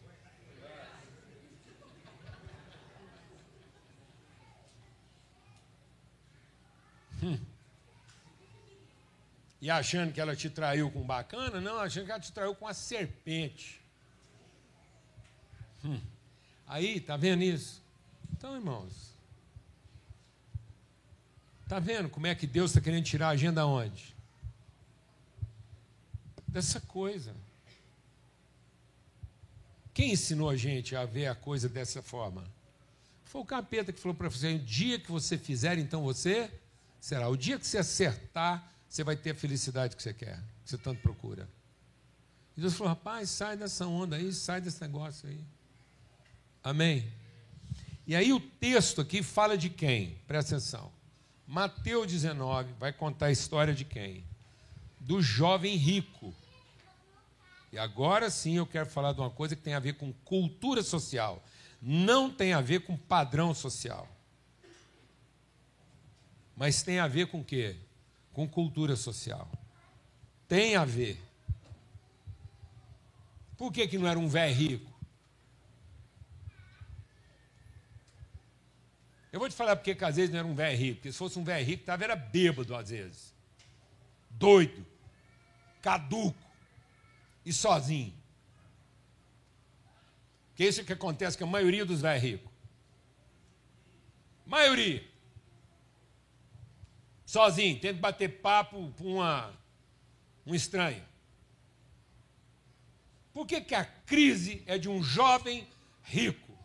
E 9.61 9.70
achando 9.70 10.12
que 10.12 10.20
ela 10.20 10.37
te 10.37 10.51
traiu 10.51 10.91
com 10.91 11.01
bacana? 11.01 11.59
Não, 11.59 11.79
achando 11.79 12.05
que 12.05 12.11
ela 12.11 12.20
te 12.20 12.31
traiu 12.31 12.55
com 12.55 12.68
a 12.68 12.75
serpente. 12.75 13.81
Hum. 15.83 15.99
Aí, 16.68 17.01
tá 17.01 17.16
vendo 17.16 17.43
isso? 17.43 17.83
Então, 18.31 18.55
irmãos, 18.55 19.14
Está 21.64 21.79
vendo 21.79 22.11
como 22.11 22.27
é 22.27 22.35
que 22.35 22.47
Deus 22.47 22.70
está 22.70 22.81
querendo 22.81 23.05
tirar 23.05 23.29
a 23.29 23.31
agenda 23.31 23.66
onde? 23.66 24.14
Dessa 26.47 26.79
coisa. 26.79 27.35
Quem 29.95 30.12
ensinou 30.12 30.51
a 30.51 30.57
gente 30.57 30.95
a 30.95 31.07
ver 31.07 31.27
a 31.27 31.35
coisa 31.35 31.68
dessa 31.68 32.03
forma? 32.03 32.45
Foi 33.25 33.41
o 33.41 33.45
capeta 33.47 33.93
que 33.93 33.99
falou 33.99 34.14
para 34.14 34.29
você: 34.29 34.55
o 34.55 34.59
dia 34.59 35.01
que 35.01 35.11
você 35.11 35.39
fizer, 35.39 35.79
então 35.79 36.03
você 36.03 36.51
será. 37.05 37.28
O 37.28 37.36
dia 37.36 37.59
que 37.59 37.66
você 37.66 37.76
acertar, 37.76 38.66
você 38.88 39.05
vai 39.05 39.14
ter 39.14 39.32
a 39.32 39.34
felicidade 39.34 39.94
que 39.94 40.02
você 40.02 40.14
quer, 40.14 40.38
que 40.64 40.70
você 40.70 40.78
tanto 40.78 41.02
procura. 41.02 41.46
E 42.57 42.61
Deus 42.62 42.72
falou: 42.72 42.88
rapaz, 42.88 43.28
sai 43.28 43.59
dessa 43.59 43.86
onda 43.86 44.16
aí, 44.16 44.32
sai 44.32 44.59
desse 44.59 44.80
negócio 44.80 45.28
aí. 45.28 45.44
Amém? 46.62 47.07
E 48.07 48.16
aí 48.16 48.32
o 48.32 48.40
texto 48.40 49.02
aqui 49.02 49.22
fala 49.22 49.57
de 49.57 49.68
quem? 49.68 50.18
Presta 50.26 50.57
atenção. 50.57 50.90
Mateus 51.46 52.07
19 52.11 52.72
vai 52.80 52.90
contar 52.90 53.26
a 53.26 53.32
história 53.32 53.74
de 53.74 53.84
quem? 53.84 54.24
Do 54.98 55.20
jovem 55.20 55.76
rico. 55.76 56.34
E 57.70 57.76
agora 57.76 58.30
sim 58.30 58.57
eu 58.57 58.66
quero 58.66 58.88
falar 58.88 59.12
de 59.12 59.20
uma 59.20 59.30
coisa 59.30 59.55
que 59.55 59.62
tem 59.62 59.74
a 59.74 59.80
ver 59.80 59.98
com 59.98 60.11
cultura 60.24 60.82
social. 60.82 61.44
Não 61.82 62.30
tem 62.30 62.55
a 62.55 62.62
ver 62.62 62.80
com 62.80 62.96
padrão 62.96 63.52
social. 63.52 64.09
Mas 66.57 66.82
tem 66.82 66.98
a 66.98 67.09
ver 67.09 67.26
com 67.26 67.40
o 67.40 67.44
quê? 67.44 67.76
Com 68.32 68.48
cultura 68.48 68.96
social. 68.96 69.50
Tem 70.48 70.76
a 70.76 70.84
ver. 70.84 71.20
Por 73.57 73.72
que, 73.72 73.86
que 73.86 73.98
não 73.98 74.07
era 74.07 74.18
um 74.18 74.28
velho 74.28 74.55
rico? 74.55 74.94
Eu 79.32 79.40
vou 79.40 79.48
te 79.48 79.55
falar 79.55 79.74
porque 79.74 79.96
que 79.96 80.05
às 80.05 80.14
vezes 80.14 80.30
não 80.30 80.38
era 80.38 80.46
um 80.46 80.55
velho 80.55 80.78
rico. 80.78 80.96
Porque 80.96 81.11
se 81.11 81.18
fosse 81.18 81.38
um 81.38 81.44
velho 81.44 81.66
rico, 81.66 81.82
estava 81.82 82.05
era 82.05 82.14
bêbado 82.14 82.74
às 82.74 82.90
vezes. 82.90 83.34
Doido. 84.30 84.86
Caduco. 85.82 86.38
E 87.44 87.52
sozinho. 87.52 88.14
Que 90.55 90.64
é 90.64 90.68
isso 90.68 90.84
que 90.84 90.92
acontece 90.92 91.36
com 91.36 91.44
a 91.44 91.48
maioria 91.48 91.84
dos 91.84 92.00
velhos 92.00 92.22
ricos. 92.22 92.52
Maioria. 94.46 95.13
Sozinho, 97.35 97.80
tenta 97.80 97.99
bater 97.99 98.28
papo 98.28 98.93
com 98.97 99.14
uma, 99.14 99.53
um 100.47 100.55
estranho. 100.55 101.05
Por 103.32 103.45
que, 103.45 103.61
que 103.61 103.74
a 103.74 103.85
crise 103.85 104.62
é 104.66 104.78
de 104.78 104.89
um 104.89 105.03
jovem 105.03 105.66
rico? 106.05 106.57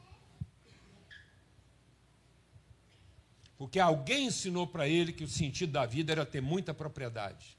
Porque 3.58 3.80
alguém 3.80 4.28
ensinou 4.28 4.68
para 4.68 4.88
ele 4.88 5.12
que 5.12 5.24
o 5.24 5.28
sentido 5.28 5.72
da 5.72 5.88
vida 5.88 6.12
era 6.12 6.24
ter 6.24 6.40
muita 6.40 6.72
propriedade. 6.72 7.58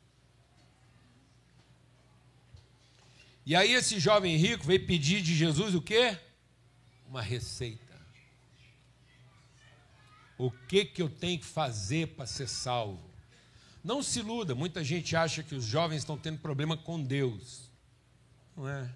E 3.44 3.56
aí 3.56 3.72
esse 3.72 3.98
jovem 3.98 4.36
rico 4.36 4.64
veio 4.64 4.86
pedir 4.86 5.20
de 5.20 5.34
Jesus 5.34 5.74
o 5.74 5.82
quê? 5.82 6.16
Uma 7.08 7.22
receita. 7.22 7.89
O 10.40 10.50
que 10.50 10.86
que 10.86 11.02
eu 11.02 11.10
tenho 11.10 11.38
que 11.38 11.44
fazer 11.44 12.14
para 12.16 12.24
ser 12.24 12.48
salvo? 12.48 13.10
Não 13.84 14.02
se 14.02 14.20
iluda, 14.20 14.54
muita 14.54 14.82
gente 14.82 15.14
acha 15.14 15.42
que 15.42 15.54
os 15.54 15.62
jovens 15.62 15.98
estão 15.98 16.16
tendo 16.16 16.38
problema 16.38 16.78
com 16.78 17.02
Deus. 17.02 17.70
Não 18.56 18.66
é? 18.66 18.90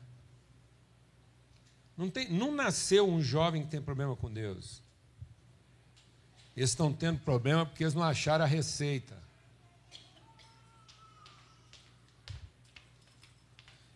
Não, 1.98 2.08
tem, 2.08 2.30
não 2.30 2.50
nasceu 2.50 3.06
um 3.06 3.20
jovem 3.22 3.62
que 3.62 3.70
tem 3.70 3.82
problema 3.82 4.16
com 4.16 4.32
Deus. 4.32 4.82
Eles 6.56 6.70
estão 6.70 6.90
tendo 6.90 7.20
problema 7.20 7.66
porque 7.66 7.84
eles 7.84 7.92
não 7.92 8.04
acharam 8.04 8.46
a 8.46 8.48
receita. 8.48 9.22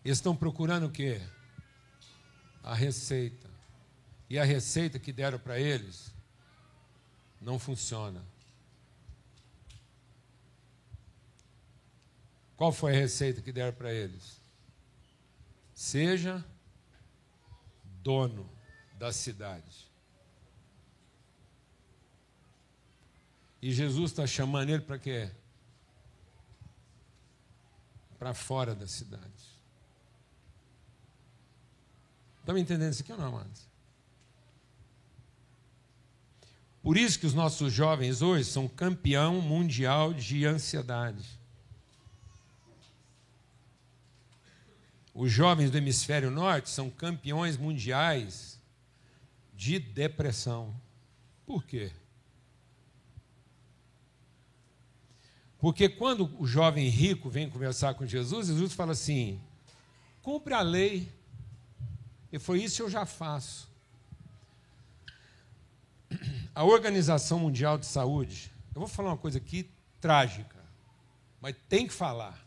Eles 0.05 0.19
estão 0.19 0.37
procurando 0.37 0.85
o 0.85 0.91
quê? 0.91 1.23
A 2.63 2.75
receita. 2.75 3.49
E 4.29 4.39
a 4.39 4.45
receita 4.45 4.99
que 4.99 5.15
deram 5.15 5.39
para 5.39 5.59
eles 5.59 6.18
não 7.41 7.59
funciona. 7.59 8.25
Qual 12.57 12.73
foi 12.73 12.97
a 12.97 12.99
receita 12.99 13.41
que 13.41 13.53
deram 13.53 13.77
para 13.77 13.93
eles? 13.93 14.41
Seja 15.75 16.45
dono 18.03 18.51
da 18.95 19.13
cidade. 19.13 19.89
E 23.63 23.73
Jesus 23.73 24.11
está 24.11 24.27
chamando 24.27 24.71
ele 24.71 24.83
para 24.83 24.99
quê? 24.99 25.31
Para 28.19 28.35
fora 28.35 28.75
da 28.75 28.87
cidade. 28.87 29.59
Estão 32.41 32.55
me 32.55 32.61
entendendo 32.61 32.93
isso 32.93 33.03
aqui 33.03 33.13
ou 33.13 33.19
não, 33.19 33.29
amados? 33.29 33.69
Por 36.89 36.97
isso 36.97 37.19
que 37.19 37.27
os 37.27 37.35
nossos 37.35 37.71
jovens 37.71 38.23
hoje 38.23 38.47
são 38.47 38.67
campeão 38.67 39.43
mundial 39.43 40.15
de 40.15 40.47
ansiedade. 40.47 41.39
Os 45.13 45.31
jovens 45.31 45.71
do 45.71 45.77
hemisfério 45.77 46.31
norte 46.31 46.71
são 46.71 46.89
campeões 46.89 47.59
mundiais 47.59 48.59
de 49.55 49.79
depressão. 49.79 50.75
Por 51.45 51.63
quê? 51.63 51.93
Porque 55.59 55.91
quando 55.91 56.35
o 56.41 56.47
jovem 56.47 56.89
rico 56.89 57.29
vem 57.29 57.51
conversar 57.51 57.97
com 57.97 58.07
Jesus, 58.07 58.47
Jesus 58.47 58.73
fala 58.73 58.93
assim: 58.93 59.39
cumpre 60.23 60.55
a 60.55 60.63
lei. 60.63 61.13
E 62.33 62.39
foi 62.39 62.63
isso 62.63 62.77
que 62.77 62.83
eu 62.83 62.89
já 62.89 63.05
faço. 63.05 63.68
A 66.59 66.65
Organização 66.65 67.39
Mundial 67.39 67.79
de 67.79 67.87
Saúde, 67.87 68.51
eu 68.75 68.81
vou 68.81 68.89
falar 68.89 69.11
uma 69.11 69.17
coisa 69.17 69.39
aqui 69.39 69.71
trágica, 70.01 70.59
mas 71.41 71.55
tem 71.69 71.87
que 71.87 71.93
falar. 71.93 72.45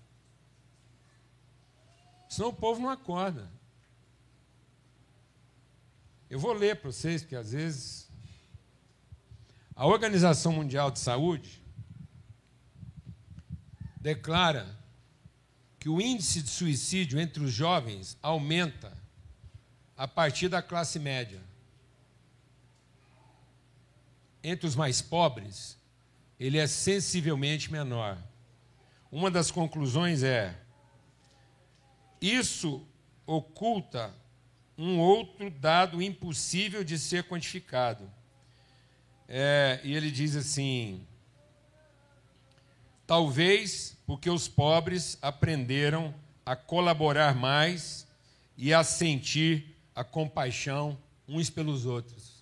Senão 2.27 2.49
o 2.49 2.53
povo 2.53 2.81
não 2.81 2.89
acorda. 2.89 3.49
Eu 6.29 6.37
vou 6.37 6.51
ler 6.51 6.75
para 6.75 6.91
vocês, 6.91 7.21
porque 7.21 7.37
às 7.37 7.53
vezes. 7.53 8.09
A 9.73 9.85
Organização 9.85 10.51
Mundial 10.51 10.91
de 10.91 10.99
Saúde 10.99 11.63
declara 13.95 14.77
que 15.79 15.87
o 15.87 16.01
índice 16.01 16.41
de 16.41 16.49
suicídio 16.49 17.17
entre 17.17 17.41
os 17.41 17.53
jovens 17.53 18.17
aumenta 18.21 18.91
a 19.95 20.05
partir 20.05 20.49
da 20.49 20.61
classe 20.61 20.99
média. 20.99 21.50
Entre 24.43 24.65
os 24.65 24.75
mais 24.75 25.01
pobres, 25.01 25.77
ele 26.39 26.57
é 26.57 26.65
sensivelmente 26.67 27.71
menor. 27.71 28.17
Uma 29.11 29.29
das 29.29 29.51
conclusões 29.51 30.23
é: 30.23 30.57
isso 32.21 32.85
oculta 33.25 34.13
um 34.77 34.99
outro 34.99 35.49
dado 35.49 36.01
impossível 36.01 36.83
de 36.83 36.97
ser 36.97 37.23
quantificado. 37.27 38.09
É, 39.27 39.79
e 39.83 39.93
ele 39.95 40.09
diz 40.09 40.35
assim: 40.35 41.05
Talvez 43.05 43.97
porque 44.05 44.29
os 44.29 44.47
pobres 44.47 45.17
aprenderam 45.21 46.13
a 46.45 46.55
colaborar 46.55 47.35
mais 47.35 48.07
e 48.57 48.73
a 48.73 48.83
sentir 48.83 49.77
a 49.95 50.03
compaixão 50.03 50.97
uns 51.27 51.49
pelos 51.49 51.85
outros. 51.85 52.40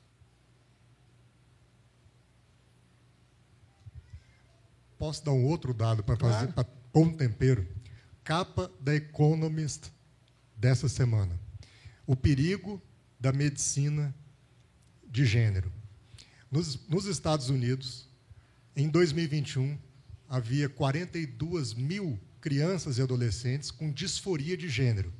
Posso 4.99 5.23
dar 5.23 5.31
um 5.31 5.45
outro 5.45 5.73
dado 5.73 6.03
para 6.03 6.17
fazer 6.17 6.51
claro. 6.51 6.53
para 6.53 6.63
pôr 6.65 7.07
um 7.07 7.13
tempero? 7.13 7.65
Capa 8.21 8.69
da 8.81 8.93
Economist 8.93 9.91
dessa 10.57 10.89
semana. 10.89 11.39
O 12.05 12.17
perigo 12.17 12.81
da 13.17 13.31
medicina 13.31 14.13
de 15.07 15.25
gênero. 15.25 15.71
Nos, 16.51 16.85
nos 16.87 17.05
Estados 17.05 17.49
Unidos, 17.49 18.09
em 18.75 18.89
2021, 18.89 19.79
havia 20.27 20.67
42 20.67 21.73
mil 21.73 22.19
crianças 22.41 22.97
e 22.97 23.01
adolescentes 23.01 23.71
com 23.71 23.91
disforia 23.91 24.57
de 24.57 24.67
gênero. 24.67 25.13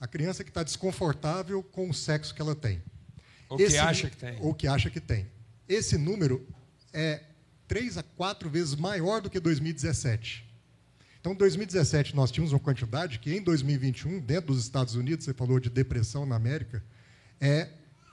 A 0.00 0.08
criança 0.08 0.42
que 0.42 0.50
está 0.50 0.64
desconfortável 0.64 1.62
com 1.62 1.88
o 1.88 1.94
sexo 1.94 2.34
que 2.34 2.42
ela 2.42 2.56
tem. 2.56 2.82
Ou 3.48 3.60
Esse, 3.60 3.74
que 3.74 3.78
acha 3.78 4.10
que 4.10 4.16
tem. 4.16 4.38
Ou 4.40 4.52
que 4.52 4.66
acha 4.66 4.90
que 4.90 5.00
tem. 5.00 5.30
Esse 5.68 5.96
número 5.96 6.44
é 6.92 7.22
três 7.66 7.98
a 7.98 8.02
quatro 8.02 8.48
vezes 8.48 8.74
maior 8.74 9.20
do 9.20 9.30
que 9.30 9.40
2017. 9.40 10.44
Então, 11.20 11.32
em 11.32 11.36
2017, 11.36 12.14
nós 12.14 12.30
tínhamos 12.30 12.52
uma 12.52 12.60
quantidade 12.60 13.18
que, 13.18 13.34
em 13.34 13.42
2021, 13.42 14.20
dentro 14.20 14.54
dos 14.54 14.62
Estados 14.62 14.94
Unidos, 14.94 15.24
você 15.24 15.34
falou 15.34 15.58
de 15.58 15.68
depressão 15.68 16.24
na 16.24 16.36
América, 16.36 16.82
é 17.40 17.68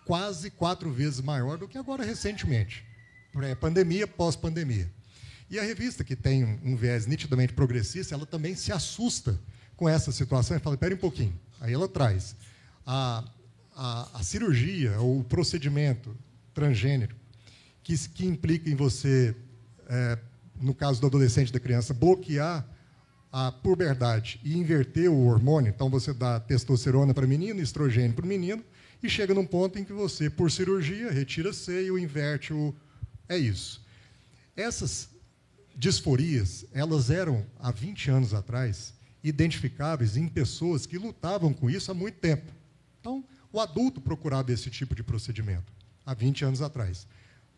quase 0.05 0.49
quatro 0.49 0.91
vezes 0.91 1.21
maior 1.21 1.57
do 1.57 1.67
que 1.67 1.77
agora 1.77 2.03
recentemente. 2.03 2.83
Pré-pandemia, 3.31 4.07
pós-pandemia. 4.07 4.91
E 5.49 5.59
a 5.59 5.63
revista, 5.63 6.03
que 6.03 6.15
tem 6.15 6.59
um 6.63 6.75
viés 6.75 7.05
nitidamente 7.05 7.53
progressista, 7.53 8.15
ela 8.15 8.25
também 8.25 8.55
se 8.55 8.71
assusta 8.71 9.39
com 9.75 9.87
essa 9.87 10.11
situação 10.11 10.57
e 10.57 10.59
fala: 10.59 10.75
espere 10.75 10.95
um 10.95 10.97
pouquinho. 10.97 11.39
Aí 11.59 11.73
ela 11.73 11.87
traz 11.87 12.35
a, 12.85 13.23
a, 13.75 14.19
a 14.19 14.23
cirurgia, 14.23 14.99
ou 14.99 15.19
o 15.19 15.23
procedimento 15.23 16.15
transgênero, 16.53 17.15
que, 17.83 17.95
que 18.09 18.25
implica 18.25 18.69
em 18.69 18.75
você, 18.75 19.35
é, 19.89 20.17
no 20.61 20.73
caso 20.73 21.01
do 21.01 21.07
adolescente 21.07 21.49
e 21.49 21.53
da 21.53 21.59
criança, 21.59 21.93
bloquear 21.93 22.65
a 23.31 23.51
puberdade 23.51 24.39
e 24.43 24.55
inverter 24.55 25.09
o 25.09 25.25
hormônio. 25.25 25.71
Então, 25.73 25.89
você 25.89 26.13
dá 26.13 26.39
testosterona 26.39 27.13
para 27.13 27.25
menino, 27.25 27.59
estrogênio 27.59 28.13
para 28.13 28.25
o 28.25 28.27
menino, 28.27 28.63
e 29.01 29.09
chega 29.09 29.34
num 29.34 29.45
ponto 29.45 29.79
em 29.79 29.84
que 29.84 29.91
você, 29.91 30.29
por 30.29 30.51
cirurgia, 30.51 31.11
retira 31.11 31.51
seio, 31.51 31.97
inverte 31.97 32.53
o. 32.53 32.73
É 33.27 33.38
isso. 33.38 33.84
Essas 34.55 35.09
disforias, 35.75 36.65
elas 36.71 37.09
eram, 37.09 37.45
há 37.59 37.71
20 37.71 38.11
anos 38.11 38.34
atrás, 38.34 38.93
identificáveis 39.23 40.15
em 40.15 40.27
pessoas 40.27 40.86
que 40.86 40.97
lutavam 40.97 41.53
com 41.53 41.69
isso 41.69 41.89
há 41.91 41.93
muito 41.93 42.19
tempo. 42.19 42.51
Então, 42.99 43.23
o 43.51 43.59
adulto 43.59 43.99
procurava 43.99 44.51
esse 44.51 44.69
tipo 44.69 44.93
de 44.95 45.03
procedimento, 45.03 45.71
há 46.05 46.13
20 46.13 46.45
anos 46.45 46.61
atrás. 46.61 47.07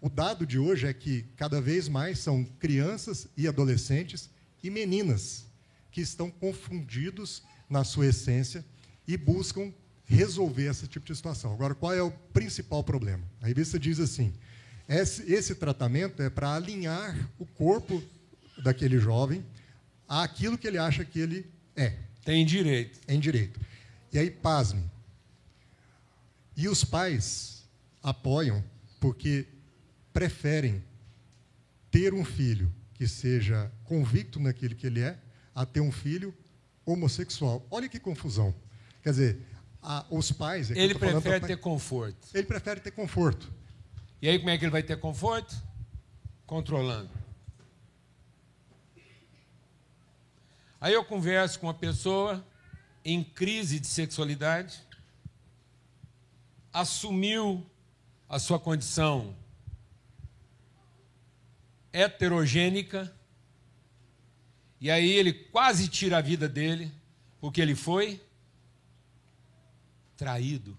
O 0.01 0.09
dado 0.09 0.45
de 0.45 0.59
hoje 0.59 0.87
é 0.87 0.93
que 0.93 1.23
cada 1.35 1.59
vez 1.59 1.87
mais 1.87 2.19
são 2.19 2.43
crianças 2.59 3.27
e 3.35 3.47
adolescentes 3.47 4.29
e 4.63 4.69
meninas 4.69 5.45
que 5.91 6.01
estão 6.01 6.29
confundidos 6.29 7.41
na 7.69 7.83
sua 7.83 8.07
essência 8.07 8.63
e 9.07 9.17
buscam 9.17 9.73
resolver 10.05 10.69
esse 10.69 10.87
tipo 10.87 11.05
de 11.05 11.15
situação. 11.15 11.53
Agora, 11.53 11.73
qual 11.73 11.93
é 11.93 12.01
o 12.01 12.11
principal 12.11 12.83
problema? 12.83 13.23
A 13.41 13.47
revista 13.47 13.79
diz 13.79 13.99
assim: 13.99 14.33
esse, 14.87 15.31
esse 15.31 15.55
tratamento 15.55 16.21
é 16.21 16.29
para 16.29 16.53
alinhar 16.53 17.29
o 17.39 17.45
corpo 17.45 18.03
daquele 18.63 18.99
jovem 18.99 19.43
àquilo 20.07 20.57
que 20.57 20.67
ele 20.67 20.77
acha 20.77 21.03
que 21.03 21.19
ele 21.19 21.45
é. 21.75 21.93
Tem 22.23 22.45
direito. 22.45 22.99
Tem 23.05 23.19
direito. 23.19 23.59
E 24.11 24.19
aí, 24.19 24.29
pasme. 24.29 24.83
E 26.55 26.69
os 26.69 26.83
pais 26.83 27.63
apoiam 28.01 28.63
porque 28.99 29.45
preferem 30.15 30.81
ter 31.91 32.13
um 32.13 32.23
filho 32.23 32.73
que 32.93 33.05
seja 33.05 33.69
convicto 33.83 34.39
naquilo 34.39 34.73
que 34.73 34.87
ele 34.87 35.01
é, 35.01 35.19
a 35.53 35.65
ter 35.65 35.81
um 35.81 35.91
filho 35.91 36.33
homossexual. 36.85 37.67
Olha 37.69 37.89
que 37.89 37.99
confusão. 37.99 38.55
Quer 39.03 39.09
dizer, 39.09 39.41
a, 39.83 40.05
os 40.09 40.31
pais. 40.31 40.71
É 40.71 40.79
ele 40.79 40.95
prefere 40.95 41.45
ter 41.45 41.57
conforto. 41.57 42.29
Ele 42.33 42.47
prefere 42.47 42.79
ter 42.79 42.91
conforto. 42.91 43.51
E 44.21 44.29
aí 44.29 44.39
como 44.39 44.51
é 44.51 44.57
que 44.57 44.63
ele 44.63 44.71
vai 44.71 44.83
ter 44.83 44.97
conforto? 44.97 45.53
Controlando. 46.45 47.09
Aí 50.79 50.93
eu 50.93 51.03
converso 51.03 51.59
com 51.59 51.67
uma 51.67 51.73
pessoa 51.73 52.41
em 53.03 53.21
crise 53.21 53.81
de 53.81 53.87
sexualidade, 53.87 54.79
assumiu 56.71 57.69
a 58.29 58.39
sua 58.39 58.57
condição 58.57 59.35
heterogênica. 61.95 63.15
E 64.81 64.91
aí 64.91 65.09
ele 65.09 65.31
quase 65.33 65.87
tira 65.87 66.17
a 66.17 66.21
vida 66.21 66.49
dele, 66.49 66.91
porque 67.39 67.61
ele 67.61 67.73
foi 67.73 68.21
traído. 70.17 70.77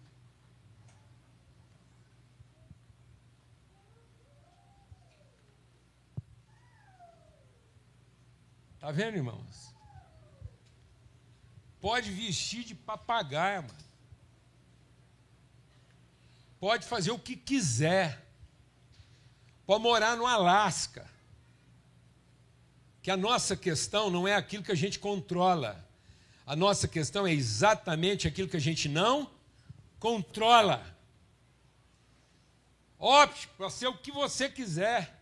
Tá 8.78 8.92
vendo, 8.92 9.16
irmãos? 9.16 9.74
Pode 11.80 12.10
vestir 12.10 12.62
de 12.62 12.74
papagaio, 12.74 13.62
mano. 13.62 13.86
Pode 16.60 16.86
fazer 16.86 17.10
o 17.10 17.18
que 17.18 17.36
quiser. 17.36 18.25
Pode 19.66 19.82
morar 19.82 20.16
no 20.16 20.26
Alasca. 20.26 21.10
Que 23.02 23.10
a 23.10 23.16
nossa 23.16 23.56
questão 23.56 24.10
não 24.10 24.26
é 24.26 24.34
aquilo 24.34 24.62
que 24.62 24.72
a 24.72 24.76
gente 24.76 24.98
controla. 24.98 25.84
A 26.46 26.54
nossa 26.54 26.86
questão 26.86 27.26
é 27.26 27.32
exatamente 27.32 28.28
aquilo 28.28 28.48
que 28.48 28.56
a 28.56 28.60
gente 28.60 28.88
não 28.88 29.28
controla. 29.98 30.96
Opte 32.98 33.48
para 33.48 33.68
ser 33.68 33.88
o 33.88 33.98
que 33.98 34.12
você 34.12 34.48
quiser. 34.48 35.12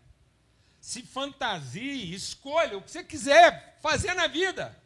Se 0.81 1.03
fantasie, 1.03 2.15
escolha 2.15 2.77
o 2.77 2.83
que 2.83 2.91
você 2.91 3.03
quiser 3.03 3.79
fazer 3.81 4.13
na 4.13 4.27
vida. 4.27 4.79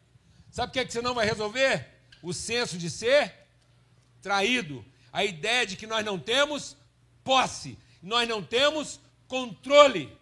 Sabe 0.50 0.70
o 0.70 0.72
que, 0.72 0.80
é 0.80 0.84
que 0.84 0.92
você 0.92 1.02
não 1.02 1.14
vai 1.14 1.26
resolver? 1.26 1.86
O 2.22 2.32
senso 2.32 2.78
de 2.78 2.88
ser 2.88 3.34
traído. 4.22 4.84
A 5.12 5.24
ideia 5.24 5.66
de 5.66 5.76
que 5.76 5.86
nós 5.86 6.04
não 6.04 6.18
temos 6.18 6.76
posse, 7.24 7.76
nós 8.00 8.28
não 8.28 8.42
temos 8.42 9.00
controle. 9.28 10.16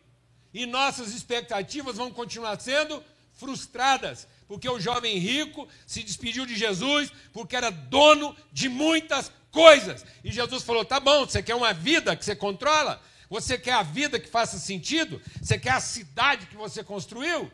E 0.53 0.67
nossas 0.67 1.15
expectativas 1.15 1.97
vão 1.97 2.11
continuar 2.11 2.61
sendo 2.61 3.03
frustradas, 3.35 4.27
porque 4.49 4.69
o 4.69 4.81
jovem 4.81 5.19
rico 5.19 5.69
se 5.87 6.03
despediu 6.03 6.47
de 6.47 6.57
Jesus 6.57 7.13
porque 7.33 7.55
era 7.55 7.71
dono 7.71 8.37
de 8.53 8.69
muitas 8.69 9.31
coisas. 9.51 10.05
E 10.25 10.33
Jesus 10.33 10.63
falou: 10.63 10.85
tá 10.85 10.99
bom, 10.99 11.27
você 11.27 11.43
quer 11.43 11.55
uma 11.55 11.73
vida 11.73 12.17
que 12.17 12.25
você 12.25 12.35
controla? 12.35 13.01
Você 13.29 13.59
quer 13.59 13.73
a 13.73 13.83
vida 13.83 14.21
que 14.21 14.29
faça 14.29 14.59
sentido? 14.59 15.21
Você 15.43 15.59
quer 15.59 15.73
a 15.73 15.81
cidade 15.81 16.47
que 16.47 16.57
você 16.57 16.83
construiu? 16.83 17.51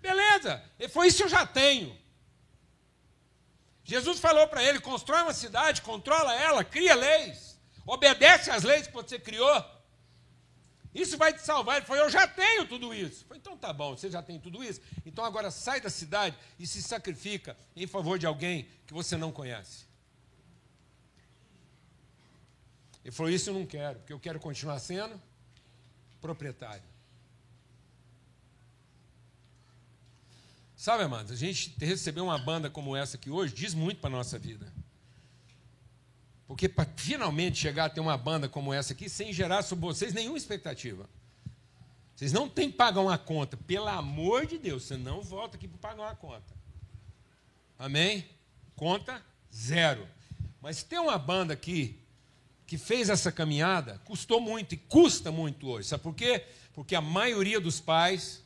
Beleza, 0.00 0.62
foi 0.90 1.08
isso 1.08 1.18
que 1.18 1.24
eu 1.24 1.28
já 1.28 1.46
tenho. 1.46 1.96
Jesus 3.84 4.18
falou 4.18 4.48
para 4.48 4.62
ele: 4.62 4.80
constrói 4.80 5.22
uma 5.22 5.34
cidade, 5.34 5.82
controla 5.82 6.34
ela, 6.34 6.64
cria 6.64 6.94
leis, 6.94 7.56
obedece 7.86 8.50
às 8.50 8.64
leis 8.64 8.86
que 8.86 8.92
você 8.92 9.18
criou. 9.18 9.75
Isso 10.96 11.18
vai 11.18 11.30
te 11.30 11.42
salvar. 11.42 11.76
Ele 11.76 11.84
falou: 11.84 12.04
Eu 12.04 12.10
já 12.10 12.26
tenho 12.26 12.66
tudo 12.66 12.94
isso. 12.94 13.26
Falei, 13.26 13.38
então 13.38 13.54
tá 13.54 13.70
bom, 13.70 13.94
você 13.94 14.10
já 14.10 14.22
tem 14.22 14.40
tudo 14.40 14.64
isso. 14.64 14.80
Então 15.04 15.24
agora 15.24 15.50
sai 15.50 15.78
da 15.78 15.90
cidade 15.90 16.34
e 16.58 16.66
se 16.66 16.82
sacrifica 16.82 17.54
em 17.76 17.86
favor 17.86 18.18
de 18.18 18.26
alguém 18.26 18.66
que 18.86 18.94
você 18.94 19.14
não 19.14 19.30
conhece. 19.30 19.84
Ele 23.04 23.12
falou: 23.12 23.30
Isso 23.30 23.50
eu 23.50 23.54
não 23.54 23.66
quero, 23.66 23.98
porque 23.98 24.12
eu 24.12 24.18
quero 24.18 24.40
continuar 24.40 24.78
sendo 24.78 25.20
proprietário. 26.18 26.82
Sabe, 30.74 31.04
amados, 31.04 31.30
a 31.30 31.36
gente 31.36 31.74
receber 31.78 32.22
uma 32.22 32.38
banda 32.38 32.70
como 32.70 32.96
essa 32.96 33.18
aqui 33.18 33.28
hoje 33.28 33.52
diz 33.52 33.74
muito 33.74 34.00
para 34.00 34.08
a 34.08 34.16
nossa 34.16 34.38
vida. 34.38 34.72
Porque 36.46 36.68
para 36.68 36.88
finalmente 36.96 37.58
chegar 37.58 37.86
a 37.86 37.90
ter 37.90 38.00
uma 38.00 38.16
banda 38.16 38.48
como 38.48 38.72
essa 38.72 38.92
aqui, 38.92 39.08
sem 39.08 39.32
gerar 39.32 39.62
sobre 39.62 39.84
vocês 39.84 40.14
nenhuma 40.14 40.38
expectativa. 40.38 41.08
Vocês 42.14 42.32
não 42.32 42.48
têm 42.48 42.70
que 42.70 42.76
pagar 42.76 43.00
uma 43.00 43.18
conta. 43.18 43.56
Pelo 43.56 43.88
amor 43.88 44.46
de 44.46 44.56
Deus, 44.56 44.84
você 44.84 44.96
não 44.96 45.20
volta 45.20 45.56
aqui 45.56 45.68
para 45.68 45.90
pagar 45.90 46.02
uma 46.04 46.16
conta. 46.16 46.54
Amém? 47.78 48.24
Conta 48.74 49.22
zero. 49.54 50.06
Mas 50.62 50.82
tem 50.82 50.98
uma 50.98 51.18
banda 51.18 51.52
aqui 51.52 51.98
que 52.66 52.78
fez 52.78 53.08
essa 53.08 53.30
caminhada, 53.30 54.00
custou 54.04 54.40
muito 54.40 54.74
e 54.74 54.76
custa 54.76 55.30
muito 55.30 55.68
hoje. 55.68 55.88
Sabe 55.88 56.02
por 56.02 56.14
quê? 56.14 56.44
Porque 56.72 56.94
a 56.94 57.00
maioria 57.00 57.60
dos 57.60 57.80
pais 57.80 58.42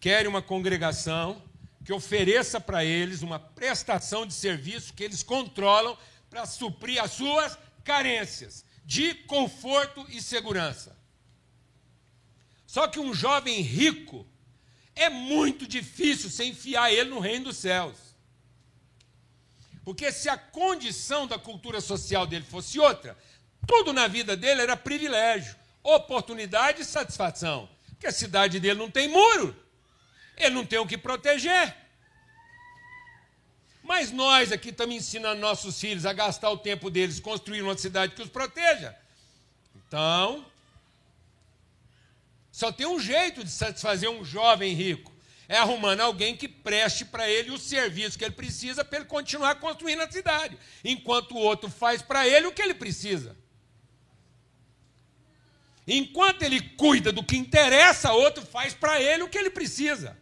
querem 0.00 0.28
uma 0.28 0.42
congregação 0.42 1.42
que 1.84 1.92
ofereça 1.92 2.60
para 2.60 2.84
eles 2.84 3.22
uma 3.22 3.38
prestação 3.38 4.26
de 4.26 4.34
serviço 4.34 4.92
que 4.92 5.02
eles 5.02 5.22
controlam 5.22 5.96
para 6.30 6.46
suprir 6.46 7.02
as 7.02 7.12
suas 7.12 7.58
carências 7.84 8.64
de 8.84 9.14
conforto 9.14 10.06
e 10.08 10.20
segurança. 10.20 10.96
Só 12.66 12.86
que 12.86 12.98
um 12.98 13.14
jovem 13.14 13.60
rico 13.60 14.26
é 14.94 15.08
muito 15.08 15.66
difícil 15.66 16.28
você 16.28 16.44
enfiar 16.44 16.92
ele 16.92 17.10
no 17.10 17.18
reino 17.18 17.46
dos 17.46 17.56
céus. 17.56 17.96
Porque 19.84 20.12
se 20.12 20.28
a 20.28 20.36
condição 20.36 21.26
da 21.26 21.38
cultura 21.38 21.80
social 21.80 22.26
dele 22.26 22.44
fosse 22.44 22.78
outra, 22.78 23.16
tudo 23.66 23.92
na 23.92 24.06
vida 24.06 24.36
dele 24.36 24.60
era 24.60 24.76
privilégio, 24.76 25.56
oportunidade 25.82 26.82
e 26.82 26.84
satisfação. 26.84 27.68
Porque 27.90 28.06
a 28.06 28.12
cidade 28.12 28.60
dele 28.60 28.78
não 28.78 28.90
tem 28.90 29.08
muro, 29.08 29.56
ele 30.36 30.54
não 30.54 30.66
tem 30.66 30.78
o 30.78 30.86
que 30.86 30.98
proteger. 30.98 31.74
Mas 33.88 34.12
nós 34.12 34.52
aqui 34.52 34.68
estamos 34.68 34.94
ensinando 34.94 35.40
nossos 35.40 35.80
filhos 35.80 36.04
a 36.04 36.12
gastar 36.12 36.50
o 36.50 36.58
tempo 36.58 36.90
deles 36.90 37.18
construir 37.18 37.62
uma 37.62 37.76
cidade 37.76 38.14
que 38.14 38.20
os 38.20 38.28
proteja. 38.28 38.94
Então, 39.74 40.44
só 42.52 42.70
tem 42.70 42.86
um 42.86 43.00
jeito 43.00 43.42
de 43.42 43.50
satisfazer 43.50 44.10
um 44.10 44.22
jovem 44.22 44.74
rico: 44.74 45.10
é 45.48 45.56
arrumando 45.56 46.02
alguém 46.02 46.36
que 46.36 46.46
preste 46.46 47.06
para 47.06 47.30
ele 47.30 47.50
o 47.50 47.56
serviço 47.56 48.18
que 48.18 48.24
ele 48.26 48.34
precisa 48.34 48.84
para 48.84 48.98
ele 48.98 49.06
continuar 49.06 49.54
construindo 49.54 50.02
a 50.02 50.10
cidade, 50.10 50.58
enquanto 50.84 51.32
o 51.32 51.38
outro 51.38 51.70
faz 51.70 52.02
para 52.02 52.28
ele 52.28 52.46
o 52.46 52.52
que 52.52 52.60
ele 52.60 52.74
precisa. 52.74 53.34
Enquanto 55.86 56.42
ele 56.42 56.60
cuida 56.60 57.10
do 57.10 57.24
que 57.24 57.38
interessa, 57.38 58.12
outro 58.12 58.44
faz 58.44 58.74
para 58.74 59.00
ele 59.00 59.22
o 59.22 59.30
que 59.30 59.38
ele 59.38 59.48
precisa. 59.48 60.14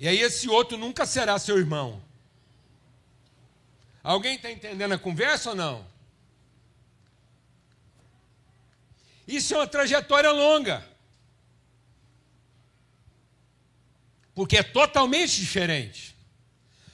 E 0.00 0.08
aí 0.08 0.18
esse 0.18 0.48
outro 0.48 0.78
nunca 0.78 1.04
será 1.04 1.38
seu 1.38 1.58
irmão. 1.58 2.02
Alguém 4.02 4.36
está 4.36 4.50
entendendo 4.50 4.92
a 4.92 4.98
conversa 4.98 5.50
ou 5.50 5.56
não? 5.56 5.86
Isso 9.28 9.52
é 9.52 9.58
uma 9.58 9.66
trajetória 9.66 10.30
longa. 10.32 10.88
Porque 14.34 14.56
é 14.56 14.62
totalmente 14.62 15.38
diferente. 15.38 16.16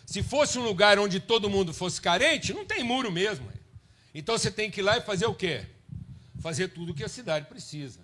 Se 0.05 0.21
fosse 0.21 0.59
um 0.59 0.65
lugar 0.65 0.99
onde 0.99 1.21
todo 1.21 1.49
mundo 1.49 1.73
fosse 1.73 2.01
carente, 2.01 2.53
não 2.53 2.67
tem 2.67 2.83
muro 2.83 3.13
mesmo. 3.13 3.51
Então 4.13 4.37
você 4.37 4.51
tem 4.51 4.69
que 4.69 4.81
ir 4.81 4.83
lá 4.83 4.99
e 4.99 5.03
fazer 5.03 5.27
o 5.27 5.35
quê? 5.35 5.65
Fazer 6.41 6.69
tudo 6.69 6.91
o 6.91 6.95
que 6.95 7.05
a 7.05 7.09
cidade 7.09 7.47
precisa. 7.47 8.01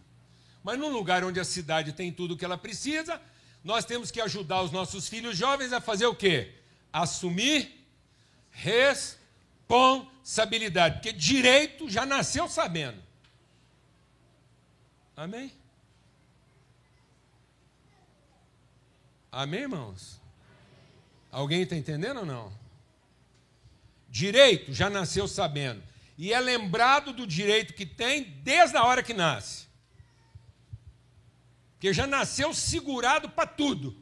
Mas 0.63 0.79
num 0.79 0.91
lugar 0.91 1.25
onde 1.25 1.41
a 1.41 1.45
cidade 1.45 1.93
tem 1.93 2.13
tudo 2.13 2.35
o 2.35 2.37
que 2.37 2.45
ela 2.45 2.57
precisa, 2.57 3.21
nós 3.65 3.85
temos 3.85 4.11
que 4.11 4.21
ajudar 4.21 4.63
os 4.63 4.73
nossos 4.73 5.09
filhos 5.09 5.37
jovens 5.37 5.73
a 5.73 5.81
fazer 5.81 6.07
o 6.07 6.15
quê? 6.15 6.55
Assumir 6.93 7.87
responsabilidade. 8.51 10.97
Porque 10.97 11.13
direito 11.13 11.89
já 11.89 12.05
nasceu 12.05 12.49
sabendo. 12.49 13.01
Amém? 15.17 15.53
Amém, 19.31 19.61
irmãos? 19.61 20.21
Alguém 21.31 21.63
está 21.63 21.77
entendendo 21.77 22.19
ou 22.19 22.27
não? 22.27 22.53
Direito 24.09 24.73
já 24.73 24.91
nasceu 24.91 25.29
sabendo. 25.29 25.81
E 26.19 26.33
é 26.33 26.41
lembrado 26.41 27.13
do 27.13 27.25
direito 27.27 27.73
que 27.73 27.87
tem 27.87 28.25
desde 28.43 28.77
a 28.77 28.85
hora 28.85 29.03
que 29.03 29.15
nasce 29.15 29.72
que 31.83 31.93
já 31.93 32.07
nasceu 32.07 32.55
segurado 32.55 33.29
para 33.29 33.45
tudo. 33.45 34.01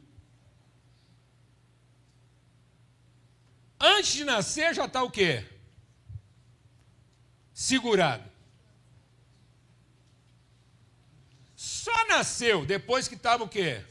Antes 3.79 4.13
de 4.13 4.23
nascer 4.23 4.75
já 4.75 4.85
está 4.85 5.01
o 5.01 5.09
quê? 5.09 5.43
Segurado. 7.51 8.29
Só 11.55 12.05
nasceu 12.07 12.67
depois 12.67 13.07
que 13.07 13.15
estava 13.15 13.45
o 13.45 13.49
quê? 13.49 13.83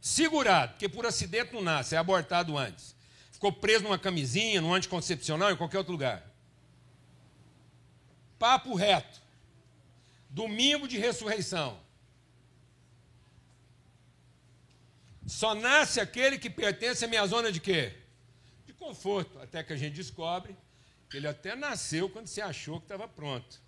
Segurado, 0.00 0.72
porque 0.72 0.88
por 0.88 1.04
acidente 1.04 1.52
não 1.52 1.60
nasce, 1.60 1.94
é 1.94 1.98
abortado 1.98 2.56
antes. 2.56 2.96
Ficou 3.30 3.52
preso 3.52 3.84
numa 3.84 3.98
camisinha, 3.98 4.62
num 4.62 4.72
anticoncepcional, 4.72 5.50
em 5.50 5.56
qualquer 5.58 5.76
outro 5.76 5.92
lugar. 5.92 6.24
Papo 8.38 8.74
reto. 8.74 9.20
Domingo 10.30 10.88
de 10.88 10.96
ressurreição. 10.96 11.83
Só 15.26 15.54
nasce 15.54 16.00
aquele 16.00 16.38
que 16.38 16.50
pertence 16.50 17.04
à 17.04 17.08
minha 17.08 17.26
zona 17.26 17.50
de 17.50 17.60
quê? 17.60 17.92
De 18.66 18.72
conforto. 18.72 19.38
Até 19.38 19.62
que 19.62 19.72
a 19.72 19.76
gente 19.76 19.94
descobre 19.94 20.56
que 21.08 21.16
ele 21.16 21.26
até 21.26 21.56
nasceu 21.56 22.08
quando 22.08 22.26
você 22.26 22.40
achou 22.40 22.78
que 22.78 22.84
estava 22.84 23.08
pronto. 23.08 23.60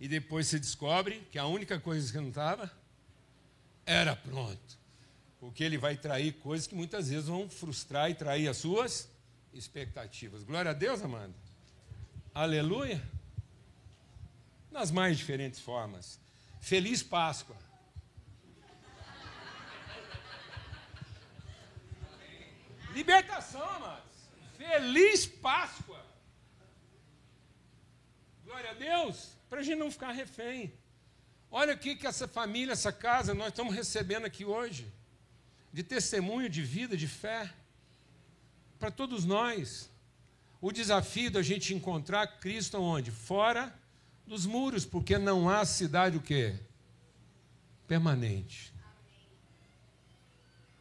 E 0.00 0.06
depois 0.06 0.46
você 0.46 0.58
descobre 0.58 1.26
que 1.30 1.38
a 1.38 1.46
única 1.46 1.80
coisa 1.80 2.12
que 2.12 2.18
não 2.18 2.28
estava 2.28 2.70
era 3.84 4.14
pronto. 4.14 4.78
Porque 5.40 5.64
ele 5.64 5.78
vai 5.78 5.96
trair 5.96 6.32
coisas 6.34 6.66
que 6.66 6.74
muitas 6.74 7.08
vezes 7.08 7.26
vão 7.26 7.48
frustrar 7.48 8.10
e 8.10 8.14
trair 8.14 8.48
as 8.48 8.58
suas 8.58 9.08
expectativas. 9.52 10.42
Glória 10.42 10.72
a 10.72 10.74
Deus, 10.74 11.02
amado. 11.02 11.34
Aleluia. 12.34 13.02
Nas 14.70 14.90
mais 14.90 15.16
diferentes 15.16 15.58
formas. 15.58 16.20
Feliz 16.60 17.02
Páscoa. 17.02 17.56
Libertação, 22.98 23.62
amados. 23.62 24.16
Feliz 24.56 25.24
Páscoa. 25.24 26.04
Glória 28.44 28.72
a 28.72 28.74
Deus. 28.74 29.28
Para 29.48 29.60
a 29.60 29.62
gente 29.62 29.78
não 29.78 29.88
ficar 29.88 30.10
refém. 30.10 30.72
Olha 31.48 31.74
o 31.74 31.78
que 31.78 32.04
essa 32.04 32.26
família, 32.26 32.72
essa 32.72 32.90
casa, 32.90 33.32
nós 33.34 33.48
estamos 33.48 33.72
recebendo 33.72 34.24
aqui 34.24 34.44
hoje. 34.44 34.92
De 35.72 35.84
testemunho, 35.84 36.48
de 36.48 36.60
vida, 36.60 36.96
de 36.96 37.06
fé. 37.06 37.54
Para 38.80 38.90
todos 38.90 39.24
nós. 39.24 39.88
O 40.60 40.72
desafio 40.72 41.30
da 41.30 41.40
gente 41.40 41.72
encontrar 41.72 42.26
Cristo 42.40 42.80
onde? 42.80 43.12
Fora 43.12 43.72
dos 44.26 44.44
muros, 44.44 44.84
porque 44.84 45.16
não 45.18 45.48
há 45.48 45.64
cidade 45.64 46.16
o 46.16 46.20
quê? 46.20 46.58
Permanente. 47.86 48.74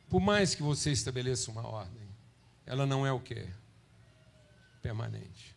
Por 0.10 0.20
mais 0.20 0.56
que 0.56 0.64
você 0.64 0.92
estabeleça 0.92 1.52
uma 1.52 1.68
ordem, 1.68 2.07
ela 2.68 2.86
não 2.86 3.08
é 3.08 3.12
o 3.12 3.20
quê? 3.20 3.48
Permanente. 4.82 5.56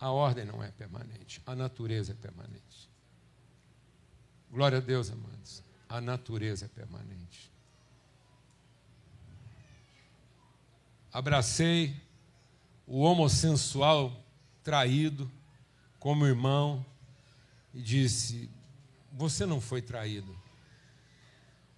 A 0.00 0.10
ordem 0.10 0.44
não 0.44 0.62
é 0.62 0.70
permanente, 0.72 1.40
a 1.46 1.54
natureza 1.54 2.12
é 2.12 2.14
permanente. 2.14 2.90
Glória 4.50 4.78
a 4.78 4.80
Deus, 4.80 5.10
amados. 5.10 5.62
A 5.88 6.00
natureza 6.00 6.66
é 6.66 6.68
permanente. 6.68 7.50
Abracei 11.12 11.96
o 12.86 13.00
homossexual 13.00 14.12
traído 14.64 15.30
como 16.00 16.26
irmão 16.26 16.84
e 17.72 17.80
disse: 17.80 18.50
Você 19.12 19.46
não 19.46 19.60
foi 19.60 19.80
traído. 19.80 20.36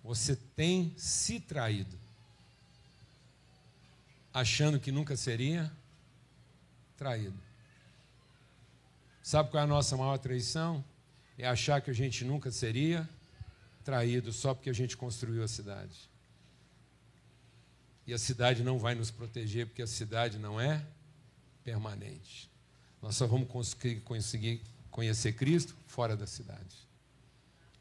Você 0.02 0.34
tem 0.34 0.94
se 0.96 1.38
traído. 1.38 2.05
Achando 4.36 4.78
que 4.78 4.92
nunca 4.92 5.16
seria 5.16 5.72
traído. 6.94 7.40
Sabe 9.22 9.50
qual 9.50 9.62
é 9.62 9.64
a 9.64 9.66
nossa 9.66 9.96
maior 9.96 10.18
traição? 10.18 10.84
É 11.38 11.48
achar 11.48 11.80
que 11.80 11.90
a 11.90 11.94
gente 11.94 12.22
nunca 12.22 12.50
seria 12.50 13.08
traído 13.82 14.30
só 14.34 14.52
porque 14.52 14.68
a 14.68 14.74
gente 14.74 14.94
construiu 14.94 15.42
a 15.42 15.48
cidade. 15.48 16.10
E 18.06 18.12
a 18.12 18.18
cidade 18.18 18.62
não 18.62 18.78
vai 18.78 18.94
nos 18.94 19.10
proteger 19.10 19.68
porque 19.68 19.80
a 19.80 19.86
cidade 19.86 20.38
não 20.38 20.60
é 20.60 20.84
permanente. 21.64 22.50
Nós 23.00 23.16
só 23.16 23.26
vamos 23.26 23.48
conseguir 23.48 24.02
conhecer 24.90 25.32
Cristo 25.32 25.74
fora 25.86 26.14
da 26.14 26.26
cidade. 26.26 26.76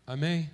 Amém? 0.08 0.49